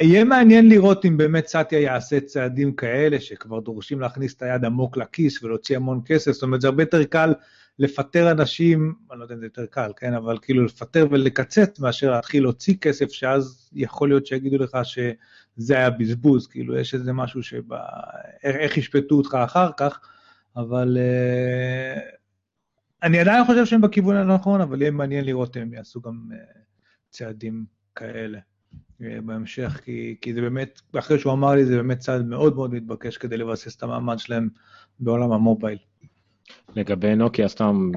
[0.00, 4.96] יהיה מעניין לראות אם באמת סאטיה יעשה צעדים כאלה, שכבר דורשים להכניס את היד עמוק
[4.96, 7.34] לכיס ולהוציא המון כסף, זאת אומרת, זה הרבה יותר קל
[7.78, 12.10] לפטר אנשים, אני לא יודע אם זה יותר קל, כן, אבל כאילו לפטר ולקצץ, מאשר
[12.10, 17.42] להתחיל להוציא כסף, שאז יכול להיות שיגידו לך שזה היה בזבוז, כאילו, יש איזה משהו
[17.42, 17.80] שבא,
[18.42, 20.00] איך ישפטו אותך אחר כך,
[20.56, 22.00] אבל uh,
[23.02, 26.58] אני עדיין חושב שהם בכיוון הנכון, אבל יהיה מעניין לראות אם הם יעשו גם uh,
[27.10, 27.64] צעדים
[27.94, 28.38] כאלה.
[29.02, 32.74] אה, בהמשך, כי, כי זה באמת, אחרי שהוא אמר לי, זה באמת צעד מאוד מאוד
[32.74, 34.48] מתבקש כדי לבסס את המעמד שלהם
[35.00, 35.78] בעולם המובייל.
[36.76, 37.90] לגבי נוקיה, סתם,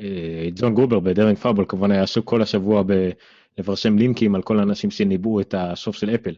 [0.00, 2.82] אה, John Gruber ב-Daring Fireball כמובן היה עסוק כל השבוע
[3.58, 6.34] לפרסם לינקים על כל האנשים שניבאו את הסוף של אפל.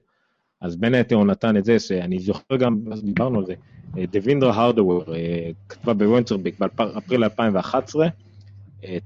[0.60, 3.54] אז בין היתר הוא נתן את זה, שאני זוכר גם, אז דיברנו על זה,
[3.98, 5.04] אה, Devindra Hardawar
[5.68, 8.08] כתבה ב-VentureBeat באפריל 2011,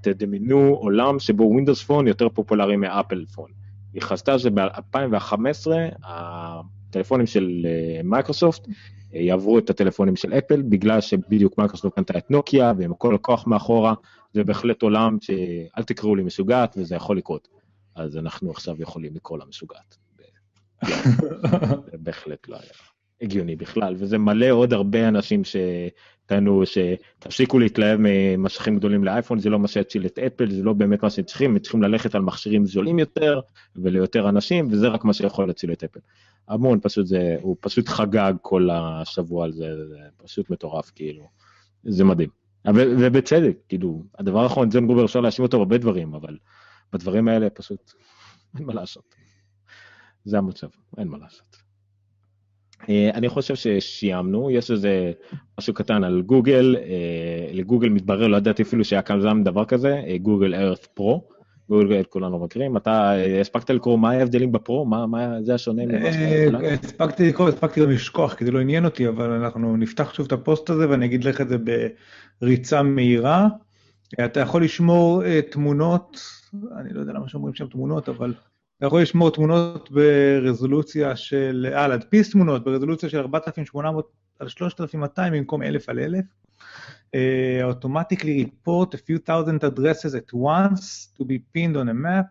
[0.01, 3.64] תדמיינו עולם שבו Windows Phone יותר פופולרי מ-iPhone.
[3.95, 5.67] היא חזתה שב-2015
[6.05, 8.69] הטלפונים של אה, מייקרוסופט
[9.15, 13.47] אה, יעברו את הטלפונים של אפל, בגלל שבדיוק מייקרוסופט קנתה את נוקיה ועם כל הכוח
[13.47, 13.95] מאחורה,
[14.33, 17.49] זה בהחלט עולם שאל תקראו לי משוגעת וזה יכול לקרות.
[17.95, 19.97] אז אנחנו עכשיו יכולים לקרוא לה משוגעת.
[21.91, 22.71] זה בהחלט לא היה
[23.21, 25.43] הגיוני בכלל, וזה מלא עוד הרבה אנשים
[26.25, 31.03] שטענו שתפסיקו להתלהב ממשכים גדולים לאייפון, זה לא מה שיציל את אפל, זה לא באמת
[31.03, 33.41] מה שהם צריכים, הם צריכים ללכת על מכשירים זולים יותר
[33.77, 36.01] וליותר אנשים, וזה רק מה שיכול להציל את אפל.
[36.49, 41.29] המון פשוט זה, הוא פשוט חגג כל השבוע על זה, זה פשוט מטורף, כאילו,
[41.85, 42.29] זה מדהים.
[42.75, 46.39] ובצדק, כאילו, הדבר האחרון, ג'ון גובר אפשר להאשים אותו בהרבה דברים, אבל
[46.93, 47.93] בדברים האלה פשוט
[48.59, 49.15] אין מה לעשות.
[50.25, 50.69] זה המצב,
[50.99, 51.64] אין מה לעשות.
[52.89, 55.13] אה, אני חושב ששיימנו, יש איזה
[55.59, 60.55] משהו קטן על גוגל, אה, לגוגל מתברר, לא ידעתי אפילו שהיה כאן דבר כזה, גוגל
[60.55, 61.29] ארת פרו,
[61.69, 66.65] גוגל כולנו מכירים, אתה הספקת לקרוא מה ההבדלים בפרו, מה, מה זה השונה ממה שאתה
[66.65, 70.27] אה, הספקתי לקרוא, הספקתי גם לשכוח, כי זה לא עניין אותי, אבל אנחנו נפתח שוב
[70.27, 71.57] את הפוסט הזה ואני אגיד לך את זה
[72.41, 73.49] בריצה מהירה.
[74.25, 76.21] אתה יכול לשמור תמונות,
[76.81, 78.35] אני לא יודע למה שאומרים שם תמונות, אבל
[78.79, 85.63] אתה יכול לשמור תמונות ברזולוציה של, אה, להדפיס תמונות ברזולוציה של 4,800 על 3,200 במקום
[85.63, 86.25] 1,000 על 1,000.
[87.15, 92.27] Uh, automatically report a few thousand addresses at once to be pinned on a map,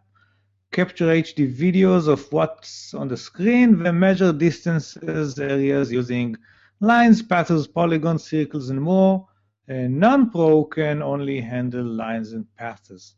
[0.73, 3.69] capture HD videos of what's on the screen,
[4.05, 6.35] measure distances, areas using
[6.81, 9.25] lines, paths, polygons, circles and more.
[9.69, 13.15] Uh, Non-Pro can only handle lines and paths.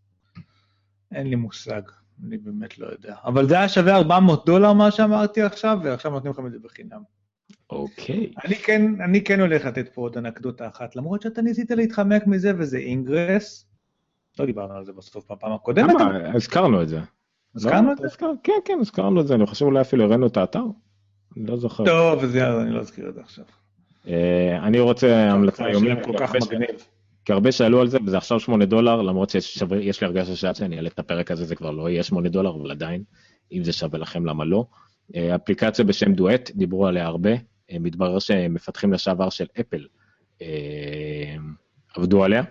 [1.11, 1.81] אין לי מושג.
[2.24, 3.16] אני באמת לא יודע.
[3.26, 7.02] אבל זה היה שווה 400 דולר מה שאמרתי עכשיו, ועכשיו נותנים לכם את זה בחינם.
[7.70, 8.32] אוקיי.
[8.46, 12.52] אני כן, אני כן הולך לתת פה עוד אנקדוטה אחת, למרות שאתה ניסית להתחמק מזה
[12.58, 13.66] וזה אינגרס.
[14.40, 15.94] לא דיברנו על זה בסוף בפעם הקודמת.
[16.00, 16.30] למה?
[16.34, 17.00] הזכרנו את זה.
[17.56, 18.08] הזכרנו את זה?
[18.44, 20.64] כן, כן, הזכרנו את זה, אני חושב אולי אפילו הראינו את האתר.
[21.38, 21.86] אני לא זוכר.
[21.86, 23.46] טוב, אז יאללה, אני לא אזכיר את זה עכשיו.
[24.08, 26.70] אה, אני רוצה המלצה יומית כל כך מגניב.
[27.26, 30.77] כי הרבה שאלו על זה, וזה עכשיו 8 דולר, למרות שיש לי הרגשה שעד שאני
[30.77, 33.03] אעלה את הפרק הזה זה כבר לא יהיה 8 דולר, אבל עדיין,
[33.52, 34.65] אם זה שווה לכם, למה לא.
[35.15, 37.31] אה, אפליקציה בשם דואט, דיברו עליה הרבה,
[37.72, 39.85] אה, מתברר שמפתחים לשעבר של אפל
[40.41, 41.35] אה,
[41.95, 42.43] עבדו עליה.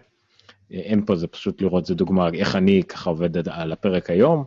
[0.70, 4.44] אין פה, זה פשוט לראות, זה דוגמה איך אני ככה עובד על הפרק היום.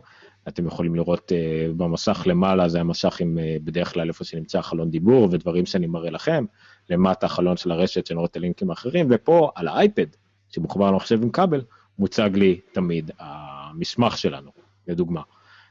[0.48, 4.90] אתם יכולים לראות uh, במסך למעלה, זה המסך עם uh, בדרך כלל איפה שנמצא חלון
[4.90, 6.44] דיבור ודברים שאני מראה לכם,
[6.90, 10.06] למטה חלון של הרשת שאני רואה את הלינקים האחרים, ופה על האייפד,
[10.48, 11.62] שמחובר למחשב עם כבל,
[11.98, 14.50] מוצג לי תמיד המסמך שלנו,
[14.88, 15.22] לדוגמה.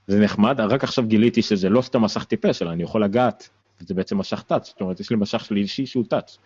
[0.08, 3.50] זה נחמד, רק עכשיו גיליתי שזה לא סתם מסך טיפש, אלא אני יכול לגעת,
[3.82, 6.38] וזה בעצם מסך טאץ', זאת אומרת, יש לי מסך שלי אישי שהוא טאץ'.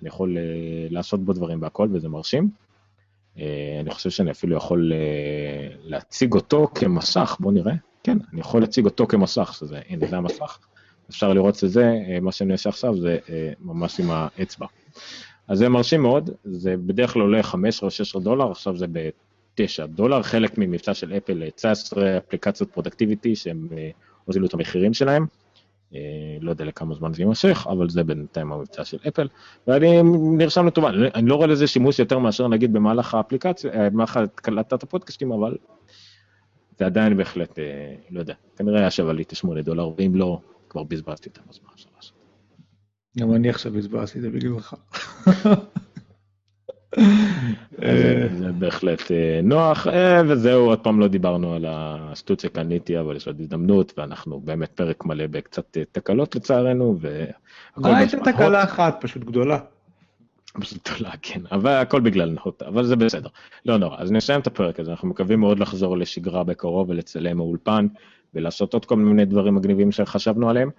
[0.00, 2.50] אני יכול uh, לעשות בו דברים והכל, וזה מרשים.
[3.36, 3.40] Uh,
[3.80, 7.74] אני חושב שאני אפילו יכול uh, להציג אותו כמסך, בואו נראה.
[8.02, 10.58] כן, אני יכול להציג אותו כמסך, שזה, הנה, זה המסך.
[11.10, 13.30] אפשר לראות שזה, uh, מה שאני עושה עכשיו זה uh,
[13.60, 14.66] ממש עם האצבע.
[15.48, 19.86] אז זה מרשים מאוד, זה בדרך כלל עולה 15 או 16 דולר, עכשיו זה ב-9
[19.86, 23.68] דולר, חלק ממבצע של אפל 19 אפליקציות productivity שהם
[24.24, 25.26] הוזילו את המחירים שלהם.
[25.94, 26.00] אה,
[26.40, 29.28] לא יודע לכמה זמן זה יימשך, אבל זה בינתיים המבצע של אפל,
[29.66, 30.02] ואני
[30.36, 34.82] נרשם לטובה, אני לא רואה לזה שימוש יותר מאשר נגיד במהלך האפליקציה, אה, במהלך הקלטת
[34.82, 35.56] הפודקאסטים, אבל
[36.78, 40.40] זה עדיין בהחלט, אה, לא יודע, כנראה היה שווה לי את 8 דולר, ואם לא,
[40.68, 42.18] כבר בזבזתי את הזמן אפשר לעשות.
[43.18, 44.74] גם אני עכשיו בזבזתי את זה בגללך.
[48.38, 53.26] זה בהחלט אה, נוח, אה, וזהו, עוד פעם לא דיברנו על השטות שקניתי, אבל יש
[53.26, 59.24] עוד הזדמנות, ואנחנו באמת פרק מלא בקצת אה, תקלות לצערנו, והכל הייתה תקלה אחת פשוט
[59.24, 59.58] גדולה.
[60.60, 63.28] פשוט גדולה, כן, אבל הכל בגלל נחות, אבל זה בסדר.
[63.66, 67.86] לא נורא, אז נסיים את הפרק הזה, אנחנו מקווים מאוד לחזור לשגרה בקרוב ולצלם מאולפן,
[68.34, 70.70] ולעשות עוד כל מיני דברים מגניבים שחשבנו עליהם.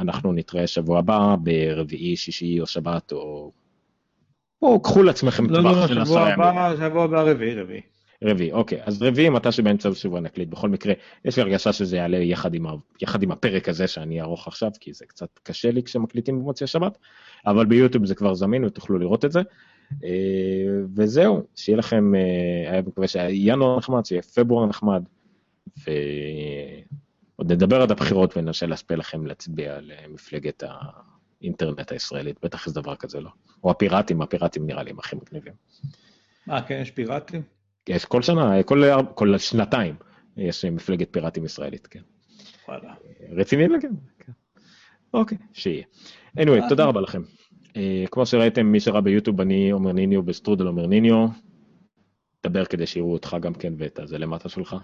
[0.00, 3.52] אנחנו נתראה שבוע הבא, ברביעי, שישי או שבת, או
[4.62, 6.76] או קחו לעצמכם טווח לא, לא, של עשרה ימים.
[6.78, 7.80] שבוע הבא רביעי, רביעי.
[8.24, 10.94] רביעי, אוקיי, אז רביעי מתי שבאמצע השבוע נקליט, בכל מקרה,
[11.24, 12.66] יש לי הרגשה שזה יעלה יחד עם,
[13.02, 16.98] יחד עם הפרק הזה שאני אערוך עכשיו, כי זה קצת קשה לי כשמקליטים במוצאי שבת,
[17.46, 19.40] אבל ביוטיוב זה כבר זמין ותוכלו לראות את זה.
[20.04, 20.66] אה,
[20.96, 25.02] וזהו, שיהיה לכם, אה, אני מקווה שהיה ינואר נחמד, שיהיה פברואר נחמד,
[25.86, 30.76] ועוד נדבר עד הבחירות וננסה להספיק לכם להצביע למפלגת ה...
[31.40, 33.30] האינטרנט הישראלית, בטח יש דבר כזה לא.
[33.64, 35.52] או הפיראטים, הפיראטים נראה לי הם הכי מגניבים.
[36.50, 37.42] אה, כן, יש פיראטים?
[37.88, 38.82] יש כל שנה, כל,
[39.14, 39.94] כל שנתיים
[40.36, 42.00] יש מפלגת פיראטים ישראלית, כן.
[42.68, 42.94] וואלה.
[43.30, 44.32] רציני לגמרי, כן.
[45.14, 45.84] אוקיי, שיהיה.
[46.38, 47.22] anyway, תודה רבה לכם.
[47.68, 47.78] Uh,
[48.10, 51.26] כמו שראיתם, מי שראה ביוטיוב, אני עומר ניניו בסטרודל עומר ניניו.
[52.46, 54.76] דבר כדי שיראו אותך גם כן ואת הזה למטה שלך.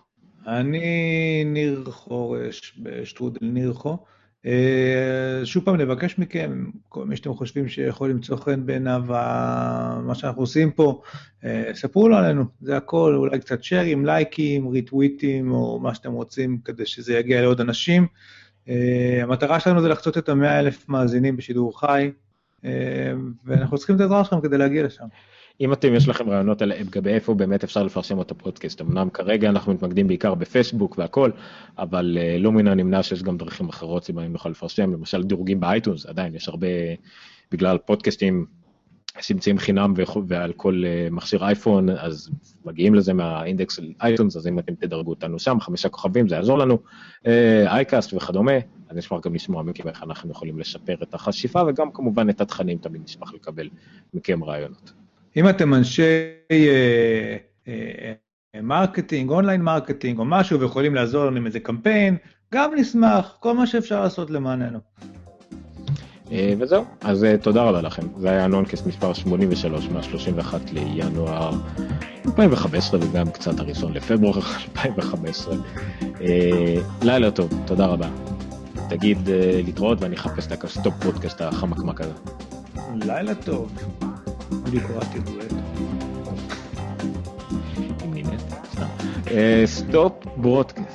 [0.47, 3.97] אני ניר חורש בשטרודל נירחו.
[4.47, 9.05] אה, שוב פעם, לבקש מכם, כל מי שאתם חושבים שיכול למצוא חן בעיניו
[10.06, 11.02] מה שאנחנו עושים פה,
[11.44, 16.59] אה, ספרו לו עלינו, זה הכל, אולי קצת שרים, לייקים, ריטוויטים, או מה שאתם רוצים,
[16.64, 18.06] כדי שזה יגיע לעוד אנשים.
[18.69, 22.10] אה, המטרה שלנו זה לחצות את המאה אלף מאזינים בשידור חי,
[23.44, 25.05] ואנחנו צריכים את העזרה שלכם כדי להגיע לשם.
[25.62, 29.74] אם אתם, יש לכם רעיונות לגבי איפה באמת אפשר לפרסם את הפודקאסט, אמנם כרגע אנחנו
[29.74, 31.30] מתמקדים בעיקר בפייסבוק והכל,
[31.78, 36.06] אבל uh, לא מן הנמנע שיש גם דרכים אחרות שבהם נוכל לפרסם, למשל דירוגים באייטונס,
[36.06, 36.66] עדיין יש הרבה,
[37.52, 38.47] בגלל פודקאסטים
[39.20, 39.94] שנמצאים חינם
[40.28, 42.30] ועל כל uh, מכשיר אייפון, אז
[42.64, 46.59] מגיעים לזה מהאינדקס של אייטונס, אז אם אתם תדרגו אותנו שם, חמישה כוכבים, זה יעזור
[46.59, 46.78] לנו,
[47.66, 48.56] אייקאסט uh, וכדומה,
[48.89, 52.78] אז נשמח גם לשמוע מכם איך אנחנו יכולים לשפר את החשיפה, וגם כמובן את התכנים
[52.78, 53.68] תמיד נשמח לקבל
[54.14, 55.02] מכם רעיונות.
[55.36, 56.02] אם אתם אנשי
[56.50, 56.56] אה,
[57.68, 58.12] אה,
[58.54, 62.16] אה, marketing, online marketing או משהו, ויכולים לעזור לנו עם איזה קמפיין,
[62.54, 64.78] גם נשמח, כל מה שאפשר לעשות למעננו.
[66.59, 68.02] וזהו, אז תודה רבה לכם.
[68.18, 71.50] זה היה נונקאסט מספר 83 מה-31 לינואר
[72.26, 75.54] 2015 וגם קצת הראשון לפברואר 2015.
[77.02, 78.09] לילה טוב, תודה רבה.
[78.88, 79.18] תגיד
[79.64, 82.12] להתראות ואני אחפש את ה-stop broadcast החמקמק הזה.
[82.94, 83.72] לילה טוב.
[84.62, 85.53] בדיוק קראתי דואט.
[89.66, 90.91] stop broadcast.